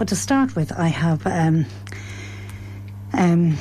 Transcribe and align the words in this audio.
But 0.00 0.08
to 0.08 0.16
start 0.16 0.56
with, 0.56 0.72
I 0.72 0.88
have 0.88 1.26
um, 1.26 1.66
um, 3.12 3.58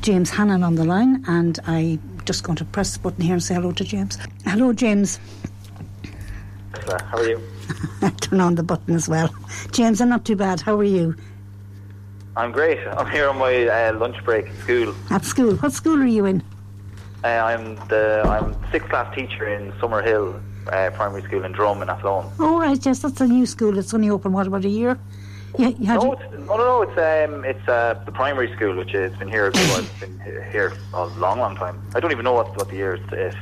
James 0.00 0.30
Hannon 0.30 0.62
on 0.62 0.76
the 0.76 0.84
line, 0.86 1.22
and 1.28 1.58
I'm 1.66 2.00
just 2.24 2.42
going 2.42 2.56
to 2.56 2.64
press 2.64 2.94
the 2.94 3.00
button 3.00 3.20
here 3.20 3.34
and 3.34 3.42
say 3.42 3.54
hello 3.54 3.72
to 3.72 3.84
James. 3.84 4.16
Hello, 4.46 4.72
James. 4.72 5.20
How 6.88 7.18
are 7.18 7.28
you? 7.28 7.42
Turn 8.22 8.40
on 8.40 8.54
the 8.54 8.62
button 8.62 8.94
as 8.94 9.10
well. 9.10 9.28
James, 9.72 10.00
I'm 10.00 10.08
not 10.08 10.24
too 10.24 10.36
bad. 10.36 10.62
How 10.62 10.74
are 10.78 10.84
you? 10.84 11.14
I'm 12.34 12.50
great. 12.50 12.78
I'm 12.88 13.10
here 13.10 13.28
on 13.28 13.36
my 13.36 13.66
uh, 13.66 13.92
lunch 13.98 14.16
break 14.24 14.46
at 14.46 14.56
school. 14.60 14.94
At 15.10 15.26
school. 15.26 15.56
What 15.56 15.74
school 15.74 16.00
are 16.00 16.06
you 16.06 16.24
in? 16.24 16.42
Uh, 17.22 17.26
I'm 17.26 17.74
the 17.88 18.22
I'm 18.24 18.56
sixth 18.72 18.88
class 18.88 19.14
teacher 19.14 19.46
in 19.46 19.70
Summerhill 19.72 20.40
uh, 20.68 20.90
Primary 20.94 21.22
School 21.24 21.44
in 21.44 21.52
Drum 21.52 21.82
in 21.82 21.90
Athlone. 21.90 22.32
Oh 22.38 22.58
right, 22.58 22.86
yes, 22.86 23.00
that's 23.00 23.20
a 23.20 23.26
new 23.26 23.44
school. 23.44 23.78
It's 23.78 23.92
only 23.92 24.08
open 24.08 24.32
what 24.32 24.46
about 24.46 24.64
a 24.64 24.70
year? 24.70 24.98
Yeah, 25.58 25.68
you 25.68 25.86
no, 25.86 26.12
it's, 26.12 26.22
no, 26.32 26.56
no, 26.56 26.56
no. 26.56 26.82
It's 26.82 26.98
um, 26.98 27.44
it's 27.44 27.68
uh, 27.68 27.94
the 28.04 28.12
primary 28.12 28.54
school, 28.54 28.76
which 28.76 28.92
has 28.92 29.14
been 29.16 29.28
here. 29.28 29.46
it's 29.54 30.00
been 30.00 30.20
here 30.50 30.72
a 30.92 31.06
long, 31.06 31.38
long 31.38 31.56
time. 31.56 31.82
I 31.94 32.00
don't 32.00 32.12
even 32.12 32.24
know 32.24 32.34
what 32.34 32.56
what 32.56 32.68
the 32.68 32.76
year 32.76 32.94
it 32.94 33.34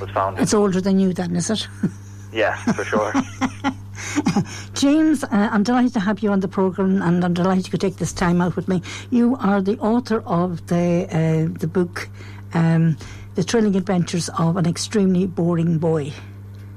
was 0.00 0.10
founded. 0.10 0.42
It's 0.42 0.54
older 0.54 0.80
than 0.80 0.98
you, 0.98 1.12
then, 1.12 1.34
is 1.36 1.50
it? 1.50 1.66
yeah, 2.32 2.56
for 2.72 2.84
sure. 2.84 3.12
James, 4.74 5.24
uh, 5.24 5.28
I'm 5.30 5.62
delighted 5.62 5.92
to 5.94 6.00
have 6.00 6.20
you 6.20 6.30
on 6.30 6.40
the 6.40 6.48
programme 6.48 7.00
and 7.02 7.24
I'm 7.24 7.34
delighted 7.34 7.66
you 7.66 7.70
could 7.70 7.80
take 7.80 7.96
this 7.96 8.12
time 8.12 8.40
out 8.40 8.56
with 8.56 8.68
me. 8.68 8.82
You 9.10 9.36
are 9.36 9.62
the 9.62 9.78
author 9.78 10.20
of 10.26 10.66
the 10.66 11.06
uh, 11.10 11.58
the 11.58 11.66
book, 11.66 12.08
um, 12.52 12.96
The 13.34 13.42
Thrilling 13.42 13.76
Adventures 13.76 14.28
of 14.38 14.56
an 14.56 14.66
Extremely 14.66 15.26
Boring 15.26 15.78
Boy. 15.78 16.12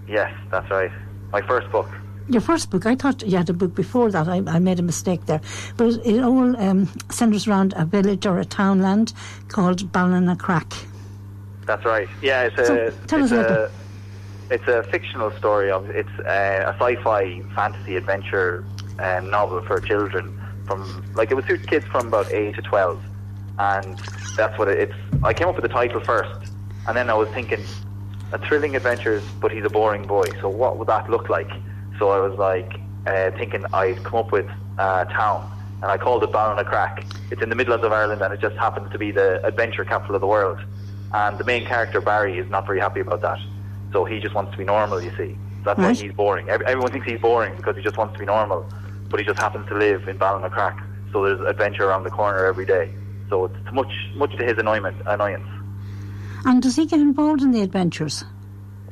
Yes, 0.07 0.31
that's 0.51 0.69
right. 0.69 0.91
My 1.31 1.41
first 1.41 1.69
book. 1.71 1.89
Your 2.29 2.41
first 2.41 2.69
book, 2.69 2.85
I 2.85 2.95
thought 2.95 3.23
you 3.23 3.37
had 3.37 3.49
a 3.49 3.53
book 3.53 3.73
before 3.73 4.11
that. 4.11 4.27
I, 4.27 4.43
I 4.47 4.59
made 4.59 4.79
a 4.79 4.83
mistake 4.83 5.25
there. 5.27 5.41
But 5.77 6.05
it 6.05 6.21
all 6.21 6.57
um, 6.57 6.89
centres 7.09 7.47
around 7.47 7.73
a 7.77 7.85
village 7.85 8.25
or 8.25 8.39
a 8.39 8.45
townland 8.45 9.13
called 9.47 9.91
Ballinacrack. 9.93 10.85
That's 11.65 11.85
right. 11.85 12.09
Yeah, 12.21 12.43
it's 12.43 12.57
a. 12.57 12.65
So, 12.65 12.93
tell 13.07 13.23
it's 13.23 13.31
us 13.31 13.45
about 13.45 13.51
a, 13.51 13.71
It's 14.49 14.67
a 14.67 14.83
fictional 14.83 15.31
story 15.31 15.71
of. 15.71 15.89
It's 15.89 16.09
a, 16.19 16.65
a 16.67 16.75
sci-fi 16.79 17.41
fantasy 17.55 17.95
adventure 17.95 18.65
um, 18.99 19.29
novel 19.29 19.61
for 19.61 19.79
children 19.79 20.41
from 20.65 21.05
like 21.15 21.31
it 21.31 21.35
was 21.35 21.45
suit 21.45 21.65
kids 21.67 21.85
from 21.87 22.07
about 22.07 22.31
eight 22.33 22.55
to 22.55 22.61
twelve, 22.61 23.01
and 23.57 23.97
that's 24.35 24.57
what 24.59 24.67
it, 24.67 24.79
it's. 24.79 25.23
I 25.23 25.33
came 25.33 25.47
up 25.47 25.55
with 25.55 25.63
the 25.63 25.69
title 25.69 26.01
first, 26.01 26.51
and 26.87 26.95
then 26.95 27.09
I 27.09 27.13
was 27.13 27.29
thinking, 27.29 27.63
a 28.31 28.37
thrilling 28.37 28.75
adventures, 28.75 29.23
but 29.39 29.51
he's 29.51 29.63
a 29.65 29.69
boring 29.69 30.05
boy. 30.05 30.25
So 30.41 30.49
what 30.49 30.77
would 30.77 30.87
that 30.87 31.09
look 31.09 31.29
like? 31.29 31.49
So 31.99 32.09
I 32.09 32.19
was 32.19 32.37
like 32.37 32.79
uh, 33.05 33.31
thinking 33.31 33.65
I'd 33.73 34.03
come 34.03 34.15
up 34.15 34.31
with 34.31 34.47
a 34.77 35.05
town, 35.05 35.51
and 35.81 35.85
I 35.85 35.97
called 35.97 36.23
it 36.23 36.31
Ballinacrack. 36.31 37.05
It's 37.31 37.41
in 37.41 37.49
the 37.49 37.55
Midlands 37.55 37.83
of 37.85 37.91
Ireland, 37.91 38.21
and 38.21 38.33
it 38.33 38.39
just 38.39 38.55
happens 38.57 38.91
to 38.91 38.97
be 38.97 39.11
the 39.11 39.45
adventure 39.45 39.83
capital 39.85 40.15
of 40.15 40.21
the 40.21 40.27
world. 40.27 40.59
And 41.13 41.37
the 41.37 41.43
main 41.43 41.65
character 41.65 42.01
Barry 42.01 42.37
is 42.37 42.49
not 42.49 42.65
very 42.65 42.79
happy 42.79 42.99
about 42.99 43.21
that, 43.21 43.39
so 43.93 44.05
he 44.05 44.19
just 44.19 44.35
wants 44.35 44.51
to 44.51 44.57
be 44.57 44.65
normal. 44.65 45.01
You 45.01 45.11
see, 45.17 45.37
that's 45.63 45.79
why 45.79 45.93
he's 45.93 46.13
boring. 46.13 46.49
Everyone 46.49 46.91
thinks 46.91 47.07
he's 47.07 47.19
boring 47.19 47.55
because 47.55 47.75
he 47.75 47.81
just 47.81 47.97
wants 47.97 48.13
to 48.13 48.19
be 48.19 48.25
normal, 48.25 48.69
but 49.09 49.19
he 49.19 49.25
just 49.25 49.39
happens 49.39 49.67
to 49.69 49.75
live 49.75 50.07
in 50.07 50.19
Ballinacrack. 50.19 50.83
So 51.13 51.23
there's 51.23 51.39
adventure 51.39 51.85
around 51.85 52.03
the 52.03 52.09
corner 52.09 52.45
every 52.45 52.65
day. 52.65 52.93
So 53.29 53.45
it's 53.45 53.71
much, 53.73 53.91
much 54.15 54.35
to 54.37 54.45
his 54.45 54.57
annoyance. 54.57 55.01
Annoyance. 55.05 55.47
And 56.45 56.61
does 56.61 56.75
he 56.75 56.85
get 56.85 56.99
involved 56.99 57.41
in 57.41 57.51
the 57.51 57.61
adventures? 57.61 58.23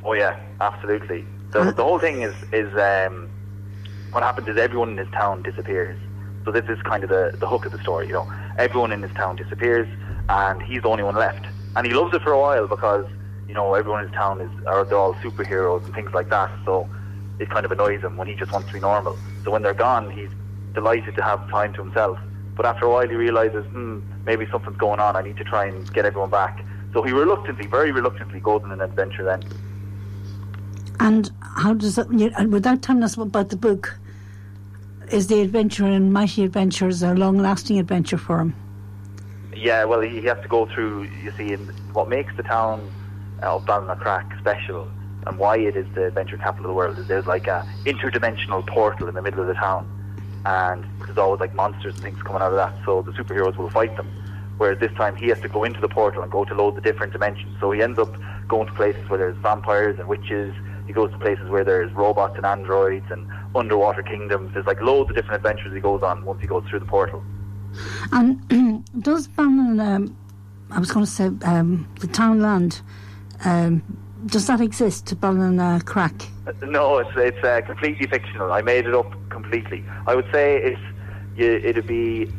Oh 0.04 0.14
yeah, 0.14 0.40
absolutely. 0.62 1.26
The, 1.56 1.72
the 1.72 1.84
whole 1.84 2.00
thing 2.00 2.22
is 2.22 2.36
is 2.52 2.68
um, 2.76 3.30
what 4.12 4.24
happens 4.24 4.46
is 4.50 4.58
everyone 4.58 4.90
in 4.90 4.98
his 4.98 5.08
town 5.14 5.42
disappears. 5.42 5.98
So 6.44 6.52
this 6.52 6.66
is 6.68 6.78
kind 6.84 7.02
of 7.02 7.10
the, 7.10 7.32
the 7.40 7.48
hook 7.48 7.66
of 7.66 7.72
the 7.72 7.82
story. 7.82 8.08
You 8.08 8.14
know, 8.14 8.28
everyone 8.58 8.92
in 8.92 9.02
his 9.02 9.12
town 9.16 9.38
disappears, 9.38 9.88
and 10.28 10.62
he's 10.62 10.82
the 10.82 10.90
only 10.90 11.04
one 11.04 11.16
left. 11.16 11.46
And 11.78 11.88
he 11.88 11.94
loves 11.94 12.14
it 12.14 12.22
for 12.24 12.34
a 12.34 12.40
while 12.40 12.68
because 12.68 13.06
you 13.48 13.54
know 13.54 13.74
everyone 13.74 14.04
in 14.04 14.10
his 14.10 14.18
town 14.18 14.42
is 14.42 14.50
are 14.68 14.84
they're 14.84 14.98
all 14.98 15.16
superheroes 15.24 15.86
and 15.86 15.96
things 15.96 16.12
like 16.14 16.30
that. 16.30 16.52
So 16.66 16.90
it 17.40 17.50
kind 17.50 17.66
of 17.66 17.72
annoys 17.72 18.02
him 18.02 18.18
when 18.18 18.28
he 18.28 18.36
just 18.36 18.52
wants 18.52 18.68
to 18.68 18.74
be 18.74 18.82
normal. 18.82 19.18
So 19.46 19.52
when 19.52 19.62
they're 19.62 19.74
gone, 19.74 20.12
he's 20.12 20.30
delighted 20.74 21.16
to 21.16 21.24
have 21.24 21.40
time 21.50 21.72
to 21.76 21.84
himself. 21.84 22.18
But 22.58 22.66
after 22.66 22.86
a 22.86 22.90
while, 22.90 23.08
he 23.08 23.16
realizes, 23.16 23.64
hmm, 23.72 24.00
maybe 24.26 24.46
something's 24.52 24.78
going 24.78 25.00
on. 25.00 25.16
I 25.16 25.22
need 25.22 25.38
to 25.38 25.46
try 25.46 25.66
and 25.68 25.92
get 25.94 26.06
everyone 26.06 26.32
back. 26.32 26.66
So 26.94 27.02
he 27.04 27.14
reluctantly, 27.14 27.68
very 27.68 27.94
reluctantly, 27.94 28.42
goes 28.42 28.62
on 28.66 28.72
an 28.74 28.82
adventure 28.82 29.24
then. 29.24 29.42
And 31.00 31.32
how 31.42 31.74
does 31.74 31.98
it, 31.98 32.10
without 32.10 32.82
telling 32.82 33.04
us 33.04 33.18
about 33.18 33.50
the 33.50 33.58
book, 33.58 33.98
is 35.12 35.28
the 35.28 35.42
adventure 35.42 35.86
in 35.86 36.12
Mighty 36.12 36.44
Adventures 36.44 37.04
a 37.04 37.14
long 37.14 37.38
lasting 37.38 37.80
adventure 37.80 38.18
for 38.18 38.40
him? 38.40 38.56
Yeah, 39.56 39.86
well, 39.86 40.02
he 40.02 40.22
has 40.24 40.42
to 40.42 40.48
go 40.48 40.66
through, 40.66 41.04
you 41.24 41.32
see, 41.38 41.54
in 41.54 41.68
what 41.94 42.10
makes 42.10 42.36
the 42.36 42.44
town 42.44 42.92
of 43.42 43.66
Ballinacrack 43.66 44.40
special 44.40 44.90
and 45.28 45.38
why 45.40 45.58
it 45.58 45.76
is 45.76 45.86
the 45.96 46.06
adventure 46.06 46.38
capital 46.38 46.66
of 46.66 46.70
the 46.70 46.74
world 46.74 47.00
is 47.00 47.08
there's 47.08 47.26
like 47.26 47.48
a 47.48 47.68
interdimensional 47.86 48.66
portal 48.68 49.08
in 49.08 49.16
the 49.16 49.22
middle 49.22 49.42
of 49.42 49.48
the 49.48 49.54
town. 49.54 49.90
And 50.46 50.86
there's 51.00 51.18
always 51.18 51.40
like 51.40 51.56
monsters 51.56 51.96
and 51.96 52.04
things 52.04 52.22
coming 52.22 52.42
out 52.42 52.52
of 52.52 52.58
that, 52.58 52.76
so 52.86 53.02
the 53.02 53.12
superheroes 53.12 53.58
will 53.58 53.70
fight 53.70 53.96
them. 53.98 54.08
Whereas 54.58 54.80
this 54.80 54.92
time 54.94 55.16
he 55.16 55.28
has 55.30 55.40
to 55.42 55.50
go 55.50 55.64
into 55.64 55.82
the 55.82 55.90
portal 55.90 56.22
and 56.22 56.32
go 56.32 56.46
to 56.46 56.54
loads 56.54 56.78
of 56.78 56.84
different 56.84 57.14
dimensions. 57.14 57.58
So 57.60 57.72
he 57.72 57.82
ends 57.82 57.98
up 57.98 58.16
going 58.48 58.68
to 58.68 58.74
places 58.74 59.10
where 59.10 59.18
there's 59.18 59.38
vampires 59.38 60.00
and 60.00 60.08
witches 60.08 60.54
he 60.88 60.94
goes 60.94 61.12
to 61.12 61.18
places 61.18 61.50
where 61.50 61.64
there's 61.64 61.92
robots 61.94 62.36
and 62.38 62.46
androids 62.46 63.06
and 63.10 63.28
underwater 63.56 64.04
kingdoms. 64.04 64.54
There's 64.54 64.66
like 64.66 64.82
loads 64.82 65.10
of 65.10 65.16
different 65.16 65.38
adventures 65.38 65.74
he 65.74 65.80
goes 65.80 66.04
on 66.04 66.26
once 66.26 66.42
he 66.42 66.48
goes 66.48 66.64
through 66.70 66.80
the 66.80 66.86
portal. 66.86 67.24
And 68.12 68.86
does 69.00 69.28
Bannon, 69.28 69.80
um, 69.80 70.18
I 70.72 70.80
was 70.80 70.92
going 70.92 71.06
to 71.06 71.12
say, 71.12 71.26
um, 71.44 71.88
the 72.00 72.08
townland, 72.08 72.82
um, 73.44 73.84
does 74.26 74.48
that 74.48 74.62
exist, 74.62 75.06
Ballinacrack? 75.20 75.78
Uh, 75.78 75.84
Crack? 75.84 76.30
no, 76.64 76.98
it's 76.98 77.12
it's 77.16 77.44
uh, 77.44 77.62
completely 77.66 78.08
fictional. 78.08 78.52
I 78.52 78.62
made 78.62 78.86
it 78.86 78.96
up 78.96 79.12
completely. 79.30 79.84
I 80.08 80.16
would 80.16 80.26
say 80.32 80.58
it's 80.58 80.82
it'd 81.38 81.86
be 81.86 82.32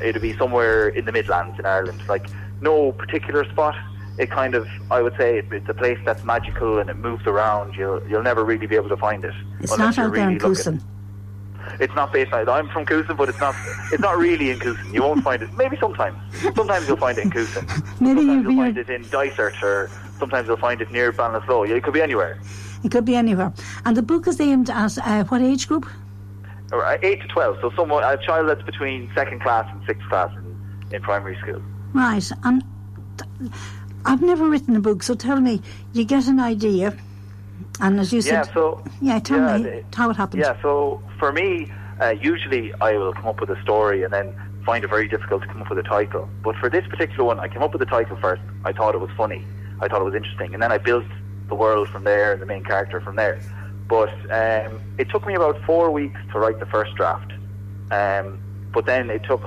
it'd 0.00 0.22
be 0.22 0.36
somewhere 0.36 0.88
in 0.88 1.04
the 1.04 1.12
Midlands 1.12 1.58
in 1.58 1.66
Ireland, 1.66 2.00
like 2.08 2.26
no 2.60 2.92
particular 2.92 3.44
spot 3.50 3.74
it 4.18 4.30
kind 4.30 4.54
of, 4.54 4.66
I 4.90 5.02
would 5.02 5.16
say, 5.16 5.42
it's 5.50 5.68
a 5.68 5.74
place 5.74 5.98
that's 6.04 6.24
magical 6.24 6.78
and 6.78 6.88
it 6.88 6.96
moves 6.96 7.26
around. 7.26 7.74
You'll 7.74 8.06
you'll 8.08 8.22
never 8.22 8.44
really 8.44 8.66
be 8.66 8.76
able 8.76 8.88
to 8.88 8.96
find 8.96 9.24
it. 9.24 9.34
It's 9.60 9.76
not 9.76 9.98
out 9.98 10.12
there 10.14 10.30
in 10.30 10.38
Coosan. 10.38 10.82
It's 11.80 11.94
not 11.94 12.12
based 12.12 12.32
on. 12.32 12.48
I'm 12.48 12.68
from 12.68 12.86
Coosan, 12.86 13.16
but 13.16 13.28
it's 13.28 13.40
not. 13.40 13.54
It's 13.92 14.00
not 14.00 14.16
really 14.18 14.50
in 14.50 14.58
Coosan. 14.58 14.94
You 14.94 15.02
won't 15.02 15.22
find 15.22 15.42
it. 15.42 15.52
Maybe 15.54 15.76
sometimes. 15.78 16.16
Sometimes 16.54 16.86
you'll 16.88 16.96
find 16.96 17.18
it 17.18 17.24
in 17.24 17.30
Coosan. 17.30 17.66
Maybe 18.00 18.20
sometimes 18.20 18.44
you'll 18.44 18.56
find 18.56 18.78
it 18.78 18.88
in 18.88 19.02
Dysart, 19.08 19.62
or 19.62 19.90
sometimes 20.18 20.48
you'll 20.48 20.56
find 20.56 20.80
it 20.80 20.90
near 20.90 21.12
Ballinasloe. 21.12 21.68
It 21.68 21.82
could 21.82 21.94
be 21.94 22.02
anywhere. 22.02 22.40
It 22.84 22.90
could 22.90 23.04
be 23.04 23.16
anywhere. 23.16 23.52
And 23.84 23.96
the 23.96 24.02
book 24.02 24.26
is 24.28 24.40
aimed 24.40 24.70
at 24.70 24.96
uh, 24.98 25.24
what 25.24 25.42
age 25.42 25.68
group? 25.68 25.86
Eight 27.02 27.20
to 27.22 27.28
twelve. 27.28 27.58
So 27.60 27.70
someone, 27.76 28.02
a 28.04 28.16
child 28.24 28.48
that's 28.48 28.62
between 28.62 29.10
second 29.14 29.42
class 29.42 29.68
and 29.72 29.84
sixth 29.86 30.08
class 30.08 30.30
in, 30.36 30.94
in 30.94 31.02
primary 31.02 31.36
school. 31.36 31.62
Right. 31.92 32.30
And. 32.44 32.62
Th- 33.18 33.50
I've 34.06 34.22
never 34.22 34.48
written 34.48 34.76
a 34.76 34.80
book, 34.80 35.02
so 35.02 35.14
tell 35.14 35.40
me, 35.40 35.60
you 35.92 36.04
get 36.04 36.28
an 36.28 36.38
idea, 36.38 36.96
and 37.80 37.98
as 37.98 38.12
you 38.12 38.20
yeah, 38.20 38.42
said, 38.42 38.54
so, 38.54 38.84
yeah, 39.02 39.18
tell 39.18 39.38
yeah, 39.38 39.58
me 39.58 39.82
how 39.94 40.10
it 40.10 40.16
happens. 40.16 40.40
Yeah, 40.40 40.60
so 40.62 41.02
for 41.18 41.32
me, 41.32 41.72
uh, 42.00 42.10
usually 42.10 42.72
I 42.80 42.92
will 42.92 43.12
come 43.12 43.26
up 43.26 43.40
with 43.40 43.50
a 43.50 43.60
story 43.62 44.04
and 44.04 44.12
then 44.12 44.34
find 44.64 44.84
it 44.84 44.88
very 44.88 45.08
difficult 45.08 45.42
to 45.42 45.48
come 45.48 45.60
up 45.60 45.68
with 45.68 45.78
a 45.78 45.82
title. 45.82 46.28
But 46.44 46.56
for 46.56 46.70
this 46.70 46.86
particular 46.86 47.24
one, 47.24 47.40
I 47.40 47.48
came 47.48 47.62
up 47.62 47.72
with 47.72 47.80
the 47.80 47.86
title 47.86 48.16
first. 48.16 48.42
I 48.64 48.72
thought 48.72 48.94
it 48.94 49.00
was 49.00 49.10
funny. 49.16 49.44
I 49.80 49.88
thought 49.88 50.00
it 50.00 50.04
was 50.04 50.14
interesting, 50.14 50.54
and 50.54 50.62
then 50.62 50.70
I 50.70 50.78
built 50.78 51.04
the 51.48 51.56
world 51.56 51.88
from 51.88 52.04
there 52.04 52.32
and 52.32 52.40
the 52.40 52.46
main 52.46 52.62
character 52.62 53.00
from 53.00 53.16
there. 53.16 53.40
But 53.88 54.10
um, 54.30 54.80
it 54.98 55.10
took 55.10 55.26
me 55.26 55.34
about 55.34 55.60
four 55.64 55.90
weeks 55.90 56.20
to 56.32 56.38
write 56.38 56.60
the 56.60 56.66
first 56.66 56.94
draft. 56.94 57.32
Um, 57.90 58.38
but 58.72 58.86
then 58.86 59.10
it 59.10 59.24
took 59.24 59.42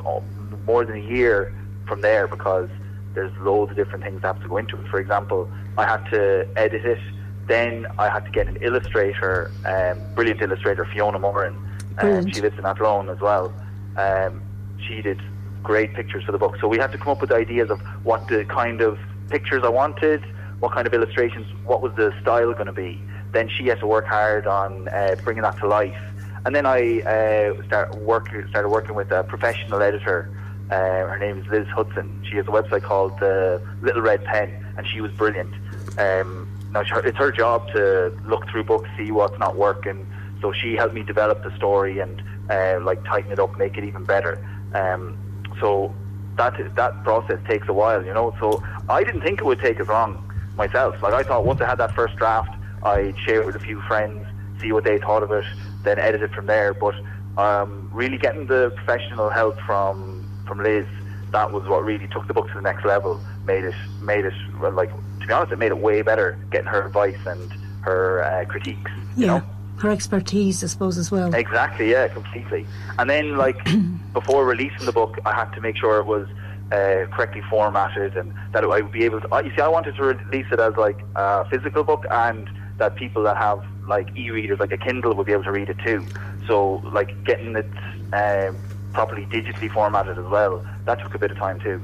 more 0.66 0.86
than 0.86 0.98
a 0.98 1.06
year 1.06 1.54
from 1.88 2.02
there 2.02 2.28
because 2.28 2.70
there's 3.14 3.36
loads 3.40 3.72
of 3.72 3.78
different 3.78 4.04
things 4.04 4.22
that 4.22 4.36
have 4.36 4.42
to 4.44 4.48
go 4.48 4.58
into 4.58 4.80
it. 4.80 4.88
For 4.88 5.00
example, 5.00 5.50
I 5.78 5.86
had 5.86 6.10
to 6.12 6.48
edit 6.56 6.86
it. 6.86 7.00
Then 7.48 7.88
I 7.98 8.10
had 8.10 8.26
to 8.26 8.32
get 8.32 8.48
an 8.48 8.58
illustrator, 8.62 9.52
um, 9.66 10.00
brilliant 10.14 10.42
illustrator 10.42 10.86
Fiona 10.86 11.20
Moran. 11.20 11.56
Um, 11.98 12.30
she 12.32 12.42
lives 12.42 12.58
in 12.58 12.66
Athlone 12.66 13.10
as 13.10 13.20
well. 13.20 13.54
Um, 13.98 14.42
she 14.88 15.02
did 15.02 15.20
great 15.64 15.94
pictures 15.94 16.24
for 16.24 16.32
the 16.32 16.38
book. 16.38 16.58
So 16.62 16.68
we 16.68 16.78
had 16.78 16.92
to 16.92 16.98
come 16.98 17.10
up 17.10 17.22
with 17.22 17.32
ideas 17.32 17.70
of 17.70 17.82
what 18.04 18.28
the 18.28 18.46
kind 18.46 18.82
of 18.82 18.98
pictures 19.30 19.64
I 19.64 19.70
wanted, 19.70 20.24
what 20.60 20.72
kind 20.72 20.88
of 20.88 20.94
illustrations, 20.94 21.48
what 21.66 21.82
was 21.82 21.94
the 21.96 22.14
style 22.22 22.54
going 22.54 22.68
to 22.68 22.72
be. 22.74 23.02
Then 23.32 23.50
she 23.50 23.68
had 23.68 23.80
to 23.80 23.88
work 23.88 24.06
hard 24.06 24.48
on 24.48 24.88
uh, 24.90 25.16
bringing 25.24 25.44
that 25.44 25.58
to 25.60 25.68
life. 25.68 25.98
And 26.46 26.56
then 26.56 26.66
I 26.66 27.02
uh, 27.02 27.64
start 27.66 27.96
work, 27.96 28.30
started 28.50 28.70
working 28.70 28.96
with 28.96 29.12
a 29.12 29.24
professional 29.24 29.82
editor 29.82 30.32
uh, 30.70 31.08
her 31.08 31.18
name 31.18 31.40
is 31.40 31.48
Liz 31.48 31.68
Hudson. 31.68 32.24
She 32.30 32.36
has 32.38 32.48
a 32.48 32.52
website 32.52 32.84
called 32.84 33.22
uh, 33.24 33.60
Little 33.82 34.02
Red 34.02 34.24
Pen, 34.26 34.66
and 34.78 34.88
she 34.88 35.02
was 35.02 35.12
brilliant. 35.14 35.54
Um, 35.98 36.48
now 36.72 36.82
it's 36.82 37.18
her 37.18 37.32
job 37.32 37.68
to 37.74 38.16
look 38.26 38.48
through 38.50 38.66
books, 38.66 38.88
see 38.98 39.12
what's 39.12 39.38
not 39.40 39.56
working. 39.56 40.06
So 40.42 40.54
she 40.54 40.76
helped 40.76 40.94
me 40.94 41.04
develop 41.04 41.44
the 41.44 41.56
story 41.56 42.00
and 42.00 42.22
uh, 42.50 42.80
like 42.82 43.04
tighten 43.04 43.32
it 43.32 43.40
up, 43.40 43.58
make 43.58 43.78
it 43.78 43.84
even 43.84 44.04
better. 44.04 44.46
Um, 44.74 45.18
so 45.60 45.94
that 46.38 46.54
that 46.76 47.04
process 47.04 47.40
takes 47.48 47.68
a 47.68 47.74
while, 47.74 48.06
you 48.06 48.14
know. 48.14 48.36
So 48.40 48.64
I 48.88 49.04
didn't 49.04 49.22
think 49.22 49.40
it 49.40 49.46
would 49.46 49.60
take 49.60 49.80
as 49.80 49.88
long 49.88 50.24
myself. 50.56 51.02
Like 51.02 51.14
I 51.14 51.24
thought, 51.24 51.46
once 51.46 51.62
I 51.62 51.66
had 51.66 51.80
that 51.80 51.94
first 51.96 52.16
draft, 52.16 52.56
I'd 52.84 53.18
share 53.20 53.42
it 53.42 53.46
with 53.46 53.56
a 53.56 53.60
few 53.60 53.82
friends, 53.82 54.26
see 54.62 54.72
what 54.72 54.84
they 54.84 55.00
thought 55.00 55.24
of 55.24 55.32
it, 55.32 55.46
then 55.84 56.00
edit 56.00 56.22
it 56.22 56.32
from 56.32 56.46
there. 56.46 56.74
But 56.74 56.96
um, 57.38 57.90
really 57.94 58.18
getting 58.18 58.46
the 58.46 58.72
professional 58.76 59.30
help 59.30 59.60
from 59.62 60.19
from 60.50 60.62
Liz, 60.64 60.86
that 61.32 61.52
was 61.54 61.66
what 61.70 61.86
really 61.86 62.08
took 62.08 62.28
the 62.28 62.34
book 62.34 62.48
to 62.50 62.56
the 62.56 62.62
next 62.62 62.84
level. 62.84 63.22
Made 63.46 63.64
it 63.64 63.76
made 64.02 64.26
it 64.26 64.34
well, 64.60 64.72
like 64.72 64.92
to 65.22 65.28
be 65.28 65.32
honest, 65.32 65.54
it 65.54 65.60
made 65.60 65.72
it 65.72 65.78
way 65.78 66.02
better. 66.02 66.38
Getting 66.52 66.68
her 66.68 66.86
advice 66.88 67.18
and 67.26 67.54
her 67.82 68.24
uh, 68.24 68.46
critiques. 68.46 68.92
You 69.16 69.26
Yeah. 69.26 69.38
know? 69.38 69.44
Her 69.78 69.92
expertise, 69.92 70.62
I 70.62 70.68
suppose, 70.68 70.98
as 70.98 71.10
well. 71.10 71.34
Exactly, 71.34 71.90
yeah, 71.92 72.10
completely. 72.10 72.68
And 72.98 73.10
then, 73.10 73.38
like, 73.38 73.58
before 74.14 74.46
releasing 74.46 74.86
the 74.86 74.92
book, 74.92 75.18
I 75.26 75.34
had 75.34 75.54
to 75.54 75.62
make 75.62 75.78
sure 75.78 76.00
it 76.00 76.06
was 76.06 76.28
uh, 76.74 77.06
correctly 77.16 77.42
formatted 77.50 78.18
and 78.18 78.34
that 78.52 78.66
I 78.66 78.82
would 78.82 78.92
be 78.92 79.06
able 79.06 79.22
to. 79.22 79.42
You 79.46 79.52
see, 79.56 79.62
I 79.62 79.70
wanted 79.70 79.96
to 79.96 80.04
release 80.04 80.48
it 80.52 80.60
as 80.60 80.76
like 80.76 81.00
a 81.16 81.46
physical 81.50 81.86
book, 81.86 82.06
and 82.12 82.50
that 82.78 82.96
people 82.96 83.24
that 83.24 83.38
have 83.38 83.64
like 83.88 84.10
e-readers, 84.18 84.60
like 84.60 84.74
a 84.74 84.78
Kindle, 84.78 85.14
would 85.16 85.26
be 85.28 85.32
able 85.32 85.46
to 85.46 85.52
read 85.52 85.70
it 85.70 85.78
too. 85.86 86.06
So, 86.48 86.82
like, 86.92 87.24
getting 87.24 87.56
it 87.56 87.70
um, 88.14 88.58
properly 88.94 89.26
digitally 89.28 89.72
formatted 89.72 90.18
as 90.18 90.26
well, 90.26 90.66
that 90.86 91.00
took 91.00 91.14
a 91.16 91.20
bit 91.20 91.32
of 91.32 91.38
time 91.38 91.60
too. 91.60 91.82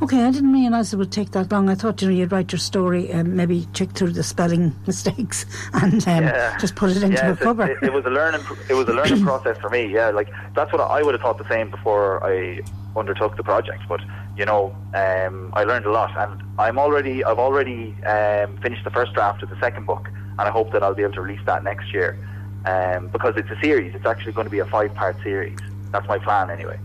Okay, 0.00 0.22
I 0.22 0.30
didn't 0.30 0.52
realise 0.54 0.92
it 0.94 0.96
would 0.96 1.12
take 1.12 1.32
that 1.32 1.52
long. 1.52 1.68
I 1.68 1.74
thought 1.74 2.00
you 2.00 2.08
know 2.08 2.14
you'd 2.14 2.32
write 2.32 2.50
your 2.50 2.58
story 2.58 3.10
and 3.10 3.36
maybe 3.36 3.66
check 3.74 3.90
through 3.92 4.12
the 4.12 4.22
spelling 4.22 4.74
mistakes 4.86 5.44
and 5.74 6.06
um, 6.08 6.24
Yeah. 6.24 6.56
just 6.58 6.76
put 6.76 6.90
it 6.92 7.02
into 7.02 7.16
yeah, 7.16 7.32
a 7.32 7.36
cover. 7.36 7.66
It, 7.70 7.82
it 7.82 7.92
was 7.92 8.04
a 8.06 8.10
learning. 8.10 8.40
It 8.70 8.74
was 8.74 8.88
a 8.88 8.92
learning 8.94 9.22
process 9.30 9.58
for 9.58 9.68
me. 9.68 9.92
Yeah, 9.92 10.10
like 10.10 10.30
that's 10.54 10.72
what 10.72 10.80
I 10.80 11.02
would 11.02 11.14
have 11.14 11.20
thought 11.20 11.36
the 11.38 11.48
same 11.48 11.70
before 11.70 12.24
I 12.24 12.62
undertook 12.96 13.36
the 13.36 13.42
project. 13.42 13.82
But 13.88 14.00
you 14.36 14.46
know, 14.46 14.74
um, 14.94 15.50
I 15.54 15.64
learned 15.64 15.84
a 15.84 15.90
lot, 15.90 16.16
and 16.16 16.42
I'm 16.58 16.78
already. 16.78 17.22
I've 17.24 17.38
already 17.38 17.94
um, 18.04 18.56
finished 18.62 18.84
the 18.84 18.90
first 18.90 19.12
draft 19.12 19.42
of 19.42 19.50
the 19.50 19.58
second 19.60 19.84
book, 19.86 20.08
and 20.08 20.40
I 20.40 20.50
hope 20.50 20.72
that 20.72 20.82
I'll 20.82 20.94
be 20.94 21.02
able 21.02 21.14
to 21.14 21.20
release 21.22 21.44
that 21.44 21.64
next 21.64 21.92
year. 21.92 22.16
Um, 22.66 23.08
because 23.08 23.34
it's 23.36 23.50
a 23.50 23.58
series. 23.62 23.94
It's 23.94 24.06
actually 24.06 24.32
going 24.32 24.46
to 24.46 24.50
be 24.50 24.58
a 24.58 24.66
five-part 24.66 25.22
series. 25.22 25.58
That's 25.92 26.08
my 26.08 26.18
plan, 26.18 26.50
anyway. 26.50 26.78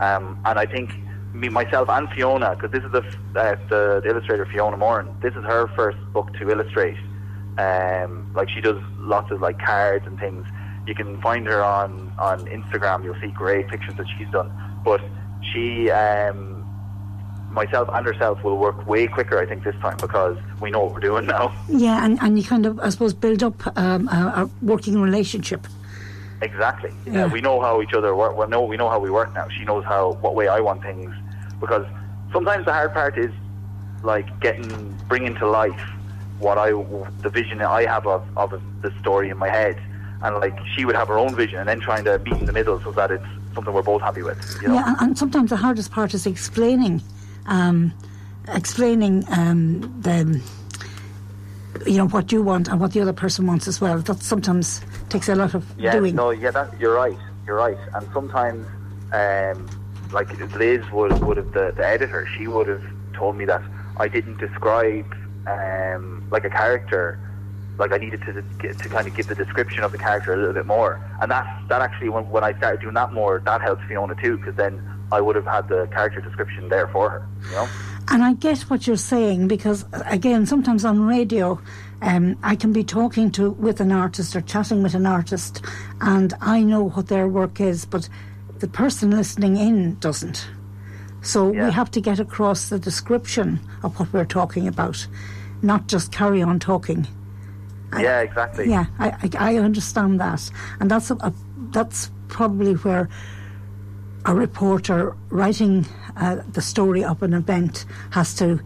Um, 0.00 0.40
and 0.46 0.58
I 0.58 0.64
think 0.64 0.90
me, 1.34 1.48
myself, 1.48 1.88
and 1.90 2.08
Fiona, 2.10 2.54
because 2.54 2.70
this 2.70 2.82
is 2.82 2.92
the, 2.92 3.02
uh, 3.38 3.56
the 3.68 4.00
the 4.02 4.08
illustrator 4.08 4.46
Fiona 4.46 4.76
Moran. 4.76 5.14
This 5.20 5.34
is 5.34 5.44
her 5.44 5.68
first 5.76 5.98
book 6.12 6.32
to 6.38 6.50
illustrate. 6.50 6.96
Um, 7.58 8.32
like 8.34 8.48
she 8.48 8.60
does 8.60 8.80
lots 8.98 9.30
of 9.30 9.40
like 9.40 9.58
cards 9.58 10.06
and 10.06 10.18
things. 10.18 10.46
You 10.86 10.94
can 10.94 11.20
find 11.20 11.46
her 11.46 11.62
on 11.62 12.12
on 12.18 12.46
Instagram. 12.46 13.04
You'll 13.04 13.20
see 13.20 13.28
great 13.28 13.68
pictures 13.68 13.94
that 13.96 14.06
she's 14.16 14.30
done. 14.30 14.50
But 14.84 15.02
she, 15.52 15.90
um, 15.90 16.57
myself 17.62 17.88
and 17.92 18.06
herself, 18.06 18.42
will 18.44 18.58
work 18.66 18.78
way 18.86 19.06
quicker. 19.06 19.36
I 19.38 19.46
think 19.50 19.64
this 19.64 19.78
time 19.86 19.98
because 20.06 20.36
we 20.60 20.70
know 20.70 20.80
what 20.84 20.92
we're 20.94 21.08
doing 21.10 21.26
now. 21.26 21.44
Yeah, 21.68 22.04
and, 22.04 22.18
and 22.22 22.38
you 22.38 22.44
kind 22.44 22.66
of, 22.66 22.78
I 22.80 22.88
suppose, 22.94 23.12
build 23.14 23.42
up 23.42 23.58
um, 23.76 24.08
a, 24.08 24.20
a 24.42 24.50
working 24.72 25.00
relationship. 25.08 25.62
Exactly. 26.40 26.92
Yeah. 27.04 27.12
Yeah. 27.12 27.26
we 27.36 27.40
know 27.40 27.60
how 27.60 27.82
each 27.82 27.94
other 27.98 28.14
work. 28.14 28.36
Well, 28.36 28.48
no, 28.48 28.60
we 28.72 28.76
know 28.76 28.88
how 28.88 29.00
we 29.00 29.10
work 29.10 29.30
now. 29.34 29.46
She 29.56 29.64
knows 29.64 29.84
how 29.84 30.12
what 30.24 30.34
way 30.34 30.46
I 30.48 30.60
want 30.60 30.82
things 30.82 31.12
because 31.60 31.86
sometimes 32.32 32.64
the 32.64 32.72
hard 32.72 32.92
part 32.92 33.18
is 33.18 33.32
like 34.02 34.28
getting 34.40 34.96
bringing 35.08 35.34
to 35.36 35.46
life 35.48 35.80
what 36.38 36.56
I 36.58 36.70
the 37.22 37.30
vision 37.30 37.58
that 37.58 37.68
I 37.68 37.82
have 37.94 38.06
of 38.06 38.22
of 38.36 38.50
the 38.82 38.92
story 39.00 39.28
in 39.30 39.36
my 39.36 39.48
head, 39.48 39.76
and 40.22 40.36
like 40.36 40.56
she 40.74 40.84
would 40.84 40.94
have 40.94 41.08
her 41.08 41.18
own 41.18 41.34
vision, 41.34 41.58
and 41.58 41.68
then 41.68 41.80
trying 41.80 42.04
to 42.04 42.18
meet 42.20 42.38
in 42.42 42.46
the 42.46 42.52
middle 42.52 42.80
so 42.80 42.92
that 42.92 43.10
it's 43.10 43.30
something 43.54 43.74
we're 43.74 43.82
both 43.82 44.02
happy 44.02 44.22
with. 44.22 44.38
You 44.62 44.68
know? 44.68 44.74
Yeah, 44.74 44.88
and, 44.88 44.96
and 45.00 45.18
sometimes 45.18 45.50
the 45.50 45.56
hardest 45.56 45.90
part 45.90 46.14
is 46.14 46.26
explaining, 46.26 47.02
um, 47.48 47.92
explaining 48.46 49.24
um, 49.30 49.80
the, 50.00 50.40
you 51.86 51.96
know, 51.96 52.06
what 52.08 52.30
you 52.32 52.42
want 52.42 52.68
and 52.68 52.80
what 52.80 52.92
the 52.92 53.00
other 53.00 53.12
person 53.12 53.46
wants 53.46 53.66
as 53.66 53.80
well. 53.80 53.98
That 53.98 54.22
sometimes 54.22 54.80
takes 55.08 55.28
a 55.28 55.34
lot 55.34 55.54
of 55.54 55.64
Yeah, 55.78 55.92
doing. 55.92 56.14
no, 56.14 56.30
yeah, 56.30 56.50
that, 56.52 56.78
you're 56.80 56.94
right. 56.94 57.18
You're 57.46 57.56
right. 57.56 57.78
And 57.94 58.06
sometimes, 58.12 58.66
um, 59.12 59.68
like 60.12 60.28
Liz 60.56 60.84
would 60.92 61.12
would 61.24 61.36
have 61.36 61.52
the, 61.52 61.72
the 61.76 61.86
editor, 61.86 62.26
she 62.36 62.46
would 62.46 62.68
have 62.68 62.84
told 63.14 63.36
me 63.36 63.44
that 63.46 63.62
I 63.96 64.08
didn't 64.08 64.38
describe 64.38 65.06
um, 65.46 66.26
like 66.30 66.44
a 66.44 66.50
character. 66.50 67.18
Like 67.78 67.92
I 67.92 67.98
needed 67.98 68.22
to 68.22 68.32
to 68.74 68.88
kind 68.88 69.06
of 69.06 69.14
give 69.14 69.28
the 69.28 69.34
description 69.34 69.84
of 69.84 69.92
the 69.92 69.98
character 69.98 70.34
a 70.34 70.36
little 70.36 70.52
bit 70.52 70.66
more, 70.66 71.00
and 71.22 71.30
that 71.30 71.46
that 71.68 71.80
actually 71.80 72.08
when 72.08 72.28
when 72.28 72.42
I 72.42 72.52
started 72.58 72.80
doing 72.80 72.94
that 72.94 73.12
more, 73.12 73.40
that 73.44 73.60
helps 73.62 73.82
Fiona 73.86 74.14
too, 74.20 74.36
because 74.36 74.56
then 74.56 74.82
I 75.10 75.20
would 75.20 75.36
have 75.36 75.46
had 75.46 75.68
the 75.68 75.88
character 75.92 76.20
description 76.20 76.68
there 76.68 76.88
for 76.88 77.10
her. 77.10 77.26
You 77.46 77.50
know. 77.52 77.68
And 78.10 78.22
I 78.22 78.32
get 78.34 78.60
what 78.62 78.86
you're 78.86 78.96
saying 78.96 79.48
because, 79.48 79.84
again, 80.06 80.46
sometimes 80.46 80.84
on 80.84 81.06
radio, 81.06 81.60
um, 82.00 82.36
I 82.42 82.56
can 82.56 82.72
be 82.72 82.84
talking 82.84 83.30
to 83.32 83.50
with 83.50 83.80
an 83.80 83.92
artist 83.92 84.34
or 84.36 84.40
chatting 84.40 84.82
with 84.82 84.94
an 84.94 85.04
artist, 85.06 85.62
and 86.00 86.32
I 86.40 86.62
know 86.62 86.88
what 86.90 87.08
their 87.08 87.28
work 87.28 87.60
is, 87.60 87.84
but 87.84 88.08
the 88.60 88.68
person 88.68 89.10
listening 89.10 89.56
in 89.56 89.98
doesn't. 89.98 90.48
So 91.22 91.52
Yeah. 91.52 91.66
we 91.66 91.72
have 91.72 91.90
to 91.92 92.00
get 92.00 92.18
across 92.20 92.68
the 92.68 92.78
description 92.78 93.60
of 93.82 93.98
what 93.98 94.12
we're 94.12 94.24
talking 94.24 94.68
about, 94.68 95.06
not 95.62 95.86
just 95.88 96.12
carry 96.12 96.40
on 96.42 96.58
talking. 96.60 97.06
yeah, 97.98 98.20
exactly. 98.20 98.68
Yeah, 98.70 98.86
I, 98.98 99.08
I, 99.38 99.52
I 99.52 99.56
understand 99.56 100.20
that, 100.20 100.50
and 100.80 100.90
that's 100.90 101.10
a, 101.10 101.14
a, 101.16 101.32
that's 101.72 102.10
probably 102.28 102.74
where 102.74 103.08
a 104.24 104.34
reporter 104.34 105.16
writing 105.30 105.86
uh, 106.16 106.36
the 106.52 106.60
story 106.60 107.04
of 107.04 107.22
an 107.22 107.32
event 107.32 107.84
has 108.10 108.34
to 108.34 108.60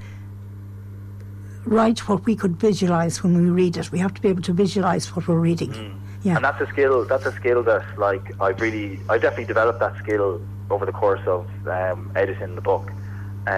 write 1.64 2.08
what 2.08 2.24
we 2.24 2.34
could 2.34 2.56
visualize 2.56 3.22
when 3.22 3.36
we 3.36 3.50
read 3.50 3.76
it. 3.76 3.92
We 3.92 3.98
have 4.00 4.14
to 4.14 4.20
be 4.20 4.28
able 4.28 4.42
to 4.42 4.52
visualize 4.52 5.14
what 5.14 5.28
we're 5.28 5.38
reading. 5.38 6.00
Yeah, 6.22 6.36
And 6.36 6.44
that's 6.44 6.60
a 6.60 6.66
skill. 6.68 7.04
That's 7.04 7.26
a 7.26 7.32
skill 7.32 7.62
that, 7.64 7.98
like, 7.98 8.40
I've 8.40 8.60
really, 8.60 9.00
I 9.08 9.18
definitely 9.18 9.46
developed 9.46 9.80
that 9.80 9.96
skill 9.98 10.40
over 10.70 10.86
the 10.86 10.92
course 10.92 11.20
of 11.26 11.46
um, 11.66 12.12
editing 12.14 12.54
the 12.54 12.60
book. 12.60 12.90
Uh, 13.46 13.50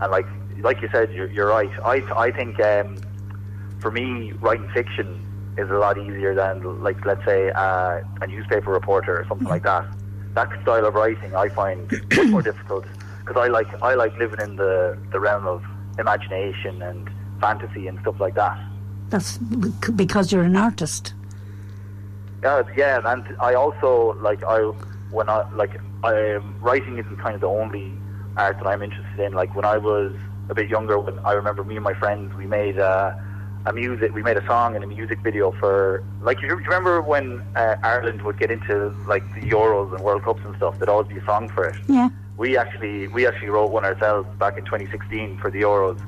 and 0.00 0.10
like, 0.10 0.26
like 0.60 0.80
you 0.82 0.88
said, 0.92 1.12
you're, 1.12 1.30
you're 1.30 1.46
right. 1.48 1.70
I, 1.82 1.96
I 2.16 2.30
think 2.30 2.60
um, 2.60 2.98
for 3.80 3.90
me, 3.90 4.32
writing 4.32 4.68
fiction 4.70 5.20
is 5.56 5.70
a 5.70 5.74
lot 5.74 5.98
easier 5.98 6.34
than, 6.34 6.82
like, 6.82 7.04
let's 7.04 7.24
say, 7.24 7.50
uh, 7.50 8.00
a 8.20 8.26
newspaper 8.26 8.70
reporter 8.70 9.18
or 9.20 9.26
something 9.26 9.48
like 9.48 9.62
that. 9.62 9.86
That 10.34 10.50
style 10.62 10.86
of 10.86 10.94
writing, 10.94 11.34
I 11.34 11.48
find 11.48 11.90
much 12.16 12.28
more 12.28 12.42
difficult 12.42 12.84
because 13.20 13.36
I 13.36 13.48
like, 13.48 13.68
I 13.82 13.94
like 13.94 14.16
living 14.18 14.40
in 14.40 14.56
the, 14.56 14.98
the 15.12 15.20
realm 15.20 15.46
of 15.46 15.64
imagination 15.98 16.82
and 16.82 17.08
fantasy 17.40 17.86
and 17.86 17.98
stuff 18.00 18.20
like 18.20 18.34
that. 18.34 18.58
that's 19.10 19.38
because 19.38 20.32
you're 20.32 20.42
an 20.42 20.56
artist. 20.56 21.14
Yeah, 22.42 22.62
yeah, 22.76 23.00
and 23.04 23.24
I 23.40 23.54
also 23.54 24.16
like 24.20 24.42
I 24.44 24.58
when 25.10 25.28
I 25.28 25.48
like 25.54 25.80
I 26.02 26.34
writing 26.60 26.98
isn't 26.98 27.18
kind 27.18 27.34
of 27.34 27.40
the 27.40 27.48
only 27.48 27.92
art 28.36 28.58
that 28.58 28.66
I'm 28.66 28.82
interested 28.82 29.20
in. 29.20 29.32
Like 29.32 29.54
when 29.54 29.64
I 29.64 29.78
was 29.78 30.12
a 30.48 30.54
bit 30.54 30.68
younger, 30.68 30.98
when 30.98 31.18
I 31.20 31.32
remember 31.32 31.64
me 31.64 31.76
and 31.76 31.84
my 31.84 31.94
friends, 31.94 32.34
we 32.34 32.46
made 32.46 32.78
uh, 32.78 33.14
a 33.66 33.72
music, 33.72 34.14
we 34.14 34.22
made 34.22 34.36
a 34.36 34.46
song 34.46 34.74
and 34.74 34.84
a 34.84 34.86
music 34.86 35.20
video 35.20 35.50
for 35.52 36.04
like 36.22 36.40
you, 36.42 36.48
you 36.48 36.56
remember 36.56 37.00
when 37.00 37.40
uh, 37.56 37.76
Ireland 37.82 38.22
would 38.22 38.38
get 38.38 38.50
into 38.50 38.88
like 39.06 39.22
the 39.34 39.40
Euros 39.40 39.94
and 39.94 40.04
World 40.04 40.22
Cups 40.22 40.40
and 40.44 40.54
stuff? 40.56 40.78
There'd 40.78 40.88
always 40.88 41.08
be 41.08 41.18
a 41.18 41.24
song 41.24 41.48
for 41.48 41.64
it. 41.68 41.76
Yeah, 41.88 42.08
We 42.36 42.56
actually 42.58 43.08
we 43.08 43.26
actually 43.26 43.48
wrote 43.48 43.70
one 43.70 43.84
ourselves 43.84 44.28
back 44.38 44.58
in 44.58 44.64
2016 44.64 45.38
for 45.38 45.50
the 45.50 45.62
Euros, 45.62 45.98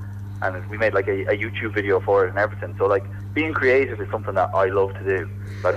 and 0.42 0.68
we 0.68 0.76
made 0.76 0.92
like 0.92 1.08
a, 1.08 1.22
a 1.26 1.36
YouTube 1.36 1.72
video 1.74 1.98
for 2.00 2.26
it 2.26 2.30
and 2.30 2.38
everything. 2.38 2.74
So 2.78 2.86
like 2.86 3.04
being 3.32 3.54
creative 3.54 4.00
is 4.00 4.10
something 4.10 4.34
that 4.34 4.50
I 4.54 4.66
love 4.66 4.92
to 4.94 5.04
do. 5.04 5.30
But 5.62 5.76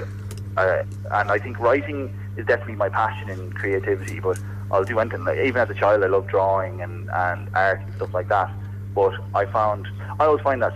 uh, 0.57 0.83
and 1.12 1.31
I 1.31 1.38
think 1.38 1.59
writing 1.59 2.13
is 2.36 2.45
definitely 2.45 2.75
my 2.75 2.89
passion 2.89 3.29
in 3.29 3.53
creativity. 3.53 4.19
But 4.19 4.38
I'll 4.69 4.83
do 4.83 5.00
anything. 5.00 5.24
Like 5.24 5.39
even 5.39 5.62
as 5.62 5.69
a 5.69 5.75
child, 5.75 6.03
I 6.03 6.07
love 6.07 6.27
drawing 6.27 6.81
and 6.81 7.09
and 7.09 7.50
art 7.55 7.79
and 7.79 7.93
stuff 7.95 8.13
like 8.13 8.27
that. 8.27 8.51
But 8.93 9.13
I 9.33 9.45
found 9.45 9.88
I 10.19 10.25
always 10.25 10.43
find 10.43 10.62
that 10.62 10.74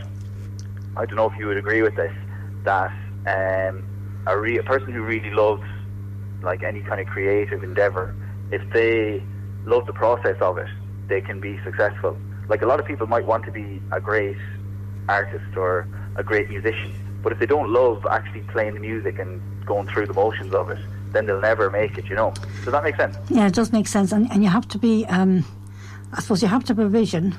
I 0.96 1.06
don't 1.06 1.16
know 1.16 1.30
if 1.30 1.38
you 1.38 1.48
would 1.48 1.58
agree 1.58 1.82
with 1.82 1.96
this 1.96 2.14
that 2.64 2.92
um, 3.28 3.84
a, 4.28 4.38
re- 4.38 4.58
a 4.58 4.64
person 4.64 4.94
who 4.94 5.04
really 5.04 5.32
loves 5.32 5.64
like 6.42 6.64
any 6.64 6.82
kind 6.82 7.00
of 7.02 7.08
creative 7.08 7.64
endeavor, 7.64 8.16
if 8.52 8.62
they 8.72 9.24
love 9.66 9.86
the 9.86 9.94
process 9.94 10.36
of 10.42 10.58
it, 10.58 10.68
they 11.08 11.22
can 11.22 11.40
be 11.40 11.60
successful. 11.64 12.18
Like 12.48 12.62
a 12.62 12.66
lot 12.66 12.80
of 12.80 12.86
people 12.86 13.08
might 13.08 13.26
want 13.26 13.46
to 13.46 13.52
be 13.52 13.82
a 13.92 14.00
great 14.00 14.38
artist 15.08 15.56
or 15.56 15.88
a 16.16 16.24
great 16.24 16.50
musician, 16.50 16.94
but 17.24 17.32
if 17.32 17.40
they 17.40 17.46
don't 17.46 17.72
love 17.72 18.06
actually 18.10 18.42
playing 18.42 18.74
the 18.74 18.80
music 18.80 19.20
and 19.20 19.42
going 19.66 19.88
through 19.88 20.08
the 20.08 20.14
motions 20.14 20.54
of 20.54 20.70
it, 20.70 20.80
then 21.12 21.26
they'll 21.26 21.42
never 21.42 21.70
make 21.70 21.98
it. 21.98 22.06
You 22.10 22.16
know? 22.16 22.34
Does 22.64 22.74
that 22.74 22.84
make 22.84 22.96
sense? 22.96 23.18
yeah, 23.30 23.48
it 23.48 23.54
does 23.54 23.72
make 23.72 23.88
sense, 23.88 24.12
and 24.12 24.30
and 24.32 24.44
you 24.44 24.50
have 24.50 24.68
to 24.70 24.78
be, 24.78 25.06
um, 25.08 25.46
I 26.12 26.22
suppose, 26.22 26.42
you 26.42 26.50
have 26.50 26.64
to 26.66 26.74
have 26.74 26.80
a 26.80 26.90
vision, 26.90 27.36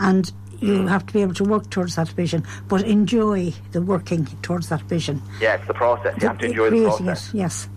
and 0.00 0.30
you 0.60 0.86
have 0.86 1.06
to 1.06 1.12
be 1.12 1.22
able 1.22 1.34
to 1.34 1.44
work 1.44 1.70
towards 1.70 1.96
that 1.96 2.08
vision, 2.08 2.44
but 2.68 2.82
enjoy 2.82 3.52
the 3.72 3.82
working 3.82 4.26
towards 4.42 4.68
that 4.68 4.82
vision. 4.82 5.22
Yeah, 5.40 5.54
it's 5.54 5.66
the 5.66 5.74
process. 5.74 6.20
You 6.20 6.28
have 6.28 6.38
to 6.38 6.46
enjoy 6.46 6.70
the 6.70 6.84
process. 6.84 7.28
it. 7.28 7.38
Yes. 7.38 7.68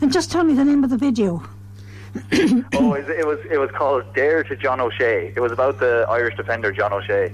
And 0.00 0.12
just 0.12 0.30
tell 0.30 0.44
me 0.44 0.54
the 0.54 0.64
name 0.64 0.84
of 0.84 0.90
the 0.90 0.96
video. 0.96 1.42
oh, 2.74 2.94
it, 2.94 3.08
it 3.10 3.26
was 3.26 3.38
it 3.50 3.58
was 3.58 3.70
called 3.72 4.14
Dare 4.14 4.42
to 4.44 4.56
John 4.56 4.80
O'Shea. 4.80 5.32
It 5.36 5.40
was 5.40 5.52
about 5.52 5.78
the 5.80 6.06
Irish 6.08 6.36
defender 6.36 6.72
John 6.72 6.92
O'Shea. 6.92 7.32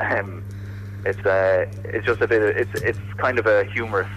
Um, 0.00 0.44
it's 1.04 1.24
uh, 1.24 1.66
it's 1.84 2.06
just 2.06 2.20
a 2.20 2.26
bit. 2.26 2.42
Of, 2.42 2.56
it's 2.56 2.82
it's 2.82 2.98
kind 3.18 3.38
of 3.38 3.46
a 3.46 3.64
humorous 3.64 4.08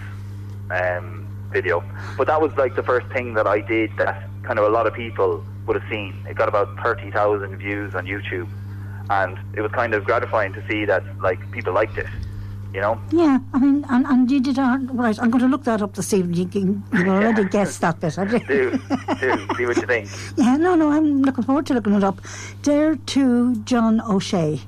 um, 0.70 1.28
video, 1.52 1.84
but 2.16 2.26
that 2.26 2.40
was 2.40 2.52
like 2.56 2.74
the 2.74 2.82
first 2.82 3.06
thing 3.08 3.34
that 3.34 3.46
I 3.46 3.60
did 3.60 3.96
that 3.98 4.28
kind 4.42 4.58
of 4.58 4.64
a 4.64 4.68
lot 4.68 4.86
of 4.86 4.94
people 4.94 5.44
would 5.66 5.80
have 5.80 5.88
seen. 5.88 6.14
It 6.28 6.34
got 6.34 6.48
about 6.48 6.76
thirty 6.82 7.10
thousand 7.12 7.56
views 7.58 7.94
on 7.94 8.06
YouTube, 8.06 8.48
and 9.10 9.38
it 9.56 9.60
was 9.60 9.70
kind 9.72 9.92
of 9.94 10.04
gratifying 10.04 10.52
to 10.54 10.66
see 10.68 10.84
that 10.86 11.02
like 11.20 11.38
people 11.50 11.72
liked 11.74 11.98
it. 11.98 12.06
You 12.72 12.80
know? 12.80 13.00
Yeah, 13.10 13.40
I 13.52 13.58
mean, 13.58 13.84
and, 13.90 14.06
and 14.06 14.30
you 14.30 14.38
did 14.40 14.56
art, 14.56 14.82
right. 14.92 15.18
I'm 15.20 15.28
going 15.32 15.42
to 15.42 15.48
look 15.48 15.64
that 15.64 15.82
up 15.82 15.94
this 15.94 16.14
evening. 16.14 16.36
You 16.36 16.46
can 16.46 16.84
you 16.92 17.10
already 17.16 17.44
guessed 17.46 17.80
that 17.80 17.98
bit, 17.98 18.14
have 18.14 18.32
you? 18.32 18.38
do, 18.38 18.70
do, 18.70 19.48
see 19.56 19.66
what 19.66 19.76
you 19.76 19.86
think. 19.88 20.08
Yeah, 20.36 20.56
no, 20.56 20.76
no, 20.76 20.88
I'm 20.92 21.22
looking 21.22 21.42
forward 21.42 21.66
to 21.66 21.74
looking 21.74 21.94
it 21.94 22.04
up. 22.04 22.20
Dare 22.62 22.94
to 22.94 23.56
John 23.64 24.00
O'Shea. 24.02 24.60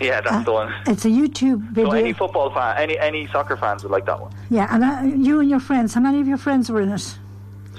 Yeah, 0.00 0.22
that's 0.22 0.36
Uh, 0.36 0.42
the 0.44 0.52
one. 0.52 0.74
It's 0.86 1.04
a 1.04 1.10
YouTube 1.10 1.60
video. 1.74 1.90
So 1.90 1.96
any 1.96 2.14
football 2.14 2.48
fan, 2.54 2.78
any 2.78 2.98
any 2.98 3.26
soccer 3.26 3.58
fans 3.58 3.82
would 3.82 3.92
like 3.92 4.06
that 4.06 4.18
one. 4.18 4.32
yeah, 4.48 4.66
and 4.74 4.82
uh, 4.82 5.02
you 5.26 5.40
and 5.40 5.50
your 5.50 5.60
friends, 5.60 5.92
how 5.92 6.00
many 6.00 6.18
of 6.22 6.26
your 6.26 6.38
friends 6.38 6.70
were 6.70 6.80
in 6.80 6.88
it? 6.88 7.18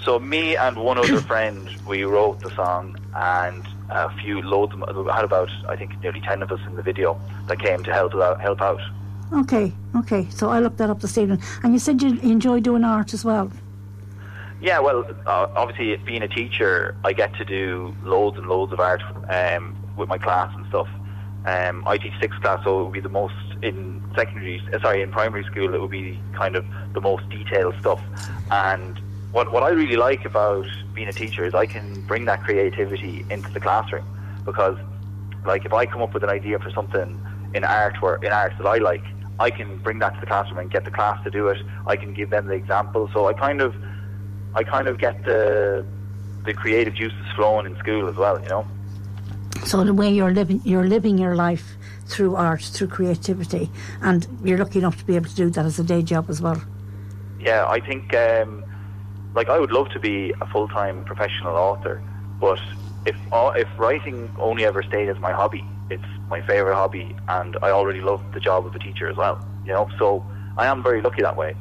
So 0.04 0.20
me 0.20 0.56
and 0.56 0.78
one 0.78 1.00
other 1.00 1.20
friend, 1.22 1.68
we 1.88 2.04
wrote 2.04 2.40
the 2.42 2.52
song, 2.52 2.96
and 3.16 3.66
a 3.92 4.10
few 4.22 4.42
loads. 4.42 4.74
Of, 4.74 4.96
we 4.96 5.12
had 5.12 5.24
about 5.24 5.50
I 5.68 5.76
think 5.76 6.02
nearly 6.02 6.22
ten 6.22 6.42
of 6.42 6.52
us 6.52 6.60
in 6.68 6.76
the 6.76 6.84
video 6.84 7.20
that 7.48 7.60
came 7.60 7.84
to 7.84 7.94
help 7.94 8.16
out. 8.16 8.42
Help 8.42 8.62
out. 8.62 8.82
Okay, 9.34 9.72
okay. 9.96 10.28
So 10.30 10.50
I 10.50 10.60
looked 10.60 10.78
that 10.78 10.90
up 10.90 11.00
this 11.02 11.18
evening. 11.18 11.42
And 11.64 11.74
you 11.74 11.80
said 11.80 12.02
you 12.02 12.20
enjoy 12.20 12.60
doing 12.60 12.84
art 12.84 13.14
as 13.14 13.24
well. 13.24 13.52
Yeah, 14.62 14.80
well, 14.80 15.06
uh, 15.26 15.48
obviously 15.56 15.96
being 16.06 16.22
a 16.22 16.28
teacher, 16.28 16.96
I 17.04 17.14
get 17.14 17.34
to 17.36 17.46
do 17.46 17.96
loads 18.04 18.38
and 18.38 18.48
loads 18.48 18.72
of 18.74 18.80
art 18.80 19.02
um, 19.30 19.76
with 19.98 20.08
my 20.08 20.18
class 20.18 20.54
and 20.56 20.68
stuff. 20.68 20.88
Um, 21.46 21.88
I 21.88 21.98
teach 21.98 22.14
sixth 22.20 22.40
class, 22.42 22.64
so 22.64 22.82
it 22.82 22.84
would 22.84 22.94
be 22.94 23.00
the 23.00 23.10
most 23.10 23.34
in 23.64 24.04
secondary. 24.16 24.62
uh, 24.74 24.80
Sorry, 24.80 25.02
in 25.02 25.12
primary 25.12 25.44
school, 25.46 25.74
it 25.74 25.82
would 25.82 25.90
be 25.90 26.20
kind 26.34 26.56
of 26.56 26.66
the 26.94 27.02
most 27.02 27.28
detailed 27.30 27.74
stuff. 27.80 28.02
And 28.52 29.02
what 29.32 29.52
what 29.52 29.64
I 29.64 29.70
really 29.70 29.96
like 29.96 30.26
about 30.26 30.68
being 30.94 31.08
a 31.08 31.14
teacher 31.14 31.46
is 31.46 31.54
I 31.54 31.66
can 31.66 32.02
bring 32.02 32.26
that 32.26 32.44
creativity 32.44 33.26
into 33.30 33.50
the 33.52 33.60
classroom 33.60 34.06
because, 34.46 34.78
like, 35.46 35.66
if 35.66 35.74
I 35.74 35.86
come 35.86 36.02
up 36.02 36.14
with 36.14 36.24
an 36.24 36.30
idea 36.30 36.60
for 36.60 36.72
something 36.72 37.20
in 37.54 37.64
art 37.64 37.96
or 38.02 38.24
in 38.24 38.32
art 38.32 38.54
that 38.58 38.68
I 38.68 38.78
like, 38.78 39.04
I 39.40 39.50
can 39.50 39.78
bring 39.78 40.00
that 40.00 40.14
to 40.16 40.20
the 40.20 40.26
classroom 40.26 40.60
and 40.60 40.70
get 40.70 40.84
the 40.84 40.92
class 40.92 41.24
to 41.24 41.32
do 41.32 41.48
it. 41.48 41.62
I 41.88 41.96
can 41.96 42.14
give 42.14 42.30
them 42.30 42.48
the 42.48 42.54
example. 42.54 43.10
So 43.14 43.28
I 43.28 43.34
kind 43.34 43.62
of 43.62 43.74
I 44.54 44.64
kind 44.64 44.88
of 44.88 44.98
get 44.98 45.24
the 45.24 45.86
the 46.44 46.54
creative 46.54 46.94
juices 46.94 47.26
flowing 47.36 47.66
in 47.66 47.78
school 47.78 48.10
as 48.10 48.16
well, 48.16 48.42
you 48.42 48.50
know. 48.50 48.68
So 49.64 49.84
the 49.84 49.94
way 49.94 50.12
you're 50.12 50.32
living, 50.32 50.60
you're 50.66 50.88
living 50.88 51.18
your 51.18 51.36
life 51.36 51.76
through 52.08 52.36
art, 52.36 52.64
through 52.64 52.88
creativity, 52.88 53.70
and 54.02 54.28
you're 54.44 54.58
lucky 54.58 54.80
enough 54.80 54.98
to 54.98 55.06
be 55.06 55.16
able 55.16 55.30
to 55.30 55.36
do 55.36 55.50
that 55.52 55.66
as 55.66 55.80
a 55.80 55.84
day 55.84 56.02
job 56.02 56.30
as 56.30 56.42
well. 56.42 56.62
Yeah, 57.40 57.68
I 57.68 57.80
think 57.80 58.14
um, 58.16 58.64
like 59.34 59.50
I 59.50 59.60
would 59.60 59.72
love 59.72 59.90
to 59.90 60.00
be 60.00 60.34
a 60.42 60.46
full 60.48 60.68
time 60.68 61.04
professional 61.06 61.56
author, 61.56 62.02
but 62.40 62.60
if 63.06 63.16
uh, 63.32 63.52
if 63.56 63.68
writing 63.78 64.30
only 64.40 64.66
ever 64.66 64.84
stayed 64.84 65.10
as 65.10 65.18
my 65.20 65.32
hobby, 65.32 65.64
it's 65.90 66.04
my 66.30 66.42
favorite 66.42 66.76
hobby, 66.76 67.16
and 67.28 67.58
I 67.62 67.72
already 67.72 68.02
love 68.02 68.22
the 68.34 68.40
job 68.40 68.66
of 68.66 68.76
a 68.76 68.80
teacher 68.80 69.10
as 69.10 69.18
well, 69.18 69.40
you 69.66 69.74
know. 69.74 69.90
So 69.98 70.26
I 70.58 70.68
am 70.68 70.84
very 70.84 71.02
lucky 71.02 71.22
that 71.22 71.36
way. 71.38 71.56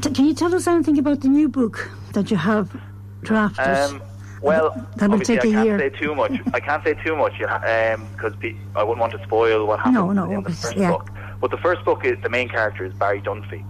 T- 0.00 0.10
can 0.10 0.26
you 0.26 0.34
tell 0.34 0.54
us 0.54 0.66
anything 0.66 0.98
about 0.98 1.20
the 1.20 1.28
new 1.28 1.48
book 1.48 1.90
that 2.12 2.30
you 2.30 2.36
have 2.36 2.74
drafted? 3.22 3.66
Um, 3.66 4.02
well, 4.40 4.74
That 4.96 5.10
will 5.10 5.20
take 5.20 5.44
I 5.44 5.48
a 5.48 5.50
can't 5.52 5.66
year. 5.66 5.78
say 5.78 5.88
too 5.90 6.14
much. 6.14 6.32
I 6.54 6.60
can't 6.60 6.82
say 6.84 6.94
too 7.04 7.16
much 7.16 7.32
because 7.38 8.34
pe 8.40 8.54
I 8.76 8.82
wouldn't 8.82 9.00
want 9.00 9.12
to 9.12 9.22
spoil 9.24 9.66
what 9.66 9.78
happens 9.80 9.94
No, 9.94 10.12
no, 10.12 10.30
in 10.30 10.42
the 10.42 10.50
first 10.50 10.76
yeah. 10.76 10.90
book. 10.90 11.10
But 11.40 11.50
the 11.50 11.56
first 11.58 11.84
book 11.84 12.04
is 12.04 12.16
the 12.22 12.28
main 12.28 12.48
character 12.48 12.84
is 12.84 12.92
Barry 12.94 13.20
Dunphy, 13.20 13.64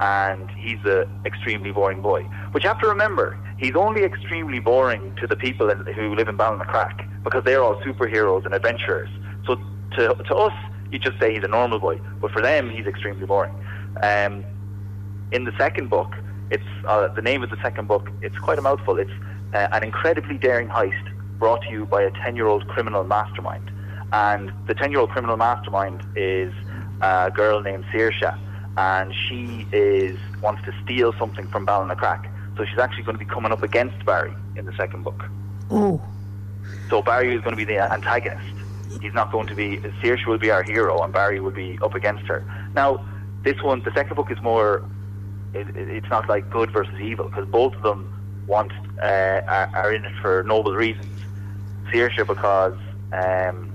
and 0.00 0.50
he's 0.50 0.78
an 0.84 1.08
extremely 1.24 1.72
boring 1.72 2.02
boy. 2.02 2.28
But 2.52 2.62
you 2.62 2.68
have 2.68 2.80
to 2.80 2.88
remember, 2.88 3.38
he's 3.58 3.74
only 3.74 4.04
extremely 4.04 4.58
boring 4.58 5.14
to 5.20 5.26
the 5.26 5.36
people 5.36 5.70
in, 5.70 5.78
who 5.94 6.14
live 6.14 6.28
in 6.28 6.36
Ballinacrack 6.36 7.24
because 7.24 7.44
they're 7.44 7.62
all 7.62 7.76
superheroes 7.82 8.44
and 8.44 8.54
adventurers. 8.54 9.08
So 9.46 9.56
to 9.96 10.14
to 10.14 10.36
us, 10.36 10.52
you 10.90 10.98
just 10.98 11.18
say 11.18 11.34
he's 11.34 11.44
a 11.44 11.48
normal 11.48 11.78
boy, 11.78 12.00
but 12.20 12.30
for 12.30 12.42
them, 12.42 12.70
he's 12.70 12.86
extremely 12.86 13.26
boring. 13.26 13.54
Um, 14.02 14.44
in 15.32 15.44
the 15.44 15.52
second 15.58 15.90
book, 15.90 16.12
it's 16.50 16.62
uh, 16.86 17.08
the 17.08 17.22
name 17.22 17.42
of 17.42 17.50
the 17.50 17.60
second 17.62 17.88
book. 17.88 18.08
It's 18.22 18.38
quite 18.38 18.58
a 18.58 18.62
mouthful. 18.62 18.98
It's 18.98 19.10
uh, 19.54 19.68
an 19.72 19.82
incredibly 19.82 20.38
daring 20.38 20.68
heist 20.68 21.12
brought 21.38 21.62
to 21.62 21.70
you 21.70 21.86
by 21.86 22.02
a 22.02 22.10
ten-year-old 22.10 22.68
criminal 22.68 23.04
mastermind, 23.04 23.70
and 24.12 24.52
the 24.66 24.74
ten-year-old 24.74 25.10
criminal 25.10 25.36
mastermind 25.36 26.02
is 26.14 26.52
a 27.00 27.30
girl 27.34 27.60
named 27.62 27.84
Saoirse, 27.92 28.38
and 28.76 29.14
she 29.14 29.66
is 29.72 30.18
wants 30.42 30.62
to 30.64 30.74
steal 30.84 31.12
something 31.18 31.46
from 31.48 31.66
Ballinacrack. 31.66 32.30
So 32.56 32.64
she's 32.64 32.78
actually 32.78 33.04
going 33.04 33.18
to 33.18 33.24
be 33.24 33.30
coming 33.30 33.52
up 33.52 33.62
against 33.62 34.04
Barry 34.04 34.34
in 34.56 34.64
the 34.64 34.72
second 34.74 35.02
book. 35.02 35.24
oh, 35.70 36.02
So 36.88 37.02
Barry 37.02 37.34
is 37.34 37.40
going 37.42 37.52
to 37.52 37.56
be 37.56 37.64
the 37.64 37.80
antagonist. 37.80 38.46
He's 39.00 39.12
not 39.12 39.30
going 39.30 39.46
to 39.48 39.54
be. 39.54 39.78
Saoirse 40.02 40.26
will 40.26 40.38
be 40.38 40.50
our 40.50 40.62
hero, 40.62 41.02
and 41.02 41.12
Barry 41.12 41.38
will 41.40 41.50
be 41.50 41.78
up 41.82 41.94
against 41.94 42.24
her. 42.26 42.44
Now, 42.74 43.04
this 43.42 43.60
one, 43.62 43.82
the 43.82 43.92
second 43.92 44.16
book 44.16 44.30
is 44.30 44.40
more. 44.42 44.84
It, 45.52 45.68
it, 45.76 45.88
it's 45.88 46.08
not 46.08 46.28
like 46.28 46.48
good 46.50 46.70
versus 46.70 46.98
evil 47.00 47.28
because 47.28 47.46
both 47.48 47.74
of 47.74 47.82
them 47.82 48.44
want 48.46 48.72
uh, 49.02 49.42
are, 49.46 49.70
are 49.74 49.92
in 49.92 50.04
it 50.04 50.12
for 50.22 50.42
noble 50.44 50.74
reasons. 50.74 51.20
Saoirse 51.92 52.26
because 52.26 52.78
um, 53.12 53.72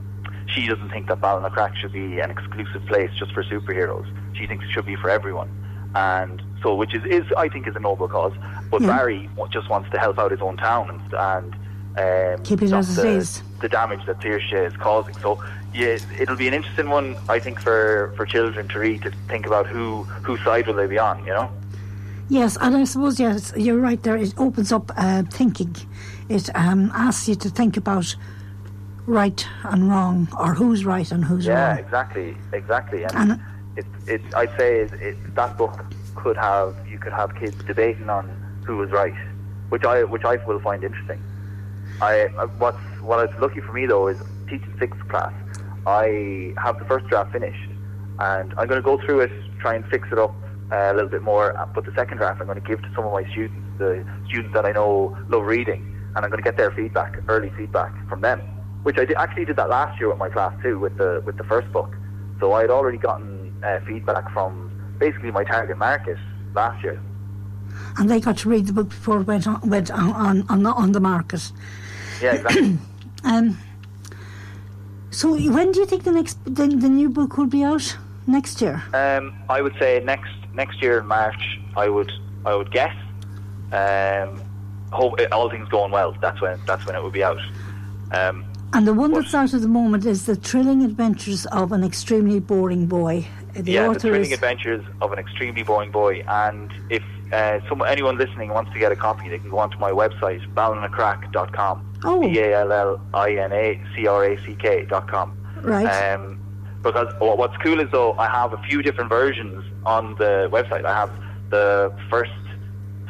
she 0.47 0.67
doesn't 0.67 0.89
think 0.89 1.07
that 1.07 1.21
Ballinacrack 1.21 1.75
should 1.75 1.93
be 1.93 2.19
an 2.19 2.31
exclusive 2.31 2.85
place 2.87 3.11
just 3.17 3.31
for 3.33 3.43
superheroes. 3.43 4.07
She 4.33 4.47
thinks 4.47 4.65
it 4.65 4.71
should 4.71 4.85
be 4.85 4.95
for 4.95 5.09
everyone, 5.09 5.49
and 5.95 6.41
so 6.63 6.75
which 6.75 6.93
is, 6.95 7.03
is 7.05 7.23
I 7.37 7.49
think 7.49 7.67
is 7.67 7.75
a 7.75 7.79
noble 7.79 8.07
cause. 8.07 8.33
But 8.69 8.81
Yeah. 8.81 8.87
Barry 8.87 9.29
just 9.51 9.69
wants 9.69 9.89
to 9.91 9.99
help 9.99 10.17
out 10.19 10.31
his 10.31 10.41
own 10.41 10.57
town 10.57 10.89
and, 10.89 11.13
and 11.13 12.37
um, 12.37 12.43
Keep 12.45 12.61
it 12.61 12.71
as 12.71 12.95
the, 12.95 13.07
is. 13.07 13.43
the 13.59 13.67
damage 13.67 14.05
that 14.05 14.19
Saoirse 14.19 14.67
is 14.67 14.77
causing. 14.77 15.17
So 15.17 15.43
yeah, 15.73 15.97
it'll 16.19 16.37
be 16.37 16.47
an 16.47 16.53
interesting 16.53 16.89
one, 16.89 17.17
I 17.27 17.39
think, 17.39 17.59
for, 17.59 18.13
for 18.15 18.25
children 18.25 18.67
to 18.69 18.79
read 18.79 19.01
to 19.03 19.11
think 19.27 19.45
about 19.45 19.67
who 19.67 20.03
whose 20.23 20.41
side 20.43 20.67
will 20.67 20.75
they 20.75 20.87
be 20.87 20.97
on. 20.97 21.25
You 21.25 21.33
know. 21.33 21.51
yes, 22.29 22.57
and 22.61 22.75
I 22.77 22.85
suppose 22.85 23.19
yes, 23.19 23.51
you're 23.57 23.79
right. 23.79 24.01
There, 24.01 24.15
it 24.15 24.33
opens 24.37 24.71
up 24.71 24.91
uh, 24.95 25.23
thinking. 25.23 25.75
It 26.29 26.49
um, 26.55 26.91
asks 26.93 27.27
you 27.27 27.35
to 27.35 27.49
think 27.49 27.75
about 27.75 28.15
right 29.05 29.45
and 29.63 29.89
wrong, 29.89 30.27
or 30.39 30.53
who's 30.53 30.85
right 30.85 31.11
and 31.11 31.25
who's 31.25 31.45
Yeah, 31.45 31.53
wrong. 31.69 31.77
Yeah, 31.77 31.83
exactly, 31.83 32.37
exactly. 32.53 33.03
And, 33.03 33.15
And- 33.31 33.41
it, 33.81 33.85
it, 34.15 34.21
I'd 34.35 34.55
say 34.57 34.81
it, 34.81 34.93
it, 34.93 35.35
that 35.35 35.57
book 35.57 35.75
could 36.15 36.37
have 36.37 36.75
you 36.87 36.99
could 36.99 37.13
have 37.13 37.35
kids 37.35 37.55
debating 37.63 38.09
on 38.09 38.25
who 38.65 38.77
was 38.77 38.89
right, 38.91 39.13
which 39.69 39.83
I 39.83 40.03
which 40.03 40.23
I 40.23 40.35
will 40.45 40.59
find 40.59 40.83
interesting. 40.83 41.21
I 42.01 42.27
what's 42.57 42.77
what 43.01 43.17
is 43.27 43.39
lucky 43.39 43.61
for 43.61 43.73
me 43.73 43.85
though 43.85 44.07
is 44.07 44.17
teaching 44.49 44.73
sixth 44.79 45.03
class. 45.09 45.33
I 45.85 46.53
have 46.65 46.77
the 46.79 46.85
first 46.85 47.07
draft 47.07 47.31
finished, 47.31 47.69
and 48.19 48.53
I'm 48.57 48.67
going 48.67 48.81
to 48.83 48.87
go 48.91 48.97
through 49.03 49.21
it, 49.21 49.31
try 49.59 49.73
and 49.75 49.85
fix 49.87 50.07
it 50.11 50.19
up 50.19 50.33
uh, 50.71 50.91
a 50.91 50.93
little 50.93 51.09
bit 51.09 51.23
more. 51.23 51.57
uh, 51.57 51.65
But 51.75 51.85
the 51.85 51.93
second 52.01 52.17
draft 52.17 52.39
I'm 52.39 52.47
going 52.47 52.61
to 52.61 52.67
give 52.71 52.81
to 52.83 52.89
some 52.95 53.05
of 53.05 53.13
my 53.19 53.23
students, 53.31 53.59
the 53.79 54.05
students 54.27 54.53
that 54.53 54.65
I 54.65 54.71
know 54.71 55.17
love 55.29 55.45
reading, 55.55 55.81
and 56.15 56.19
I'm 56.23 56.29
going 56.29 56.43
to 56.43 56.49
get 56.51 56.57
their 56.57 56.71
feedback, 56.71 57.11
early 57.27 57.51
feedback 57.57 57.91
from 58.09 58.21
them. 58.21 58.39
Which 58.83 58.97
I 58.97 59.05
did, 59.05 59.17
actually 59.17 59.45
did 59.45 59.57
that 59.57 59.69
last 59.69 59.99
year 59.99 60.09
with 60.09 60.17
my 60.17 60.29
class 60.29 60.53
too, 60.63 60.75
with 60.85 60.95
the 60.97 61.21
with 61.25 61.37
the 61.37 61.47
first 61.53 61.71
book. 61.71 61.91
So 62.39 62.53
I 62.53 62.61
had 62.61 62.71
already 62.71 62.97
gotten 62.97 63.30
uh, 63.63 63.79
feedback 63.87 64.31
from 64.31 64.71
basically 64.97 65.31
my 65.31 65.43
target 65.43 65.77
market 65.77 66.17
last 66.53 66.83
year. 66.83 67.01
And 67.97 68.09
they 68.09 68.19
got 68.19 68.37
to 68.39 68.49
read 68.49 68.67
the 68.67 68.73
book 68.73 68.89
before 68.89 69.21
it 69.21 69.27
went 69.27 69.47
on, 69.47 69.61
went 69.69 69.89
on, 69.91 70.11
on, 70.11 70.45
on, 70.49 70.63
the, 70.63 70.71
on 70.71 70.91
the 70.91 70.99
market. 70.99 71.51
Yeah, 72.21 72.33
exactly. 72.33 72.77
Um, 73.23 73.55
so 75.11 75.33
when 75.35 75.71
do 75.71 75.79
you 75.79 75.85
think 75.85 76.05
the 76.05 76.11
next 76.11 76.43
the, 76.45 76.65
the 76.65 76.89
new 76.89 77.07
book 77.07 77.37
will 77.37 77.45
be 77.45 77.63
out? 77.63 77.95
Next 78.25 78.61
year? 78.61 78.81
Um, 78.95 79.35
I 79.47 79.61
would 79.61 79.75
say 79.77 80.01
next 80.03 80.31
next 80.55 80.81
year 80.81 80.97
in 80.99 81.05
March. 81.05 81.59
I 81.77 81.87
would 81.87 82.11
I 82.45 82.55
would 82.55 82.71
guess. 82.71 82.95
Um, 83.71 84.41
hope 84.91 85.19
all 85.31 85.51
things 85.51 85.69
going 85.69 85.91
well. 85.91 86.15
That's 86.19 86.41
when 86.41 86.59
that's 86.65 86.83
when 86.87 86.95
it 86.95 87.03
will 87.03 87.11
be 87.11 87.23
out. 87.23 87.37
Um, 88.11 88.43
And 88.73 88.87
the 88.87 88.93
one 88.93 89.11
What? 89.11 89.21
that's 89.23 89.35
out 89.35 89.53
at 89.53 89.61
the 89.61 89.67
moment 89.67 90.05
is 90.05 90.25
The 90.25 90.35
Thrilling 90.35 90.83
Adventures 90.83 91.45
of 91.47 91.71
an 91.71 91.83
Extremely 91.83 92.39
Boring 92.39 92.87
Boy. 92.87 93.27
The 93.53 93.71
yeah, 93.71 93.87
the 93.91 93.99
thrilling 93.99 94.31
is. 94.31 94.33
adventures 94.33 94.83
of 95.01 95.11
an 95.11 95.19
extremely 95.19 95.63
boring 95.63 95.91
boy. 95.91 96.23
And 96.27 96.71
if 96.89 97.03
uh, 97.31 97.59
someone 97.67 97.89
anyone 97.89 98.17
listening 98.17 98.49
wants 98.49 98.71
to 98.73 98.79
get 98.79 98.91
a 98.91 98.95
copy, 98.95 99.29
they 99.29 99.39
can 99.39 99.49
go 99.49 99.59
onto 99.59 99.77
my 99.77 99.91
website 99.91 100.41
ballinacrack.com. 100.53 101.99
Oh. 102.03 102.21
B 102.21 102.39
a 102.39 102.59
l 102.61 102.71
l 102.71 103.01
i 103.13 103.31
n 103.31 103.51
a 103.51 103.81
c 103.95 104.07
r 104.07 104.25
a 104.25 104.37
c 104.43 104.55
k 104.55 104.85
dot 104.85 105.07
com. 105.07 105.37
Right. 105.61 105.85
Um, 105.85 106.39
because 106.81 107.13
well, 107.19 107.37
what's 107.37 107.57
cool 107.57 107.79
is 107.79 107.89
though 107.91 108.13
I 108.13 108.27
have 108.27 108.53
a 108.53 108.61
few 108.63 108.81
different 108.81 109.09
versions 109.09 109.63
on 109.85 110.15
the 110.15 110.49
website. 110.51 110.85
I 110.85 110.93
have 110.93 111.11
the 111.49 111.93
first 112.09 112.31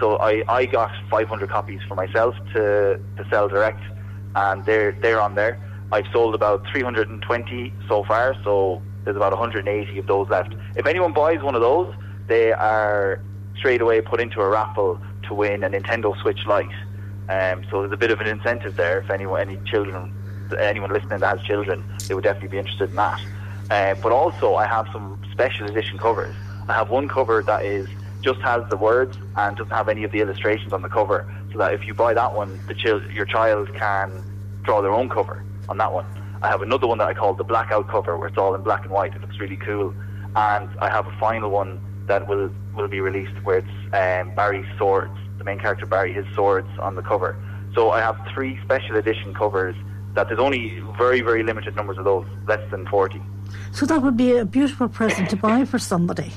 So 0.02 0.18
I, 0.18 0.44
I 0.50 0.66
got 0.66 0.92
500 1.12 1.48
copies 1.48 1.80
for 1.88 1.94
myself 1.94 2.34
to, 2.54 3.00
to 3.18 3.28
sell 3.30 3.48
direct, 3.48 3.84
and 4.36 4.66
they're 4.66 4.94
they're 4.94 5.22
on 5.22 5.36
there. 5.36 5.62
I've 5.92 6.08
sold 6.12 6.34
about 6.34 6.66
320 6.72 7.74
so 7.88 8.04
far, 8.06 8.36
so 8.44 8.82
there's 9.04 9.18
about 9.18 9.32
180 9.32 9.98
of 9.98 10.08
those 10.08 10.30
left. 10.30 10.54
If 10.76 10.86
anyone 10.86 11.14
buys 11.14 11.42
one 11.42 11.56
of 11.56 11.62
those, 11.62 11.94
they 12.28 12.52
are 12.52 13.20
straight 13.58 13.82
away 13.82 14.02
put 14.02 14.22
into 14.22 14.42
a 14.42 14.50
raffle 14.50 15.00
to 15.28 15.34
win 15.34 15.64
a 15.64 15.70
Nintendo 15.70 16.20
Switch 16.22 16.40
Lite. 16.48 16.68
Um, 17.30 17.64
so 17.70 17.82
there's 17.82 17.94
a 17.94 17.98
bit 17.98 18.12
of 18.12 18.20
an 18.20 18.28
incentive 18.28 18.76
there. 18.76 19.00
If 19.00 19.10
anyone, 19.10 19.42
any 19.42 19.58
children, 19.66 20.12
anyone 20.60 20.92
listening 20.92 21.20
that 21.20 21.38
has 21.38 21.46
children, 21.48 21.84
they 22.08 22.14
would 22.14 22.24
definitely 22.24 22.50
be 22.50 22.58
interested 22.58 22.90
in 22.90 22.96
that. 22.96 23.20
Uh, 23.70 23.96
but 24.04 24.12
also, 24.12 24.56
I 24.56 24.68
have 24.68 24.88
some 24.92 25.20
special 25.32 25.68
edition 25.68 25.98
covers. 25.98 26.36
I 26.68 26.74
have 26.74 26.90
one 26.90 27.08
cover 27.08 27.42
that 27.48 27.66
is 27.66 27.88
just 28.22 28.40
has 28.42 28.62
the 28.70 28.78
words 28.78 29.18
and 29.36 29.58
doesn't 29.58 29.74
have 29.74 29.90
any 29.90 30.04
of 30.04 30.12
the 30.12 30.20
illustrations 30.20 30.74
on 30.74 30.82
the 30.82 30.90
cover, 30.90 31.26
so 31.52 31.60
that 31.60 31.74
if 31.74 31.88
you 31.88 31.94
buy 31.94 32.14
that 32.14 32.36
one, 32.36 32.60
the 32.68 32.74
chil- 32.74 33.02
your 33.12 33.26
child 33.26 33.74
can 33.74 34.12
draw 34.64 34.82
their 34.82 34.92
own 34.92 35.10
cover 35.10 35.44
on 35.70 35.78
that 35.78 35.92
one. 35.92 36.06
I 36.42 36.48
have 36.48 36.62
another 36.62 36.88
one 36.88 36.98
that 36.98 37.08
I 37.08 37.14
call 37.14 37.34
the 37.34 37.44
blackout 37.44 37.88
cover, 37.88 38.18
where 38.18 38.28
it's 38.28 38.38
all 38.38 38.56
in 38.56 38.62
black 38.62 38.84
and 38.84 38.92
white. 38.92 39.14
It 39.14 39.22
looks 39.22 39.40
really 39.40 39.58
cool. 39.58 39.94
And 40.36 40.70
I 40.80 40.90
have 40.90 41.06
a 41.06 41.16
final 41.20 41.52
one 41.52 41.80
that 42.08 42.28
will 42.28 42.50
will 42.76 42.88
be 42.88 43.00
released 43.00 43.34
where 43.44 43.60
it's 43.60 43.68
um, 43.94 44.34
Barry's 44.34 44.66
swords, 44.78 45.14
the 45.38 45.44
main 45.44 45.60
character 45.60 45.86
Barry, 45.86 46.14
his 46.14 46.26
swords 46.34 46.70
on 46.80 46.96
the 46.96 47.02
cover. 47.02 47.38
So 47.76 47.92
I 47.92 48.00
have 48.00 48.18
three 48.34 48.60
special 48.64 48.96
edition 48.96 49.34
covers 49.34 49.76
that 50.14 50.28
there's 50.28 50.40
only 50.40 50.80
very 50.98 51.22
very 51.22 51.44
limited 51.44 51.76
numbers 51.76 51.98
of 51.98 52.06
those, 52.06 52.26
less 52.48 52.64
than 52.72 52.88
forty. 52.88 53.22
So 53.72 53.86
that 53.86 54.02
would 54.02 54.18
be 54.18 54.38
a 54.38 54.46
beautiful 54.46 54.88
present 54.88 55.30
to 55.30 55.36
buy 55.36 55.66
for 55.66 55.78
somebody, 55.78 56.32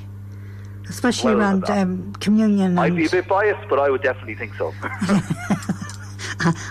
especially 0.89 1.35
Well, 1.35 1.41
around 1.41 1.71
uh, 1.71 1.75
um, 1.75 2.13
communion. 2.15 2.79
I'd 2.79 2.95
be 2.97 3.07
a 3.07 3.11
bit 3.11 3.29
biased, 3.29 3.69
but 3.71 3.79
I 3.79 3.89
would 3.89 4.03
definitely 4.03 4.35
think 4.35 4.55
so. 4.55 4.75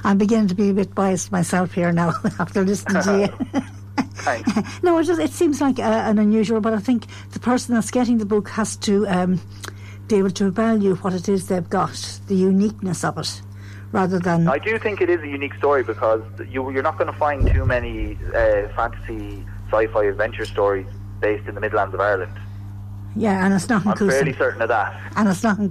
I'm 0.04 0.18
beginning 0.18 0.48
to 0.50 0.56
be 0.56 0.70
a 0.70 0.74
bit 0.74 0.94
biased 0.96 1.32
myself 1.32 1.74
here 1.74 1.92
now 1.92 2.14
after 2.40 2.64
listening 2.64 3.04
to 3.04 3.20
you. 3.54 3.62
No, 4.84 4.98
it, 4.98 5.04
just, 5.04 5.20
it 5.20 5.32
seems 5.32 5.62
like 5.62 5.80
uh, 5.80 5.82
an 5.82 6.20
unusual, 6.20 6.62
but 6.62 6.74
I 6.74 6.80
think 6.80 7.06
the 7.32 7.40
person 7.40 7.76
that's 7.76 7.92
getting 7.92 8.18
the 8.18 8.26
book 8.26 8.50
has 8.50 8.76
to 8.78 9.08
um, 9.08 9.42
be 10.08 10.16
able 10.16 10.32
to 10.32 10.50
value 10.52 10.96
what 10.96 11.14
it 11.14 11.30
is 11.30 11.48
they've 11.48 11.70
got, 11.70 12.20
the 12.28 12.36
uniqueness 12.36 13.04
of 13.04 13.18
it, 13.18 13.42
rather 13.92 14.20
than. 14.20 14.48
I 14.48 14.60
do 14.60 14.78
think 14.80 15.02
it 15.02 15.10
is 15.10 15.22
a 15.22 15.28
unique 15.28 15.54
story 15.56 15.84
because 15.84 16.22
you, 16.50 16.70
you're 16.72 16.84
not 16.84 16.98
going 16.98 17.12
to 17.12 17.18
find 17.18 17.46
too 17.52 17.66
many 17.66 18.18
uh, 18.28 18.70
fantasy, 18.76 19.46
sci-fi 19.70 20.06
adventure 20.06 20.46
stories 20.46 20.88
based 21.20 21.48
in 21.48 21.56
the 21.56 21.62
Midlands 21.62 21.94
of 21.94 22.00
Ireland. 22.00 22.38
yeah, 23.16 23.46
and 23.46 23.54
it's 23.54 23.70
not 23.70 23.86
in 23.86 23.92
I'm 23.92 23.98
fairly 24.10 24.34
certain 24.34 24.62
of 24.62 24.70
that. 24.70 25.12
And 25.16 25.30
it's 25.30 25.44
not 25.44 25.60
in. 25.60 25.70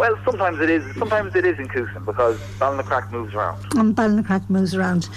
Well, 0.00 0.18
sometimes 0.24 0.58
it 0.60 0.70
is. 0.70 0.96
Sometimes 0.96 1.36
it 1.36 1.44
is 1.44 1.58
in 1.58 1.68
Coosan 1.68 2.06
because 2.06 2.38
Ballinacrack 2.58 3.12
moves 3.12 3.34
around. 3.34 3.62
and 3.76 3.94
Ballinacrack 3.94 4.48
moves 4.48 4.74
around. 4.74 5.10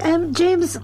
Um, 0.00 0.34
James, 0.34 0.76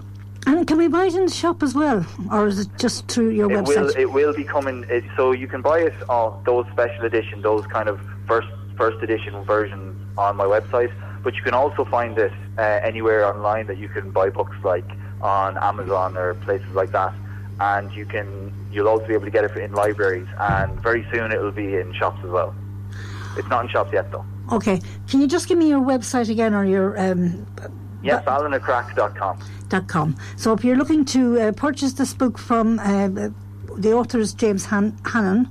and 0.47 0.65
can 0.67 0.77
we 0.79 0.87
buy 0.87 1.05
it 1.05 1.13
in 1.13 1.25
the 1.25 1.31
shop 1.31 1.61
as 1.61 1.75
well? 1.75 2.03
Or 2.31 2.47
is 2.47 2.57
it 2.59 2.69
just 2.79 3.07
through 3.07 3.29
your 3.29 3.51
It 3.51 3.57
website? 3.57 3.75
will. 3.75 3.89
It 3.97 4.11
will 4.11 4.33
be 4.33 4.43
coming. 4.43 4.83
It, 4.89 5.03
so 5.15 5.31
you 5.31 5.47
can 5.47 5.61
buy 5.61 5.79
it 5.81 5.93
on 6.09 6.43
those 6.43 6.65
special 6.71 7.05
edition, 7.05 7.43
those 7.43 7.65
kind 7.67 7.87
of 7.87 8.01
first 8.27 8.47
first 8.75 9.03
edition 9.03 9.43
versions 9.43 9.95
on 10.17 10.35
my 10.35 10.45
website. 10.45 10.91
But 11.21 11.35
you 11.35 11.43
can 11.43 11.53
also 11.53 11.85
find 11.85 12.17
it 12.17 12.31
uh, 12.57 12.61
anywhere 12.61 13.27
online 13.27 13.67
that 13.67 13.77
you 13.77 13.89
can 13.89 14.09
buy 14.09 14.29
books, 14.31 14.55
like 14.63 14.89
on 15.21 15.55
Amazon 15.59 16.17
or 16.17 16.33
places 16.33 16.73
like 16.73 16.91
that. 16.93 17.13
And 17.59 17.91
you 17.91 18.05
can. 18.07 18.27
You'll 18.71 18.87
also 18.87 19.05
be 19.05 19.13
able 19.13 19.25
to 19.25 19.31
get 19.31 19.43
it 19.43 19.55
in 19.57 19.73
libraries, 19.73 20.27
and 20.39 20.81
very 20.81 21.05
soon 21.11 21.31
it 21.31 21.39
will 21.39 21.51
be 21.51 21.75
in 21.75 21.93
shops 21.93 22.19
as 22.23 22.31
well. 22.31 22.55
It's 23.39 23.47
not 23.49 23.63
in 23.65 23.69
shops 23.71 23.91
yet, 23.93 24.11
though. 24.11 24.25
Okay, 24.51 24.81
can 25.09 25.21
you 25.21 25.27
just 25.27 25.47
give 25.47 25.57
me 25.57 25.69
your 25.69 25.81
website 25.81 26.29
again 26.29 26.53
or 26.53 26.65
your 26.65 26.99
um, 26.99 27.45
Yes, 28.03 28.23
ballinacrack.com. 28.25 29.39
dot 29.69 29.87
com. 29.87 30.15
So 30.37 30.53
if 30.53 30.63
you're 30.63 30.77
looking 30.77 31.05
to 31.05 31.39
uh, 31.39 31.51
purchase 31.51 31.93
this 31.93 32.13
book 32.13 32.37
from 32.37 32.79
uh, 32.79 33.07
the 33.77 33.93
author 33.93 34.19
is 34.19 34.33
James 34.33 34.65
Han- 34.65 34.97
Hannon 35.05 35.47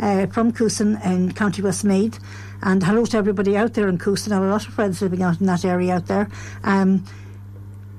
uh, 0.00 0.26
from 0.26 0.52
Coosan 0.52 1.04
in 1.04 1.32
County 1.32 1.62
Westmeath. 1.62 2.18
And 2.62 2.82
hello 2.82 3.04
to 3.06 3.16
everybody 3.16 3.56
out 3.56 3.74
there 3.74 3.88
in 3.88 3.98
Coosan. 3.98 4.32
I 4.32 4.36
have 4.36 4.44
a 4.44 4.48
lot 4.50 4.66
of 4.66 4.74
friends 4.74 5.00
living 5.02 5.22
out 5.22 5.40
in 5.40 5.46
that 5.46 5.64
area 5.64 5.94
out 5.96 6.06
there. 6.06 6.28
Um, 6.64 7.04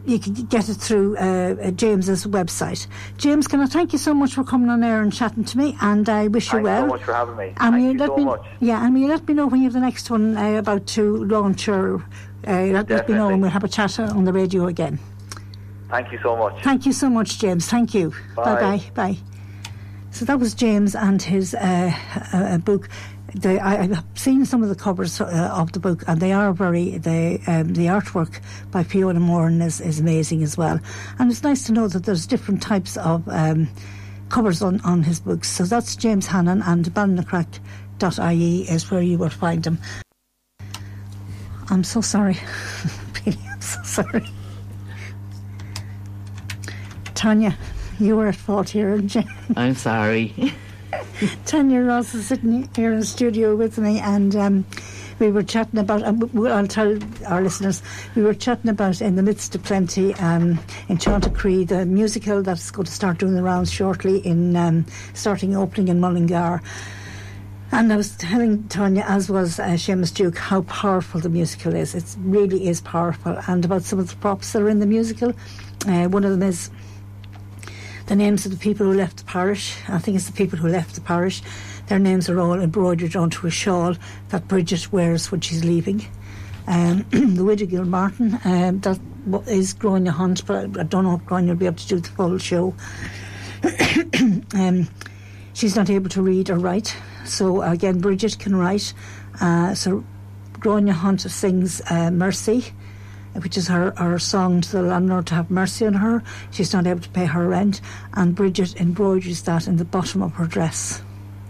you 0.09 0.19
can 0.19 0.33
get 0.33 0.69
it 0.69 0.75
through 0.75 1.17
uh, 1.17 1.21
uh, 1.21 1.71
James's 1.71 2.25
website. 2.25 2.87
James, 3.17 3.47
can 3.47 3.59
I 3.61 3.67
thank 3.67 3.93
you 3.93 3.99
so 3.99 4.13
much 4.13 4.33
for 4.33 4.43
coming 4.43 4.69
on 4.69 4.83
air 4.83 5.01
and 5.01 5.13
chatting 5.13 5.43
to 5.45 5.57
me? 5.57 5.77
And 5.81 6.09
I 6.09 6.27
wish 6.27 6.47
you 6.47 6.53
Thanks 6.53 6.63
well. 6.65 6.83
so 6.83 6.87
much 6.87 7.03
for 7.03 7.13
having 7.13 7.37
me. 7.37 7.53
And 7.57 7.75
Thank 7.75 7.99
you 7.99 8.05
so 8.07 8.17
me, 8.17 8.25
much. 8.25 8.45
Yeah, 8.59 8.83
and 8.83 8.93
will 8.93 9.01
you 9.01 9.07
let 9.07 9.27
me 9.27 9.33
know 9.33 9.47
when 9.47 9.61
you 9.61 9.65
have 9.65 9.73
the 9.73 9.79
next 9.79 10.09
one 10.09 10.35
uh, 10.35 10.57
about 10.57 10.87
to 10.87 11.23
launch 11.25 11.67
or 11.67 12.03
uh, 12.47 12.51
let, 12.51 12.89
let 12.89 13.07
me 13.07 13.15
know 13.15 13.29
and 13.29 13.41
we'll 13.41 13.51
have 13.51 13.63
a 13.63 13.67
chat 13.67 13.99
on 13.99 14.23
the 14.23 14.33
radio 14.33 14.67
again. 14.67 14.99
Thank 15.89 16.11
you 16.11 16.19
so 16.21 16.35
much. 16.35 16.61
Thank 16.63 16.85
you 16.85 16.93
so 16.93 17.09
much, 17.09 17.39
James. 17.39 17.67
Thank 17.67 17.93
you. 17.93 18.13
Bye. 18.35 18.59
bye. 18.59 18.91
Bye. 18.93 19.17
So 20.11 20.25
that 20.25 20.39
was 20.39 20.53
James 20.53 20.95
and 20.95 21.21
his 21.21 21.53
uh, 21.53 21.93
uh, 22.33 22.57
book. 22.59 22.89
The, 23.35 23.59
I, 23.59 23.83
I've 23.83 24.03
seen 24.15 24.45
some 24.45 24.63
of 24.63 24.69
the 24.69 24.75
covers 24.75 25.21
uh, 25.21 25.51
of 25.53 25.71
the 25.71 25.79
book, 25.79 26.03
and 26.07 26.19
they 26.19 26.31
are 26.31 26.53
very 26.53 26.97
the 26.97 27.39
um, 27.47 27.73
the 27.73 27.85
artwork 27.85 28.41
by 28.71 28.83
Fiona 28.83 29.19
Moran 29.19 29.61
is, 29.61 29.79
is 29.81 29.99
amazing 29.99 30.43
as 30.43 30.57
well. 30.57 30.79
And 31.19 31.31
it's 31.31 31.43
nice 31.43 31.63
to 31.65 31.71
know 31.71 31.87
that 31.87 32.05
there's 32.05 32.25
different 32.25 32.61
types 32.61 32.97
of 32.97 33.27
um, 33.29 33.69
covers 34.29 34.61
on, 34.61 34.79
on 34.81 35.03
his 35.03 35.19
books. 35.19 35.49
So 35.49 35.63
that's 35.63 35.95
James 35.95 36.27
Hannon, 36.27 36.61
and 36.63 36.85
ballinacrack.ie 36.85 38.61
is 38.69 38.89
where 38.91 39.01
you 39.01 39.17
will 39.17 39.29
find 39.29 39.65
him. 39.65 39.79
I'm 41.69 41.83
so 41.83 42.01
sorry. 42.01 42.37
I'm 43.25 43.61
so 43.61 43.83
sorry. 43.83 44.25
Tanya, 47.13 47.57
you 47.99 48.15
were 48.15 48.27
at 48.27 48.35
fault 48.35 48.69
here, 48.69 48.95
you? 48.95 49.23
I'm 49.55 49.75
sorry. 49.75 50.53
Tanya 51.45 51.81
Ross 51.81 52.13
is 52.15 52.27
sitting 52.27 52.69
here 52.75 52.93
in 52.93 52.99
the 52.99 53.05
studio 53.05 53.55
with 53.55 53.77
me, 53.77 53.99
and 53.99 54.35
um, 54.35 54.65
we 55.19 55.31
were 55.31 55.43
chatting 55.43 55.79
about. 55.79 56.03
Um, 56.03 56.29
I'll 56.47 56.67
tell 56.67 56.97
our 57.27 57.41
listeners 57.41 57.81
we 58.15 58.23
were 58.23 58.33
chatting 58.33 58.69
about 58.69 59.01
in 59.01 59.15
the 59.15 59.23
midst 59.23 59.55
of 59.55 59.63
plenty 59.63 60.13
um, 60.15 60.59
Enchanted 60.89 61.35
Cree, 61.35 61.63
the 61.63 61.85
musical 61.85 62.41
that's 62.41 62.71
going 62.71 62.85
to 62.85 62.91
start 62.91 63.19
doing 63.19 63.35
the 63.35 63.43
rounds 63.43 63.71
shortly 63.71 64.19
in 64.19 64.55
um, 64.55 64.85
starting 65.13 65.55
opening 65.55 65.89
in 65.89 65.99
Mullingar. 65.99 66.61
And 67.71 67.93
I 67.93 67.97
was 67.97 68.17
telling 68.17 68.67
Tanya, 68.67 69.05
as 69.07 69.29
was 69.29 69.59
uh, 69.59 69.67
Seamus 69.69 70.11
Duke, 70.11 70.37
how 70.37 70.63
powerful 70.63 71.21
the 71.21 71.29
musical 71.29 71.75
is. 71.75 71.93
It 71.93 72.15
really 72.19 72.67
is 72.67 72.81
powerful. 72.81 73.37
And 73.47 73.63
about 73.63 73.83
some 73.83 73.99
of 73.99 74.09
the 74.09 74.15
props 74.15 74.53
that 74.53 74.63
are 74.63 74.69
in 74.69 74.79
the 74.79 74.87
musical, 74.87 75.33
uh, 75.85 76.07
one 76.07 76.23
of 76.23 76.31
them 76.31 76.41
is 76.41 76.71
the 78.09 78.15
names 78.15 78.43
of 78.43 78.51
the 78.51 78.57
people 78.57 78.87
who 78.87 78.93
left 78.93 79.17
the 79.17 79.23
parish. 79.25 79.77
I 79.87 79.99
think 79.99 80.17
it's 80.17 80.25
the 80.25 80.33
people 80.33 80.57
who 80.57 80.67
left 80.67 80.95
the 80.95 81.01
parish. 81.01 81.43
Their 81.87 81.99
names 81.99 82.27
are 82.27 82.39
all 82.39 82.59
embroidered 82.59 83.15
onto 83.15 83.45
a 83.45 83.51
shawl 83.51 83.95
that 84.29 84.47
Bridget 84.47 84.91
wears 84.91 85.31
when 85.31 85.41
she's 85.41 85.63
leaving. 85.63 86.07
Um, 86.65 87.05
the 87.11 87.43
widow 87.43 87.67
Gilmartin, 87.67 88.39
um, 88.43 88.79
that 88.79 88.99
is 89.47 89.75
Gráinne 89.75 90.09
Hunt, 90.09 90.45
but 90.47 90.79
I, 90.79 90.83
don't 90.83 91.03
know 91.03 91.15
if 91.15 91.21
Gráinne 91.21 91.49
will 91.49 91.55
be 91.55 91.67
able 91.67 91.77
to 91.77 91.87
do 91.87 91.99
the 91.99 92.09
full 92.09 92.39
show. 92.39 92.73
um, 94.55 94.87
she's 95.53 95.75
not 95.75 95.91
able 95.91 96.09
to 96.09 96.23
read 96.23 96.49
or 96.49 96.57
write, 96.57 96.95
so 97.25 97.61
again, 97.61 97.99
Bridget 97.99 98.39
can 98.39 98.55
write. 98.55 98.91
Uh, 99.39 99.75
so 99.75 100.03
Gráinne 100.53 100.89
Hunt 100.89 101.21
sings 101.21 101.79
uh, 101.91 102.09
Mercy 102.09 102.73
which 103.39 103.57
is 103.57 103.67
her, 103.67 103.91
her 103.97 104.19
song 104.19 104.61
to 104.61 104.71
the 104.71 104.81
landlord 104.81 105.27
to 105.27 105.35
have 105.35 105.49
mercy 105.49 105.85
on 105.85 105.93
her. 105.93 106.23
She's 106.51 106.73
not 106.73 106.87
able 106.87 107.01
to 107.01 107.09
pay 107.09 107.25
her 107.25 107.47
rent, 107.47 107.81
and 108.13 108.35
Bridget 108.35 108.79
embroiders 108.79 109.41
that 109.43 109.67
in 109.67 109.77
the 109.77 109.85
bottom 109.85 110.21
of 110.21 110.33
her 110.33 110.45
dress. 110.45 111.01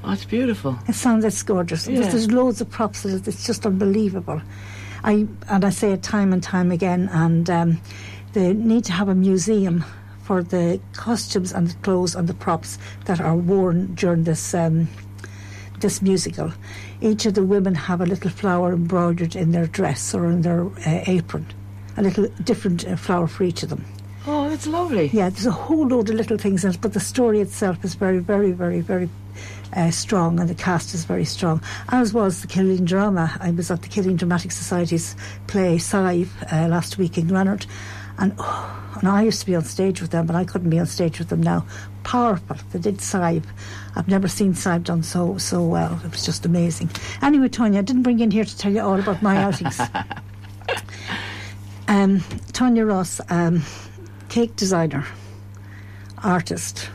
Oh, 0.03 0.11
it's 0.11 0.25
beautiful. 0.25 0.77
It 0.87 0.95
sounds 0.95 1.25
it's 1.25 1.43
gorgeous. 1.43 1.87
Yeah. 1.87 2.01
There's 2.01 2.31
loads 2.31 2.61
of 2.61 2.69
props. 2.69 3.03
That 3.03 3.27
it's 3.27 3.45
just 3.45 3.65
unbelievable. 3.65 4.41
I 5.03 5.27
and 5.49 5.65
I 5.65 5.69
say 5.69 5.91
it 5.91 6.03
time 6.03 6.31
and 6.33 6.41
time 6.41 6.71
again. 6.71 7.09
And 7.11 7.49
um, 7.49 7.81
they 8.33 8.53
need 8.53 8.85
to 8.85 8.93
have 8.93 9.09
a 9.09 9.15
museum 9.15 9.83
for 10.23 10.43
the 10.43 10.79
costumes 10.93 11.51
and 11.51 11.67
the 11.67 11.75
clothes 11.79 12.15
and 12.15 12.29
the 12.29 12.33
props 12.33 12.77
that 13.05 13.19
are 13.19 13.35
worn 13.35 13.93
during 13.95 14.23
this 14.23 14.53
um, 14.53 14.87
this 15.79 16.01
musical. 16.01 16.53
Each 17.01 17.25
of 17.25 17.33
the 17.33 17.43
women 17.43 17.75
have 17.75 18.01
a 18.01 18.05
little 18.05 18.29
flower 18.29 18.73
embroidered 18.73 19.35
in 19.35 19.51
their 19.51 19.67
dress 19.67 20.13
or 20.13 20.25
in 20.25 20.41
their 20.41 20.65
uh, 20.65 21.03
apron, 21.07 21.47
a 21.99 22.01
little 22.01 22.27
different 22.43 22.87
uh, 22.87 22.95
flower 22.95 23.27
for 23.27 23.43
each 23.43 23.63
of 23.63 23.69
them. 23.69 23.85
Oh, 24.25 24.49
that's 24.49 24.67
lovely. 24.67 25.07
Yeah, 25.07 25.29
there's 25.29 25.45
a 25.45 25.51
whole 25.51 25.87
load 25.87 26.09
of 26.09 26.15
little 26.15 26.37
things 26.37 26.63
in 26.63 26.71
it, 26.71 26.81
but 26.81 26.93
the 26.93 26.99
story 26.99 27.41
itself 27.41 27.83
is 27.83 27.95
very, 27.95 28.19
very, 28.19 28.51
very, 28.51 28.81
very 28.81 29.09
uh, 29.73 29.91
strong, 29.91 30.39
and 30.39 30.49
the 30.49 30.55
cast 30.55 30.93
is 30.93 31.05
very 31.05 31.25
strong. 31.25 31.61
As 31.89 32.13
was 32.13 32.41
the 32.41 32.47
Killing 32.47 32.85
Drama. 32.85 33.35
I 33.39 33.51
was 33.51 33.71
at 33.71 33.81
the 33.81 33.87
Killing 33.87 34.15
Dramatic 34.15 34.51
Society's 34.51 35.15
play 35.47 35.77
Sive 35.77 36.31
uh, 36.51 36.67
last 36.67 36.97
week 36.97 37.17
in 37.17 37.27
Granard, 37.27 37.65
And, 38.17 38.33
oh, 38.37 38.93
and 38.99 39.07
I 39.07 39.23
used 39.23 39.39
to 39.41 39.45
be 39.45 39.55
on 39.55 39.63
stage 39.63 40.01
with 40.01 40.11
them, 40.11 40.25
but 40.25 40.35
I 40.35 40.43
couldn't 40.43 40.69
be 40.69 40.79
on 40.79 40.85
stage 40.85 41.19
with 41.19 41.29
them 41.29 41.41
now. 41.41 41.65
Powerful. 42.03 42.57
They 42.71 42.79
did 42.79 43.01
Sive. 43.01 43.45
I've 43.95 44.07
never 44.07 44.27
seen 44.27 44.53
Sive 44.53 44.83
done 44.83 45.03
so 45.03 45.37
so 45.37 45.63
well. 45.63 45.99
It 46.03 46.11
was 46.11 46.25
just 46.25 46.45
amazing. 46.45 46.89
Anyway, 47.21 47.49
Tanya, 47.49 47.79
I 47.79 47.83
didn't 47.83 48.03
bring 48.03 48.19
you 48.19 48.25
in 48.25 48.31
here 48.31 48.45
to 48.45 48.57
tell 48.57 48.71
you 48.73 48.81
all 48.81 48.99
about 48.99 49.21
my 49.21 49.37
outings. 49.37 49.79
um, 51.89 52.21
Tanya 52.53 52.85
Ross, 52.85 53.19
um, 53.29 53.61
cake 54.29 54.55
designer, 54.55 55.05
artist. 56.23 56.89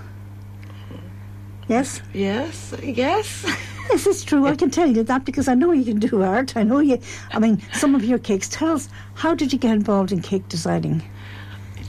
Yes? 1.69 2.01
Yes, 2.15 2.75
yes. 2.83 3.45
This 3.89 4.07
is 4.07 4.25
true. 4.25 4.47
I 4.47 4.57
can 4.57 4.71
tell 4.71 4.91
you 4.91 5.03
that 5.03 5.27
because 5.27 5.47
I 5.47 5.53
know 5.53 5.71
you 5.73 5.85
can 5.85 5.99
do 5.99 6.23
art. 6.23 6.57
I 6.57 6.63
know 6.63 6.79
you. 6.79 6.99
I 7.33 7.39
mean, 7.39 7.61
some 7.75 7.95
of 7.95 8.03
your 8.03 8.19
cakes. 8.19 8.49
Tell 8.49 8.73
us, 8.73 8.89
how 9.13 9.35
did 9.35 9.53
you 9.53 9.59
get 9.59 9.73
involved 9.73 10.11
in 10.11 10.23
cake 10.23 10.49
designing? 10.49 11.03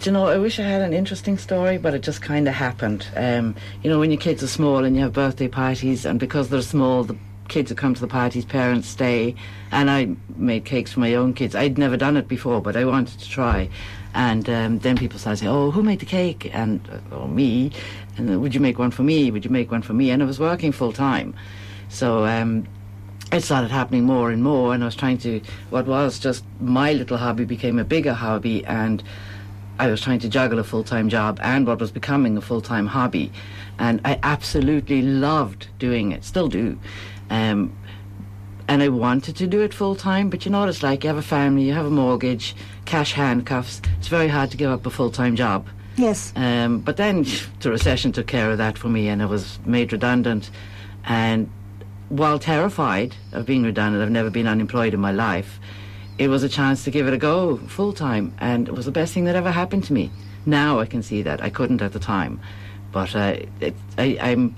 Do 0.02 0.10
you 0.10 0.12
know, 0.12 0.28
I 0.28 0.38
wish 0.38 0.60
I 0.60 0.64
had 0.64 0.82
an 0.82 0.94
interesting 0.94 1.38
story, 1.38 1.78
but 1.78 1.94
it 1.94 2.02
just 2.02 2.22
kind 2.22 2.50
of 2.50 2.54
happened. 2.54 3.08
Um, 3.16 3.56
you 3.82 3.90
know, 3.90 3.98
when 3.98 4.12
your 4.12 4.20
kids 4.20 4.44
are 4.44 4.48
small 4.48 4.84
and 4.84 4.94
you 4.94 5.04
have 5.04 5.14
birthday 5.14 5.48
parties, 5.48 6.06
and 6.06 6.20
because 6.20 6.50
they're 6.50 6.62
small, 6.62 7.06
the 7.06 7.16
kids 7.48 7.70
who 7.70 7.76
come 7.76 7.94
to 7.94 8.02
the 8.02 8.08
parties, 8.08 8.46
parents 8.46 8.88
stay. 8.88 9.36
And 9.72 9.90
I 9.90 10.16
made 10.36 10.66
cakes 10.66 10.94
for 10.94 11.00
my 11.00 11.16
own 11.16 11.34
kids. 11.34 11.56
I'd 11.56 11.78
never 11.78 11.98
done 11.98 12.18
it 12.18 12.28
before, 12.28 12.62
but 12.62 12.76
I 12.76 12.86
wanted 12.86 13.20
to 13.20 13.30
try. 13.30 13.70
And 14.14 14.50
um, 14.50 14.80
then 14.80 14.98
people 14.98 15.20
started 15.20 15.38
saying, 15.38 15.52
"Oh, 15.52 15.72
who 15.72 15.84
made 15.84 16.00
the 16.00 16.06
cake?" 16.06 16.50
And 16.54 16.80
uh, 16.90 17.16
oh, 17.16 17.28
me. 17.28 17.72
And 18.18 18.42
would 18.42 18.56
you 18.56 18.62
make 18.62 18.80
one 18.80 18.92
for 18.92 19.04
me? 19.04 19.30
Would 19.30 19.44
you 19.44 19.52
make 19.52 19.72
one 19.72 19.82
for 19.82 19.94
me? 19.94 20.10
And 20.12 20.24
I 20.24 20.26
was 20.26 20.40
working 20.40 20.72
full 20.72 20.94
time, 20.94 21.36
so 21.90 22.26
um, 22.26 22.66
it 23.34 23.42
started 23.42 23.72
happening 23.72 24.06
more 24.06 24.32
and 24.32 24.42
more. 24.42 24.74
And 24.74 24.84
I 24.84 24.86
was 24.86 24.96
trying 24.96 25.18
to, 25.20 25.42
what 25.70 25.86
was 25.86 26.18
just 26.18 26.46
my 26.62 26.94
little 26.94 27.18
hobby 27.18 27.44
became 27.44 27.78
a 27.78 27.84
bigger 27.84 28.14
hobby, 28.14 28.66
and 28.66 29.04
I 29.78 29.88
was 29.88 30.00
trying 30.00 30.20
to 30.20 30.30
juggle 30.30 30.60
a 30.60 30.64
full 30.64 30.84
time 30.84 31.10
job 31.10 31.40
and 31.42 31.68
what 31.68 31.80
was 31.80 31.92
becoming 31.92 32.38
a 32.38 32.42
full 32.42 32.62
time 32.62 32.88
hobby. 32.88 33.32
And 33.78 34.00
I 34.06 34.20
absolutely 34.24 35.02
loved 35.02 35.68
doing 35.80 36.14
it, 36.14 36.24
still 36.24 36.48
do. 36.48 36.80
Um, 37.30 37.76
and 38.68 38.82
I 38.82 38.90
wanted 38.90 39.36
to 39.38 39.48
do 39.48 39.62
it 39.62 39.74
full 39.74 39.96
time, 39.96 40.30
but 40.30 40.46
you 40.46 40.52
know 40.52 40.62
what 40.62 40.70
it's 40.70 40.82
like. 40.82 41.04
You 41.04 41.10
have 41.10 41.18
a 41.18 41.22
family, 41.22 41.64
you 41.64 41.74
have 41.74 41.86
a 41.86 41.92
mortgage, 41.92 42.56
cash 42.86 43.14
handcuffs. 43.14 43.82
It's 44.00 44.08
very 44.08 44.28
hard 44.28 44.52
to 44.52 44.58
give 44.58 44.72
up 44.72 44.86
a 44.86 44.90
full 44.90 45.12
time 45.12 45.36
job. 45.36 45.68
Yes. 45.98 46.34
Um, 46.36 46.80
but 46.80 46.98
then 46.98 47.26
the 47.62 47.70
recession 47.70 48.12
took 48.12 48.28
care 48.28 48.52
of 48.52 48.58
that 48.58 48.78
for 48.78 48.90
me, 48.90 49.08
and 49.08 49.22
I 49.22 49.26
was 49.26 49.60
made 49.66 49.94
redundant. 49.94 50.50
And 51.06 51.50
while 52.10 52.40
terrified 52.40 53.16
of 53.32 53.46
being 53.46 53.64
redundant, 53.64 54.04
I've 54.04 54.12
never 54.12 54.30
been 54.30 54.48
unemployed 54.48 54.94
in 54.94 55.00
my 55.00 55.12
life. 55.12 55.60
It 56.18 56.30
was 56.30 56.44
a 56.44 56.50
chance 56.50 56.84
to 56.86 56.92
give 56.92 57.08
it 57.08 57.14
a 57.14 57.18
go 57.18 57.58
full 57.58 57.94
time, 57.94 58.34
and 58.40 58.68
it 58.68 58.74
was 58.74 58.86
the 58.86 58.92
best 58.92 59.14
thing 59.14 59.26
that 59.26 59.36
ever 59.36 59.52
happened 59.52 59.84
to 59.86 59.94
me. 59.94 60.12
Now 60.46 60.80
I 60.80 60.86
can 60.86 61.04
see 61.04 61.22
that 61.24 61.42
I 61.42 61.50
couldn't 61.50 61.82
at 61.82 61.94
the 61.94 62.00
time, 62.00 62.40
but 62.92 63.16
uh, 63.16 63.38
it, 63.60 63.76
I, 63.98 64.18
I'm 64.22 64.56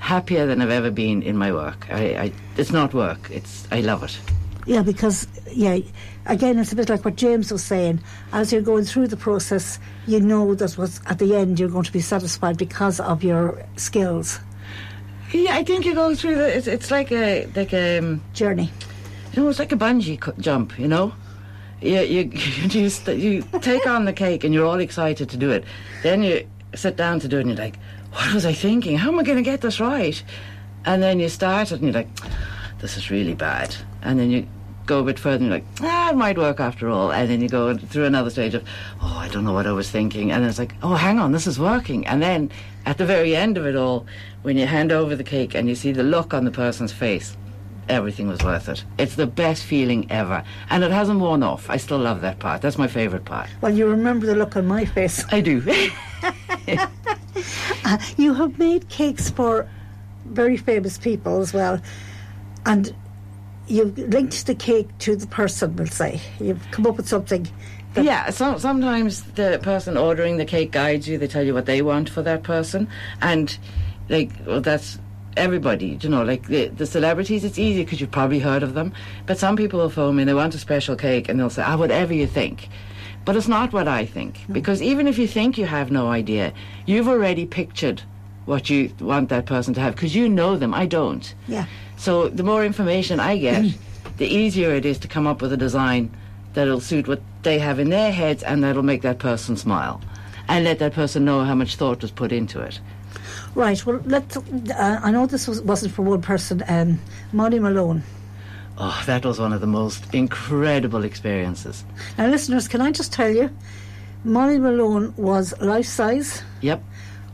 happier 0.00 0.46
than 0.46 0.60
I've 0.60 0.70
ever 0.70 0.90
been 0.90 1.22
in 1.22 1.36
my 1.36 1.52
work. 1.52 1.86
I, 1.90 2.16
I, 2.16 2.32
it's 2.56 2.72
not 2.72 2.92
work; 2.92 3.30
it's 3.30 3.68
I 3.70 3.80
love 3.80 4.02
it. 4.02 4.18
Yeah, 4.66 4.82
because 4.82 5.28
yeah, 5.52 5.78
again, 6.26 6.58
it's 6.58 6.72
a 6.72 6.76
bit 6.76 6.88
like 6.88 7.04
what 7.04 7.16
James 7.16 7.52
was 7.52 7.62
saying. 7.62 8.00
As 8.32 8.52
you're 8.52 8.62
going 8.62 8.84
through 8.84 9.08
the 9.08 9.16
process, 9.16 9.78
you 10.06 10.20
know 10.20 10.54
that 10.54 10.72
what's 10.72 11.00
at 11.06 11.18
the 11.18 11.36
end 11.36 11.60
you're 11.60 11.68
going 11.68 11.84
to 11.84 11.92
be 11.92 12.00
satisfied 12.00 12.58
because 12.58 13.00
of 13.00 13.22
your 13.22 13.64
skills 13.76 14.40
Yeah, 15.32 15.54
I 15.54 15.64
think 15.64 15.84
you 15.84 15.94
go 15.94 16.14
through 16.14 16.36
the. 16.36 16.56
It's, 16.56 16.66
it's 16.66 16.90
like 16.90 17.12
a 17.12 17.46
like 17.54 17.72
a. 17.72 17.98
Um, 17.98 18.20
journey. 18.34 18.70
You 19.32 19.42
know, 19.42 19.48
it's 19.48 19.60
like 19.60 19.72
a 19.72 19.76
bungee 19.76 20.18
jump. 20.40 20.78
You 20.78 20.88
know, 20.88 21.14
you 21.80 22.00
you 22.00 22.30
you, 22.70 22.88
st- 22.88 23.18
you 23.18 23.42
take 23.60 23.86
on 23.86 24.04
the 24.04 24.12
cake 24.12 24.44
and 24.44 24.52
you're 24.52 24.66
all 24.66 24.80
excited 24.80 25.28
to 25.30 25.36
do 25.36 25.50
it. 25.50 25.64
Then 26.02 26.22
you 26.22 26.48
sit 26.74 26.96
down 26.96 27.20
to 27.20 27.28
do 27.28 27.38
it 27.38 27.40
and 27.42 27.50
you're 27.50 27.58
like, 27.58 27.76
"What 28.12 28.34
was 28.34 28.46
I 28.46 28.52
thinking? 28.52 28.98
How 28.98 29.08
am 29.08 29.18
I 29.18 29.22
going 29.22 29.36
to 29.36 29.50
get 29.50 29.60
this 29.60 29.80
right?" 29.80 30.22
And 30.84 31.02
then 31.02 31.20
you 31.20 31.28
start 31.28 31.72
it 31.72 31.76
and 31.76 31.84
you're 31.84 31.92
like, 31.92 32.08
"This 32.80 32.96
is 32.96 33.10
really 33.10 33.34
bad." 33.34 33.74
And 34.02 34.18
then 34.18 34.30
you 34.30 34.46
go 34.86 35.00
a 35.00 35.04
bit 35.04 35.18
further 35.18 35.36
and 35.36 35.46
you're 35.46 35.54
like, 35.54 35.66
"Ah, 35.82 36.10
it 36.10 36.16
might 36.16 36.38
work 36.38 36.58
after 36.60 36.88
all." 36.88 37.12
And 37.12 37.30
then 37.30 37.40
you 37.40 37.48
go 37.48 37.76
through 37.76 38.06
another 38.06 38.30
stage 38.30 38.54
of, 38.54 38.64
"Oh, 39.00 39.16
I 39.18 39.28
don't 39.28 39.44
know 39.44 39.52
what 39.52 39.66
I 39.66 39.72
was 39.72 39.90
thinking." 39.90 40.32
And 40.32 40.42
then 40.42 40.50
it's 40.50 40.58
like, 40.58 40.74
"Oh, 40.82 40.94
hang 40.94 41.18
on, 41.18 41.32
this 41.32 41.46
is 41.46 41.58
working." 41.58 42.06
And 42.06 42.22
then 42.22 42.50
at 42.86 42.98
the 42.98 43.06
very 43.06 43.36
end 43.36 43.56
of 43.58 43.66
it 43.66 43.76
all, 43.76 44.06
when 44.42 44.56
you 44.56 44.66
hand 44.66 44.90
over 44.90 45.14
the 45.14 45.24
cake 45.24 45.54
and 45.54 45.68
you 45.68 45.74
see 45.74 45.92
the 45.92 46.02
look 46.02 46.32
on 46.32 46.44
the 46.44 46.50
person's 46.50 46.92
face, 46.92 47.36
everything 47.88 48.28
was 48.28 48.42
worth 48.42 48.68
it. 48.68 48.84
It's 48.98 49.16
the 49.16 49.26
best 49.26 49.64
feeling 49.64 50.10
ever. 50.10 50.42
And 50.70 50.82
it 50.82 50.90
hasn't 50.90 51.20
worn 51.20 51.42
off. 51.42 51.68
I 51.68 51.76
still 51.76 51.98
love 51.98 52.20
that 52.22 52.38
part. 52.38 52.62
That's 52.62 52.78
my 52.78 52.86
favourite 52.86 53.24
part. 53.24 53.50
Well, 53.60 53.74
you 53.74 53.86
remember 53.86 54.26
the 54.26 54.34
look 54.34 54.56
on 54.56 54.66
my 54.66 54.84
face. 54.84 55.24
I 55.30 55.40
do. 55.40 55.60
You 58.16 58.34
have 58.34 58.58
made 58.58 58.88
cakes 58.88 59.30
for 59.30 59.68
very 60.26 60.56
famous 60.56 60.98
people 60.98 61.40
as 61.40 61.52
well, 61.52 61.80
and 62.66 62.94
you've 63.66 63.96
linked 63.98 64.46
the 64.46 64.54
cake 64.54 64.88
to 65.00 65.16
the 65.16 65.26
person. 65.26 65.76
We'll 65.76 65.86
say 65.86 66.20
you've 66.38 66.62
come 66.70 66.86
up 66.86 66.96
with 66.96 67.08
something. 67.08 67.48
Yeah, 67.96 68.30
so, 68.30 68.56
sometimes 68.58 69.22
the 69.32 69.58
person 69.62 69.96
ordering 69.96 70.36
the 70.36 70.44
cake 70.44 70.70
guides 70.70 71.08
you. 71.08 71.18
They 71.18 71.26
tell 71.26 71.42
you 71.42 71.54
what 71.54 71.66
they 71.66 71.82
want 71.82 72.08
for 72.08 72.22
that 72.22 72.44
person. 72.44 72.88
And, 73.20 73.56
like, 74.08 74.30
well, 74.46 74.60
that's 74.60 74.98
everybody, 75.36 75.98
you 76.00 76.08
know, 76.08 76.22
like 76.22 76.46
the, 76.46 76.68
the 76.68 76.86
celebrities, 76.86 77.44
it's 77.44 77.58
easy 77.58 77.84
because 77.84 78.00
you've 78.00 78.10
probably 78.10 78.38
heard 78.38 78.62
of 78.62 78.74
them. 78.74 78.92
But 79.26 79.38
some 79.38 79.56
people 79.56 79.80
will 79.80 79.90
phone 79.90 80.16
me 80.16 80.22
and 80.22 80.28
they 80.28 80.34
want 80.34 80.54
a 80.54 80.58
special 80.58 80.96
cake 80.96 81.28
and 81.28 81.38
they'll 81.38 81.50
say, 81.50 81.62
ah, 81.62 81.76
whatever 81.76 82.12
you 82.12 82.26
think. 82.26 82.68
But 83.24 83.36
it's 83.36 83.48
not 83.48 83.72
what 83.72 83.86
I 83.86 84.06
think. 84.06 84.40
Because 84.50 84.82
even 84.82 85.06
if 85.06 85.18
you 85.18 85.28
think 85.28 85.58
you 85.58 85.66
have 85.66 85.90
no 85.90 86.08
idea, 86.08 86.52
you've 86.86 87.08
already 87.08 87.46
pictured 87.46 88.02
what 88.46 88.70
you 88.70 88.92
want 89.00 89.28
that 89.28 89.46
person 89.46 89.74
to 89.74 89.80
have 89.80 89.94
because 89.94 90.14
you 90.14 90.28
know 90.28 90.56
them. 90.56 90.74
I 90.74 90.86
don't. 90.86 91.34
Yeah. 91.46 91.66
So 91.96 92.28
the 92.28 92.42
more 92.42 92.64
information 92.64 93.20
I 93.20 93.36
get, 93.36 93.64
the 94.16 94.26
easier 94.26 94.74
it 94.74 94.84
is 94.84 94.98
to 94.98 95.08
come 95.08 95.26
up 95.26 95.42
with 95.42 95.52
a 95.52 95.56
design 95.56 96.14
that'll 96.54 96.80
suit 96.80 97.06
what 97.06 97.20
they 97.42 97.58
have 97.58 97.78
in 97.78 97.90
their 97.90 98.10
heads 98.10 98.42
and 98.42 98.64
that'll 98.64 98.82
make 98.82 99.02
that 99.02 99.18
person 99.18 99.56
smile. 99.56 100.00
And 100.48 100.64
let 100.64 100.80
that 100.80 100.94
person 100.94 101.24
know 101.24 101.44
how 101.44 101.54
much 101.54 101.76
thought 101.76 102.02
was 102.02 102.10
put 102.10 102.32
into 102.32 102.60
it. 102.60 102.80
Right. 103.54 103.84
Well, 103.84 104.00
let's. 104.04 104.36
Uh, 104.36 105.00
I 105.02 105.10
know 105.10 105.26
this 105.26 105.46
was, 105.46 105.60
wasn't 105.62 105.92
for 105.92 106.02
one 106.02 106.22
person. 106.22 106.64
Um, 106.66 106.98
Molly 107.32 107.60
Malone. 107.60 108.02
Oh, 108.82 109.02
that 109.06 109.26
was 109.26 109.38
one 109.38 109.52
of 109.52 109.60
the 109.60 109.66
most 109.66 110.14
incredible 110.14 111.04
experiences. 111.04 111.84
Now, 112.16 112.28
listeners, 112.28 112.66
can 112.66 112.80
I 112.80 112.90
just 112.92 113.12
tell 113.12 113.28
you, 113.30 113.50
Molly 114.24 114.58
Malone 114.58 115.12
was 115.18 115.52
life 115.60 115.84
size. 115.86 116.42
Yep. 116.62 116.82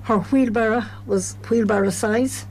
Her 0.02 0.18
wheelbarrow 0.18 0.82
was 1.06 1.36
wheelbarrow 1.48 1.90
size. 1.90 2.46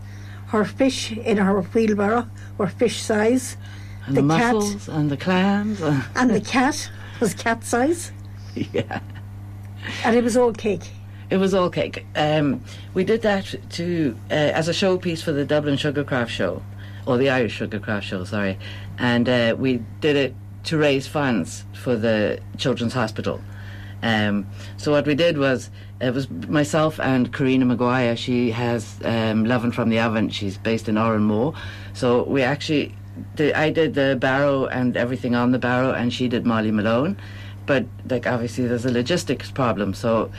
Her 0.48 0.64
fish 0.64 1.12
in 1.12 1.38
her 1.38 1.60
wheelbarrow 1.62 2.28
were 2.58 2.68
fish 2.68 3.02
size. 3.02 3.58
And 4.06 4.16
the, 4.16 4.22
The 4.22 4.38
cat- 4.38 4.54
mussels 4.56 4.88
and 4.88 5.10
the 5.10 5.18
clams. 5.18 5.82
uh, 5.82 6.02
And 6.16 6.30
the 6.30 6.40
cat 6.56 6.90
was 7.20 7.34
cat 7.34 7.64
size. 7.66 8.14
yeah. 8.56 9.02
And 10.06 10.16
it 10.16 10.24
was 10.24 10.38
all 10.38 10.54
cake. 10.54 10.90
It 11.30 11.38
was 11.38 11.54
all 11.54 11.70
cake. 11.70 12.06
Um, 12.16 12.64
we 12.94 13.04
did 13.04 13.24
that 13.24 13.54
to 13.72 14.16
uh, 14.32 14.34
as 14.34 14.68
a 14.70 14.72
showpiece 14.72 15.22
for 15.22 15.32
the 15.34 15.44
Dublin 15.44 15.76
Sugarcraft 15.76 16.30
Show, 16.30 16.62
or 17.06 17.18
the 17.18 17.30
Irish 17.30 17.60
Sugarcraft 17.60 18.04
Show, 18.04 18.24
sorry. 18.24 18.58
And 18.98 19.28
uh, 19.30 19.56
we 19.58 19.82
did 20.02 20.16
it 20.16 20.36
to 20.66 20.78
raise 20.78 21.08
funds 21.08 21.64
for 21.74 21.96
the 21.96 22.40
Children's 22.58 22.94
Hospital. 22.94 23.42
Um, 24.02 24.48
so 24.78 24.92
what 24.92 25.06
we 25.06 25.16
did 25.16 25.38
was 25.38 25.70
it 26.02 26.14
was 26.14 26.30
myself 26.30 27.00
and 27.00 27.32
Karina 27.34 27.66
Maguire. 27.66 28.16
She 28.16 28.52
has 28.52 29.00
um, 29.04 29.46
Lovin' 29.46 29.72
from 29.72 29.90
the 29.90 30.00
Oven. 30.00 30.30
She's 30.30 30.58
based 30.58 30.90
in 30.90 30.96
Oranmore. 30.96 31.56
So 31.94 32.24
we 32.24 32.42
actually, 32.42 32.94
did, 33.36 33.54
I 33.54 33.70
did 33.70 33.94
the 33.94 34.18
barrow 34.20 34.66
and 34.66 34.98
everything 34.98 35.36
on 35.36 35.52
the 35.52 35.60
barrow, 35.60 35.92
and 35.92 36.14
she 36.14 36.28
did 36.28 36.46
Molly 36.46 36.72
Malone. 36.72 37.18
But 37.66 37.86
like 38.10 38.28
obviously, 38.28 38.68
there's 38.68 38.86
a 38.86 38.92
logistics 38.92 39.50
problem. 39.50 39.94
So 39.94 40.32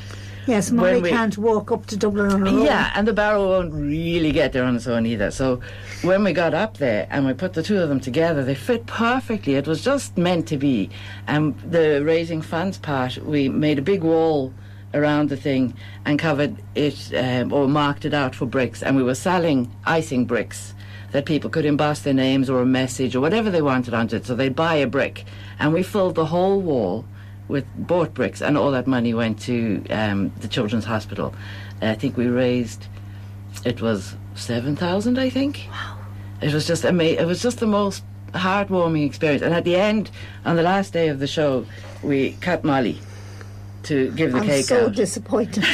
Yes, 0.46 0.70
Molly 0.70 1.00
we- 1.02 1.10
can't 1.10 1.36
walk 1.36 1.72
up 1.72 1.86
to 1.86 1.96
Dublin 1.96 2.30
on 2.32 2.40
her 2.40 2.46
own. 2.46 2.62
yeah, 2.62 2.92
and 2.94 3.06
the 3.06 3.12
barrow 3.12 3.46
won't 3.48 3.74
really 3.74 4.32
get 4.32 4.52
there 4.52 4.64
on 4.64 4.76
its 4.76 4.86
own 4.86 5.04
either. 5.06 5.30
So 5.30 5.60
when 6.02 6.22
we 6.24 6.32
got 6.32 6.54
up 6.54 6.76
there 6.78 7.06
and 7.10 7.26
we 7.26 7.32
put 7.34 7.52
the 7.54 7.62
two 7.62 7.78
of 7.78 7.88
them 7.88 8.00
together, 8.00 8.44
they 8.44 8.54
fit 8.54 8.86
perfectly. 8.86 9.54
It 9.56 9.66
was 9.66 9.82
just 9.82 10.16
meant 10.16 10.46
to 10.48 10.56
be. 10.56 10.90
And 11.26 11.58
the 11.60 12.02
raising 12.04 12.42
funds 12.42 12.78
part, 12.78 13.18
we 13.18 13.48
made 13.48 13.78
a 13.78 13.82
big 13.82 14.02
wall 14.04 14.52
around 14.94 15.28
the 15.28 15.36
thing 15.36 15.74
and 16.04 16.18
covered 16.18 16.56
it 16.74 17.12
um, 17.16 17.52
or 17.52 17.66
marked 17.68 18.04
it 18.04 18.14
out 18.14 18.34
for 18.34 18.46
bricks. 18.46 18.82
And 18.82 18.96
we 18.96 19.02
were 19.02 19.16
selling 19.16 19.70
icing 19.84 20.24
bricks 20.26 20.74
that 21.12 21.24
people 21.26 21.50
could 21.50 21.64
emboss 21.64 22.00
their 22.00 22.14
names 22.14 22.48
or 22.50 22.60
a 22.60 22.66
message 22.66 23.14
or 23.16 23.20
whatever 23.20 23.50
they 23.50 23.62
wanted 23.62 23.94
onto 23.94 24.16
it. 24.16 24.26
So 24.26 24.34
they'd 24.34 24.54
buy 24.54 24.74
a 24.76 24.86
brick. 24.86 25.24
And 25.58 25.72
we 25.72 25.82
filled 25.82 26.14
the 26.14 26.26
whole 26.26 26.60
wall 26.60 27.04
with 27.48 27.64
bought 27.76 28.14
bricks, 28.14 28.42
and 28.42 28.56
all 28.58 28.70
that 28.72 28.86
money 28.86 29.14
went 29.14 29.40
to 29.40 29.84
um, 29.90 30.32
the 30.40 30.48
Children's 30.48 30.84
Hospital. 30.84 31.34
I 31.80 31.94
think 31.94 32.16
we 32.16 32.26
raised 32.26 32.86
it 33.64 33.80
was 33.80 34.14
seven 34.34 34.76
thousand, 34.76 35.18
I 35.18 35.30
think. 35.30 35.66
Wow! 35.70 35.98
It 36.40 36.52
was 36.52 36.66
just 36.66 36.84
amazing. 36.84 37.20
It 37.20 37.26
was 37.26 37.42
just 37.42 37.60
the 37.60 37.66
most 37.66 38.02
heartwarming 38.32 39.06
experience. 39.06 39.42
And 39.42 39.54
at 39.54 39.64
the 39.64 39.76
end, 39.76 40.10
on 40.44 40.56
the 40.56 40.62
last 40.62 40.92
day 40.92 41.08
of 41.08 41.18
the 41.18 41.26
show, 41.26 41.66
we 42.02 42.32
cut 42.40 42.64
Molly 42.64 42.98
to 43.84 44.10
give 44.12 44.32
the 44.32 44.40
cake. 44.40 44.48
I'm 44.48 44.56
cake 44.56 44.64
so 44.66 44.86
out. 44.86 44.94
disappointed. 44.94 45.64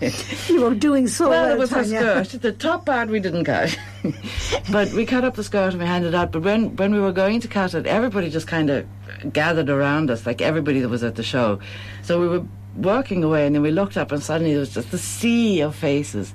you 0.48 0.62
were 0.62 0.74
doing 0.74 1.08
so 1.08 1.28
well, 1.28 1.42
well, 1.42 1.52
it 1.52 1.58
was 1.58 1.70
Tanya. 1.70 2.00
her 2.00 2.24
skirt. 2.24 2.42
The 2.42 2.52
top 2.52 2.86
part 2.86 3.08
we 3.08 3.20
didn't 3.20 3.44
cut, 3.44 3.78
but 4.72 4.92
we 4.92 5.04
cut 5.04 5.24
up 5.24 5.34
the 5.34 5.44
skirt 5.44 5.72
and 5.72 5.80
we 5.80 5.86
handed 5.86 6.08
it 6.08 6.14
out. 6.14 6.32
But 6.32 6.42
when 6.42 6.76
when 6.76 6.94
we 6.94 7.00
were 7.00 7.12
going 7.12 7.40
to 7.40 7.48
cut 7.48 7.74
it, 7.74 7.86
everybody 7.86 8.30
just 8.30 8.46
kind 8.46 8.70
of 8.70 8.86
gathered 9.32 9.68
around 9.68 10.10
us, 10.10 10.26
like 10.26 10.40
everybody 10.40 10.80
that 10.80 10.88
was 10.88 11.02
at 11.02 11.16
the 11.16 11.22
show. 11.22 11.60
So 12.02 12.20
we 12.20 12.28
were 12.28 12.44
walking 12.76 13.24
away, 13.24 13.46
and 13.46 13.54
then 13.54 13.62
we 13.62 13.70
looked 13.70 13.96
up, 13.96 14.12
and 14.12 14.22
suddenly 14.22 14.52
there 14.52 14.60
was 14.60 14.74
just 14.74 14.92
a 14.92 14.98
sea 14.98 15.60
of 15.60 15.74
faces, 15.74 16.32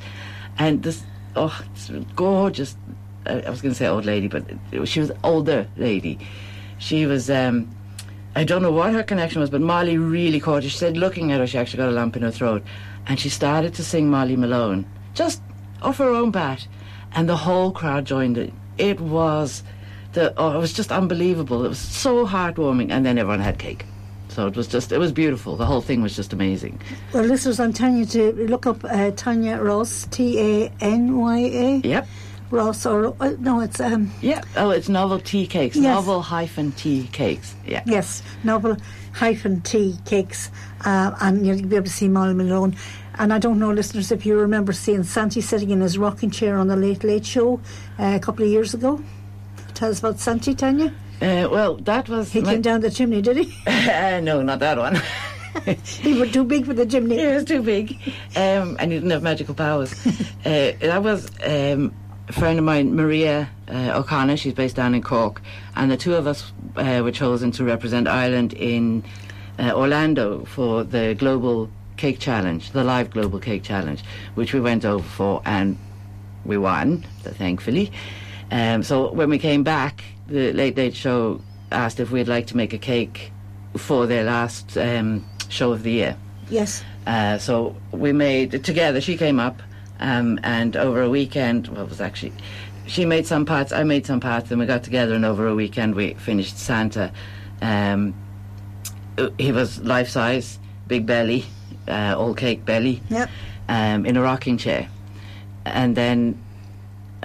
and 0.57 0.83
this 0.83 1.03
oh, 1.35 1.63
gorgeous. 2.15 2.75
I 3.25 3.41
I 3.41 3.49
was 3.49 3.61
going 3.61 3.73
to 3.73 3.77
say 3.77 3.87
old 3.87 4.05
lady, 4.05 4.27
but 4.27 4.45
she 4.85 4.99
was 4.99 5.11
older 5.23 5.67
lady. 5.77 6.19
She 6.77 7.05
was. 7.05 7.29
Um, 7.29 7.75
I 8.37 8.43
don't 8.43 8.61
know 8.61 8.71
what 8.71 8.91
her 8.91 9.01
connection 9.01 9.39
was, 9.39 9.49
but 9.49 9.61
Molly 9.61 9.97
really 9.97 10.41
caught 10.41 10.63
her. 10.63 10.69
She 10.69 10.77
said, 10.77 10.97
looking 10.97 11.31
at 11.31 11.39
her, 11.39 11.47
she 11.47 11.57
actually 11.57 11.77
got 11.77 11.87
a 11.87 11.93
lump 11.93 12.17
in 12.17 12.21
her 12.21 12.31
throat. 12.31 12.63
And 13.07 13.17
she 13.17 13.29
started 13.29 13.73
to 13.75 13.83
sing 13.83 14.09
Molly 14.09 14.35
Malone, 14.35 14.85
just 15.13 15.41
off 15.81 15.99
her 15.99 16.09
own 16.09 16.31
bat. 16.31 16.67
And 17.13 17.29
the 17.29 17.37
whole 17.37 17.71
crowd 17.71 18.03
joined 18.03 18.37
it. 18.37 18.51
It 18.77 18.99
was 18.99 19.63
the 20.15 20.33
oh, 20.37 20.55
it 20.55 20.57
was 20.57 20.73
just 20.73 20.91
unbelievable. 20.91 21.63
It 21.63 21.69
was 21.69 21.79
so 21.79 22.25
heartwarming. 22.25 22.91
And 22.91 23.05
then 23.05 23.17
everyone 23.17 23.39
had 23.41 23.59
cake. 23.59 23.85
So 24.29 24.47
it 24.47 24.55
was 24.57 24.67
just, 24.67 24.91
it 24.91 24.97
was 24.97 25.11
beautiful. 25.13 25.55
The 25.55 25.65
whole 25.65 25.81
thing 25.81 26.01
was 26.01 26.15
just 26.15 26.33
amazing. 26.33 26.81
Well, 27.13 27.23
listeners, 27.23 27.59
I'm 27.59 27.71
telling 27.71 27.97
you 27.97 28.05
to 28.07 28.33
look 28.47 28.65
up 28.65 28.83
uh, 28.83 29.11
Tanya 29.11 29.61
Ross, 29.61 30.07
T 30.11 30.39
A 30.39 30.71
N 30.81 31.17
Y 31.17 31.37
A. 31.37 31.81
Yep. 31.87 32.07
Ross, 32.51 32.85
or 32.85 33.15
uh, 33.19 33.33
no, 33.39 33.59
it's 33.61 33.79
um, 33.79 34.11
Yeah. 34.21 34.41
Oh, 34.55 34.69
it's 34.69 34.87
novel 34.87 35.19
tea 35.19 35.47
cakes. 35.47 35.75
Yes. 35.75 35.83
Novel 35.83 36.21
hyphen 36.21 36.71
T 36.73 37.07
cakes. 37.11 37.55
Yeah. 37.65 37.81
yes, 37.85 38.21
novel 38.43 38.77
hyphen 39.13 39.61
T 39.61 39.97
cakes, 40.05 40.51
uh, 40.85 41.15
and 41.21 41.45
you'll 41.45 41.65
be 41.65 41.75
able 41.75 41.85
to 41.85 41.91
see 41.91 42.07
Molly 42.07 42.33
Malone. 42.33 42.75
And 43.17 43.33
I 43.33 43.39
don't 43.39 43.57
know, 43.57 43.71
listeners, 43.71 44.11
if 44.11 44.25
you 44.25 44.37
remember 44.37 44.73
seeing 44.73 45.03
Santi 45.03 45.41
sitting 45.41 45.71
in 45.71 45.81
his 45.81 45.97
rocking 45.97 46.29
chair 46.29 46.57
on 46.57 46.67
the 46.67 46.75
Late 46.75 47.03
Late 47.03 47.25
Show 47.25 47.59
uh, 47.97 48.13
a 48.15 48.19
couple 48.19 48.45
of 48.45 48.51
years 48.51 48.73
ago. 48.73 49.01
Tell 49.75 49.91
us 49.91 49.99
about 49.99 50.19
Santi, 50.19 50.55
Tanya. 50.55 50.87
Uh, 51.21 51.47
well, 51.51 51.75
that 51.75 52.07
was. 52.07 52.31
He 52.31 52.41
came 52.41 52.61
down 52.61 52.79
the 52.79 52.89
chimney, 52.89 53.21
did 53.21 53.37
he? 53.37 53.53
Uh, 53.67 54.19
no, 54.21 54.41
not 54.41 54.59
that 54.59 54.77
one. 54.77 54.99
he 55.85 56.13
was 56.13 56.31
too 56.31 56.43
big 56.43 56.65
for 56.65 56.73
the 56.73 56.85
chimney. 56.85 57.19
It 57.19 57.35
was 57.35 57.43
too 57.43 57.61
big, 57.61 57.97
um, 58.35 58.77
and 58.79 58.91
he 58.91 58.97
didn't 58.97 59.11
have 59.11 59.21
magical 59.21 59.53
powers. 59.53 59.93
uh, 60.45 60.71
that 60.79 61.03
was 61.03 61.29
um, 61.45 61.93
a 62.27 62.33
friend 62.33 62.57
of 62.57 62.65
mine, 62.65 62.95
Maria 62.95 63.49
uh, 63.67 63.91
O'Connor. 63.99 64.37
She's 64.37 64.53
based 64.53 64.77
down 64.77 64.95
in 64.95 65.01
Cork, 65.01 65.41
and 65.75 65.91
the 65.91 65.97
two 65.97 66.15
of 66.15 66.25
us 66.25 66.51
uh, 66.77 67.01
were 67.03 67.11
chosen 67.11 67.51
to 67.51 67.65
represent 67.65 68.07
Ireland 68.07 68.53
in 68.53 69.03
uh, 69.59 69.71
Orlando 69.73 70.45
for 70.45 70.83
the 70.83 71.15
Global 71.15 71.69
Cake 71.97 72.19
Challenge, 72.19 72.71
the 72.71 72.83
live 72.83 73.11
Global 73.11 73.39
Cake 73.39 73.63
Challenge, 73.63 74.01
which 74.35 74.53
we 74.53 74.61
went 74.61 74.85
over 74.85 75.07
for, 75.07 75.41
and 75.45 75.77
we 76.45 76.57
won, 76.57 77.05
thankfully. 77.23 77.91
Um, 78.51 78.83
so 78.83 79.11
when 79.11 79.29
we 79.29 79.37
came 79.39 79.63
back, 79.63 80.03
the 80.27 80.53
Late 80.53 80.77
Late 80.77 80.95
Show 80.95 81.41
asked 81.71 81.99
if 81.99 82.11
we'd 82.11 82.27
like 82.27 82.47
to 82.47 82.57
make 82.57 82.73
a 82.73 82.77
cake 82.77 83.31
for 83.77 84.05
their 84.07 84.23
last 84.23 84.77
um, 84.77 85.25
show 85.49 85.71
of 85.71 85.83
the 85.83 85.91
year. 85.91 86.17
Yes. 86.49 86.83
Uh, 87.07 87.37
so 87.37 87.75
we 87.91 88.13
made 88.13 88.63
together. 88.63 89.01
She 89.01 89.17
came 89.17 89.39
up, 89.39 89.61
um, 89.99 90.39
and 90.43 90.75
over 90.77 91.01
a 91.01 91.09
weekend, 91.09 91.67
well, 91.69 91.83
it 91.83 91.89
was 91.89 92.01
actually 92.01 92.33
she 92.87 93.03
made 93.03 93.25
some 93.25 93.45
parts, 93.45 93.71
I 93.71 93.83
made 93.83 94.05
some 94.05 94.19
parts, 94.19 94.51
and 94.51 94.59
we 94.59 94.67
got 94.67 94.83
together. 94.83 95.15
And 95.15 95.25
over 95.25 95.47
a 95.47 95.55
weekend, 95.55 95.95
we 95.95 96.13
finished 96.13 96.57
Santa. 96.59 97.11
Um, 97.61 98.13
he 99.39 99.51
was 99.51 99.79
life 99.81 100.07
size, 100.09 100.59
big 100.87 101.05
belly, 101.05 101.45
uh, 101.87 102.15
all 102.17 102.33
cake 102.35 102.63
belly, 102.65 103.01
Yep. 103.09 103.29
um, 103.69 104.05
in 104.05 104.17
a 104.17 104.21
rocking 104.21 104.57
chair. 104.57 104.87
And 105.65 105.95
then 105.95 106.39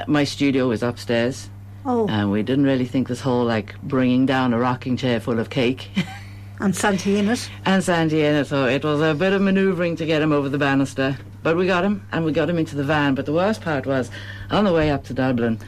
my 0.09 0.25
studio 0.25 0.69
was 0.69 0.83
upstairs, 0.83 1.51
Oh, 1.85 2.07
and 2.09 2.31
we 2.31 2.43
didn't 2.43 2.65
really 2.65 2.85
think 2.85 3.09
this 3.09 3.21
whole 3.21 3.45
like 3.45 3.81
bringing 3.83 4.27
down 4.27 4.53
a 4.53 4.59
rocking 4.59 4.97
chair 4.97 5.19
full 5.21 5.39
of 5.39 5.49
cake. 5.51 5.91
and 6.61 6.77
Santi 6.77 7.19
in 7.19 7.29
it. 7.29 7.51
and 7.65 7.83
Sandy 7.83 8.23
in 8.25 8.35
it, 8.35 8.47
so 8.47 8.67
it 8.67 8.85
was 8.85 9.01
a 9.01 9.15
bit 9.15 9.33
of 9.33 9.41
manoeuvring 9.41 9.97
to 9.97 10.07
get 10.07 10.21
him 10.23 10.33
over 10.33 10.49
the 10.49 10.59
banister. 10.59 11.17
But 11.43 11.57
we 11.57 11.67
got 11.67 11.85
him, 11.85 12.07
and 12.13 12.25
we 12.25 12.33
got 12.33 12.51
him 12.51 12.59
into 12.59 12.77
the 12.77 12.85
van. 12.85 13.15
But 13.15 13.25
the 13.25 13.33
worst 13.33 13.63
part 13.63 13.87
was, 13.87 14.11
on 14.51 14.65
the 14.65 14.73
way 14.75 14.91
up 14.91 15.05
to 15.05 15.15
Dublin, 15.15 15.59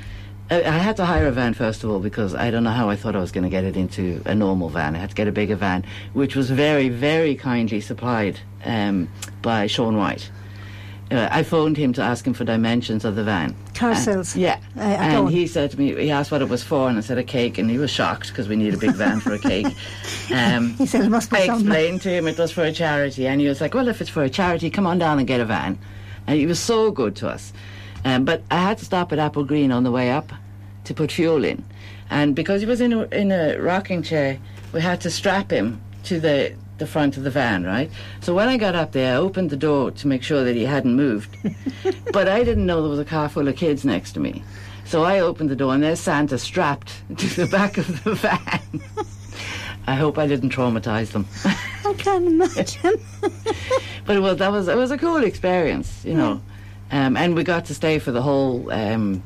I, 0.51 0.63
I 0.63 0.79
had 0.79 0.97
to 0.99 1.07
hire 1.07 1.27
a 1.27 1.33
van 1.33 1.55
first 1.55 1.83
of 1.83 1.89
all 1.91 1.99
because 1.99 2.35
I 2.35 2.51
don't 2.51 2.63
know 2.63 2.71
how 2.71 2.91
I 2.91 2.97
thought 2.97 3.17
I 3.17 3.21
was 3.21 3.33
going 3.33 3.45
to 3.45 3.51
get 3.51 3.65
it 3.65 3.75
into 3.75 4.21
a 4.27 4.35
normal 4.35 4.69
van. 4.69 4.95
I 4.95 4.99
had 4.99 5.09
to 5.09 5.17
get 5.17 5.29
a 5.29 5.33
bigger 5.33 5.57
van, 5.57 5.87
which 6.13 6.37
was 6.37 6.51
very, 6.51 6.91
very 6.91 7.35
kindly 7.37 7.81
supplied 7.81 8.39
um, 8.67 9.09
by 9.41 9.67
Sean 9.67 9.97
White. 9.97 10.31
Uh, 11.13 11.29
I 11.31 11.43
phoned 11.43 11.77
him 11.77 11.93
to 11.93 12.03
ask 12.03 12.27
him 12.27 12.33
for 12.33 12.45
dimensions 12.45 13.05
of 13.05 13.17
the 13.17 13.23
van. 13.25 13.55
Car 13.75 13.95
sales. 13.95 14.35
Yeah. 14.35 14.59
Uh, 14.77 14.81
I 14.81 14.87
and 15.15 15.29
he 15.29 15.47
said 15.47 15.71
to 15.73 15.79
me, 15.79 15.95
he 15.95 16.11
asked 16.11 16.31
what 16.33 16.41
it 16.41 16.49
was 16.49 16.63
for, 16.63 16.89
and 16.89 16.97
I 16.97 17.03
said 17.03 17.19
a 17.19 17.23
cake, 17.25 17.59
and 17.59 17.69
he 17.71 17.77
was 17.77 17.91
shocked 17.91 18.29
because 18.29 18.49
we 18.49 18.57
need 18.57 18.73
a 18.73 18.79
big 18.79 18.93
van 18.95 19.21
for 19.21 19.33
a 19.35 19.39
cake. 19.39 19.67
Um, 20.35 20.71
He 20.75 20.87
said 20.87 21.05
it 21.05 21.11
must 21.11 21.31
be 21.31 21.37
I 21.39 21.47
something. 21.47 21.67
explained 21.67 22.01
to 22.03 22.11
him 22.11 22.27
it 22.27 22.39
was 22.39 22.51
for 22.53 22.63
a 22.65 22.73
charity, 22.73 23.27
and 23.27 23.41
he 23.41 23.49
was 23.49 23.61
like, 23.61 23.75
"Well, 23.75 23.89
if 23.89 24.01
it's 24.01 24.09
for 24.09 24.23
a 24.23 24.31
charity, 24.31 24.71
come 24.71 24.87
on 24.87 24.99
down 24.99 25.19
and 25.19 25.27
get 25.27 25.41
a 25.41 25.45
van." 25.45 25.79
And 26.27 26.39
he 26.39 26.47
was 26.47 26.59
so 26.61 26.91
good 26.91 27.15
to 27.17 27.29
us. 27.29 27.53
Um, 28.05 28.25
but 28.25 28.43
I 28.51 28.57
had 28.59 28.79
to 28.79 28.85
stop 28.85 29.13
at 29.13 29.19
Applegreen 29.19 29.75
on 29.75 29.83
the 29.85 29.91
way 29.91 30.11
up 30.11 30.33
to 30.85 30.95
put 30.95 31.13
fuel 31.13 31.45
in, 31.45 31.63
and 32.09 32.35
because 32.35 32.63
he 32.63 32.67
was 32.67 32.81
in 32.81 32.93
a, 32.95 33.03
in 33.15 33.31
a 33.31 33.59
rocking 33.59 34.03
chair, 34.03 34.39
we 34.73 34.81
had 34.81 35.01
to 35.03 35.11
strap 35.11 35.51
him 35.51 35.81
to 36.05 36.19
the 36.19 36.55
the 36.83 36.89
front 36.89 37.17
of 37.17 37.23
the 37.23 37.31
van, 37.31 37.63
right? 37.63 37.89
So 38.21 38.35
when 38.35 38.49
I 38.49 38.57
got 38.57 38.75
up 38.75 38.91
there, 38.91 39.15
I 39.15 39.17
opened 39.17 39.51
the 39.51 39.57
door 39.57 39.93
to 39.93 40.09
make 40.09 40.25
sure 40.25 40.43
that 40.43 40.57
he 40.57 40.65
hadn't 40.65 40.97
moved, 40.97 41.37
but 42.13 42.27
I 42.27 42.43
didn't 42.43 42.67
know 42.67 42.83
there 42.83 42.91
was 42.91 42.99
a 42.99 43.05
car 43.05 43.29
full 43.29 43.47
of 43.47 43.55
kids 43.55 43.85
next 43.85 44.13
to 44.13 44.21
me. 44.21 44.43
So 44.85 45.05
I 45.05 45.21
opened 45.21 45.49
the 45.49 45.55
door, 45.55 45.73
and 45.75 45.83
there's 45.83 46.01
Santa 46.01 46.39
strapped 46.39 46.93
to 47.17 47.27
the 47.37 47.47
back 47.47 47.79
of 47.79 48.03
the 48.03 48.17
van. 48.17 48.83
I 49.87 49.95
hope 49.95 50.19
I 50.19 50.27
didn't 50.27 50.51
traumatize 50.51 51.13
them. 51.13 51.27
I 51.45 51.95
can't 51.95 52.27
imagine. 52.27 53.01
But 54.05 54.17
it 54.17 54.21
was 54.21 54.39
that 54.39 54.51
was 54.51 54.69
it 54.69 54.77
was 54.77 54.91
a 54.91 54.99
cool 54.99 55.23
experience, 55.25 56.05
you 56.05 56.15
know. 56.15 56.43
Um, 56.91 57.17
and 57.17 57.35
we 57.35 57.45
got 57.45 57.65
to 57.67 57.75
stay 57.75 57.99
for 57.99 58.13
the 58.13 58.23
whole 58.23 58.71
um, 58.71 59.23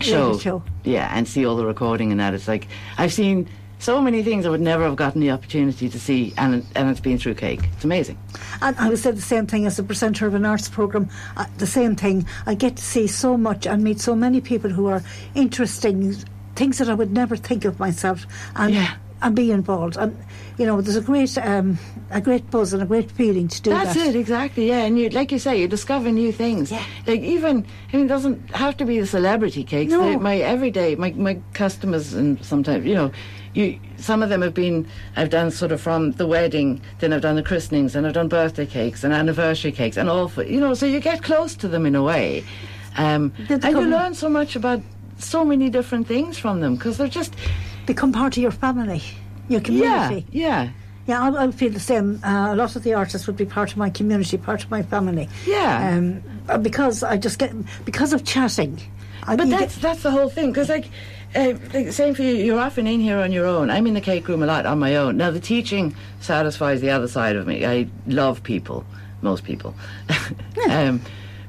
show. 0.00 0.38
show. 0.38 0.62
Yeah, 0.84 1.10
and 1.14 1.26
see 1.26 1.44
all 1.44 1.56
the 1.56 1.66
recording 1.66 2.10
and 2.12 2.20
that. 2.20 2.34
It's 2.34 2.48
like 2.48 2.68
I've 2.98 3.12
seen 3.12 3.48
so 3.80 4.00
many 4.00 4.22
things 4.22 4.46
I 4.46 4.50
would 4.50 4.60
never 4.60 4.84
have 4.84 4.94
gotten 4.96 5.20
the 5.20 5.30
opportunity 5.32 5.88
to 5.88 5.98
see, 5.98 6.32
and 6.38 6.64
and 6.76 6.88
it's 6.90 7.00
been 7.00 7.18
through 7.18 7.34
cake. 7.34 7.60
It's 7.74 7.84
amazing. 7.84 8.16
And 8.62 8.76
I 8.78 8.88
would 8.88 8.98
say 8.98 9.10
the 9.10 9.20
same 9.22 9.46
thing 9.46 9.66
as 9.66 9.78
a 9.78 9.82
presenter 9.82 10.26
of 10.26 10.34
an 10.34 10.44
arts 10.44 10.68
programme. 10.68 11.08
Uh, 11.36 11.46
the 11.58 11.66
same 11.66 11.96
thing. 11.96 12.26
I 12.46 12.54
get 12.54 12.76
to 12.76 12.82
see 12.82 13.06
so 13.08 13.36
much 13.36 13.66
and 13.66 13.82
meet 13.82 13.98
so 14.00 14.14
many 14.14 14.40
people 14.40 14.70
who 14.70 14.86
are 14.86 15.02
interesting, 15.34 16.14
things 16.54 16.78
that 16.78 16.88
I 16.88 16.94
would 16.94 17.12
never 17.12 17.36
think 17.36 17.64
of 17.64 17.78
myself, 17.80 18.26
and 18.54 18.74
Yeah. 18.74 18.94
and 19.22 19.34
be 19.34 19.50
involved. 19.50 19.96
And 19.96 20.16
you 20.58 20.66
know, 20.66 20.80
there's 20.82 20.96
a 20.96 21.00
great 21.00 21.36
um, 21.38 21.78
a 22.10 22.20
great 22.20 22.50
buzz 22.50 22.72
and 22.74 22.82
a 22.82 22.86
great 22.86 23.10
feeling 23.10 23.48
to 23.48 23.62
do 23.62 23.70
That's 23.70 23.94
that. 23.94 24.08
it, 24.08 24.16
exactly. 24.16 24.68
Yeah, 24.68 24.84
and 24.84 24.98
you, 24.98 25.08
like 25.10 25.32
you 25.32 25.38
say, 25.38 25.58
you 25.60 25.68
discover 25.68 26.10
new 26.12 26.32
things. 26.32 26.70
Yeah. 26.70 26.82
Like 27.06 27.20
even, 27.22 27.64
I 27.92 27.96
mean, 27.96 28.06
it 28.06 28.08
doesn't 28.08 28.54
have 28.54 28.76
to 28.78 28.84
be 28.84 29.00
the 29.00 29.06
celebrity 29.06 29.64
cakes. 29.64 29.90
No. 29.90 30.02
They- 30.02 30.16
my 30.16 30.36
everyday, 30.38 30.96
my 30.96 31.12
my 31.12 31.38
customers, 31.54 32.12
and 32.14 32.44
sometimes, 32.44 32.84
you 32.84 32.94
know, 32.94 33.10
you 33.54 33.78
some 33.96 34.22
of 34.22 34.28
them 34.28 34.42
have 34.42 34.54
been. 34.54 34.86
I've 35.16 35.30
done 35.30 35.50
sort 35.50 35.72
of 35.72 35.80
from 35.80 36.12
the 36.12 36.26
wedding, 36.26 36.80
then 37.00 37.12
I've 37.12 37.22
done 37.22 37.36
the 37.36 37.42
christenings, 37.42 37.94
and 37.96 38.06
I've 38.06 38.12
done 38.14 38.28
birthday 38.28 38.66
cakes 38.66 39.04
and 39.04 39.12
anniversary 39.12 39.72
cakes, 39.72 39.96
and 39.96 40.08
all 40.08 40.28
for 40.28 40.42
you 40.44 40.60
know. 40.60 40.74
So 40.74 40.86
you 40.86 41.00
get 41.00 41.22
close 41.22 41.54
to 41.56 41.68
them 41.68 41.84
in 41.86 41.94
a 41.94 42.02
way, 42.02 42.44
um, 42.96 43.32
and 43.48 43.62
you 43.64 43.80
learn 43.82 44.14
so 44.14 44.28
much 44.28 44.56
about 44.56 44.80
so 45.18 45.44
many 45.44 45.68
different 45.70 46.06
things 46.06 46.38
from 46.38 46.60
them 46.60 46.76
because 46.76 46.96
they're 46.98 47.08
just 47.08 47.34
Become 47.86 48.12
part 48.12 48.36
of 48.36 48.42
your 48.42 48.52
family, 48.52 49.02
your 49.48 49.60
community. 49.60 50.24
yeah, 50.30 50.68
Yeah, 51.06 51.22
I, 51.22 51.44
I 51.46 51.50
feel 51.50 51.70
the 51.72 51.80
same. 51.80 52.20
Uh, 52.22 52.52
a 52.52 52.56
lot 52.56 52.76
of 52.76 52.84
the 52.84 52.94
artists 52.94 53.26
would 53.26 53.36
be 53.36 53.46
part 53.46 53.72
of 53.72 53.76
my 53.78 53.90
community, 53.90 54.36
part 54.38 54.62
of 54.62 54.70
my 54.70 54.82
family. 54.82 55.28
yeah. 55.46 55.96
Um, 55.96 56.22
uh, 56.48 56.56
because 56.58 57.02
I 57.02 57.16
just 57.16 57.38
get 57.38 57.52
because 57.84 58.12
of 58.12 58.22
chatting. 58.24 58.78
I, 59.24 59.34
But 59.34 59.48
that's 59.50 59.74
get- 59.74 59.82
that's 59.82 60.02
the 60.02 60.10
whole 60.12 60.28
thing. 60.28 60.52
Because 60.52 60.68
like, 60.68 60.88
uh, 61.34 61.90
same 61.90 62.14
for 62.14 62.22
you. 62.22 62.34
You're 62.34 62.60
often 62.60 62.86
in 62.86 63.00
here 63.00 63.18
on 63.18 63.32
your 63.32 63.46
own. 63.46 63.70
I'm 63.70 63.86
in 63.86 63.94
the 63.94 64.00
cake 64.00 64.26
room 64.28 64.42
a 64.42 64.46
lot 64.46 64.66
on 64.66 64.78
my 64.78 64.96
own. 64.96 65.16
Now 65.16 65.30
the 65.30 65.40
teaching 65.40 65.94
satisfies 66.20 66.80
the 66.80 66.90
other 66.90 67.08
side 67.08 67.36
of 67.36 67.46
me. 67.46 67.64
I 67.64 67.88
love 68.06 68.42
people, 68.42 68.84
most 69.22 69.44
people. 69.44 69.74
um, 70.70 71.00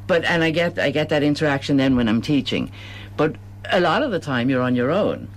but 0.08 0.24
and 0.26 0.44
I 0.44 0.52
get 0.52 0.78
I 0.80 0.92
get 0.92 1.10
that 1.10 1.24
interaction 1.24 1.78
then 1.78 1.96
when 1.96 2.08
I'm 2.08 2.22
teaching. 2.22 2.72
But 3.18 3.36
a 3.72 3.80
lot 3.80 4.04
of 4.04 4.12
the 4.12 4.20
time 4.20 4.50
you're 4.50 4.62
on 4.62 4.76
your 4.76 4.92
own. 4.92 5.28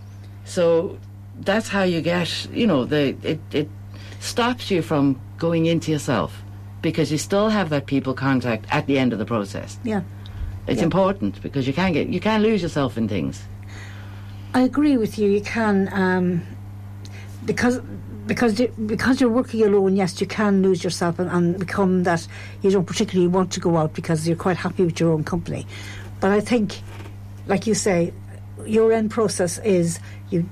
So 0.45 0.99
that's 1.41 1.69
how 1.69 1.83
you 1.83 2.01
get. 2.01 2.47
You 2.53 2.67
know, 2.67 2.85
the 2.85 3.17
it 3.23 3.41
it 3.53 3.69
stops 4.21 4.71
you 4.71 4.83
from 4.83 5.19
going 5.39 5.67
into 5.67 5.91
yourself 5.91 6.43
because 6.83 7.11
you 7.11 7.19
still 7.19 7.49
have 7.49 7.71
that 7.71 7.87
people 7.87 8.15
contact 8.15 8.67
at 8.71 8.87
the 8.87 8.99
end 8.99 9.13
of 9.13 9.19
the 9.19 9.25
process. 9.27 9.79
yeah. 9.85 10.03
It's 10.67 10.79
Yeah. 10.79 10.85
important 10.85 11.43
because 11.43 11.67
you 11.67 11.75
can't 11.75 11.93
get 11.95 12.09
you 12.09 12.21
can't 12.21 12.43
lose 12.43 12.63
yourself 12.63 12.97
in 12.97 13.09
things. 13.09 13.43
I 14.55 14.61
agree 14.61 14.97
with 14.97 15.19
you. 15.19 15.29
You 15.29 15.41
can, 15.41 15.89
um, 15.93 16.43
because 17.45 17.81
because 18.27 18.61
because 18.87 19.21
you're 19.21 19.31
working 19.31 19.63
alone, 19.63 19.97
yes, 19.97 20.21
you 20.21 20.27
can 20.27 20.63
lose 20.63 20.83
yourself 20.83 21.19
and, 21.19 21.29
and 21.31 21.59
become 21.59 22.05
that 22.05 22.27
you 22.63 22.71
don't 22.71 22.87
particularly 22.87 23.29
want 23.29 23.53
to 23.53 23.61
go 23.61 23.77
out 23.77 23.93
because 23.95 24.27
you're 24.27 24.37
quite 24.37 24.57
happy 24.57 24.85
with 24.85 24.99
your 24.99 25.13
own 25.13 25.25
company. 25.25 25.67
But 26.21 26.31
I 26.31 26.41
think, 26.41 26.81
like 27.47 27.67
you 27.67 27.75
say, 27.75 28.15
your 28.65 28.93
end 28.93 29.11
process 29.11 29.59
is 29.59 29.99
you 30.31 30.49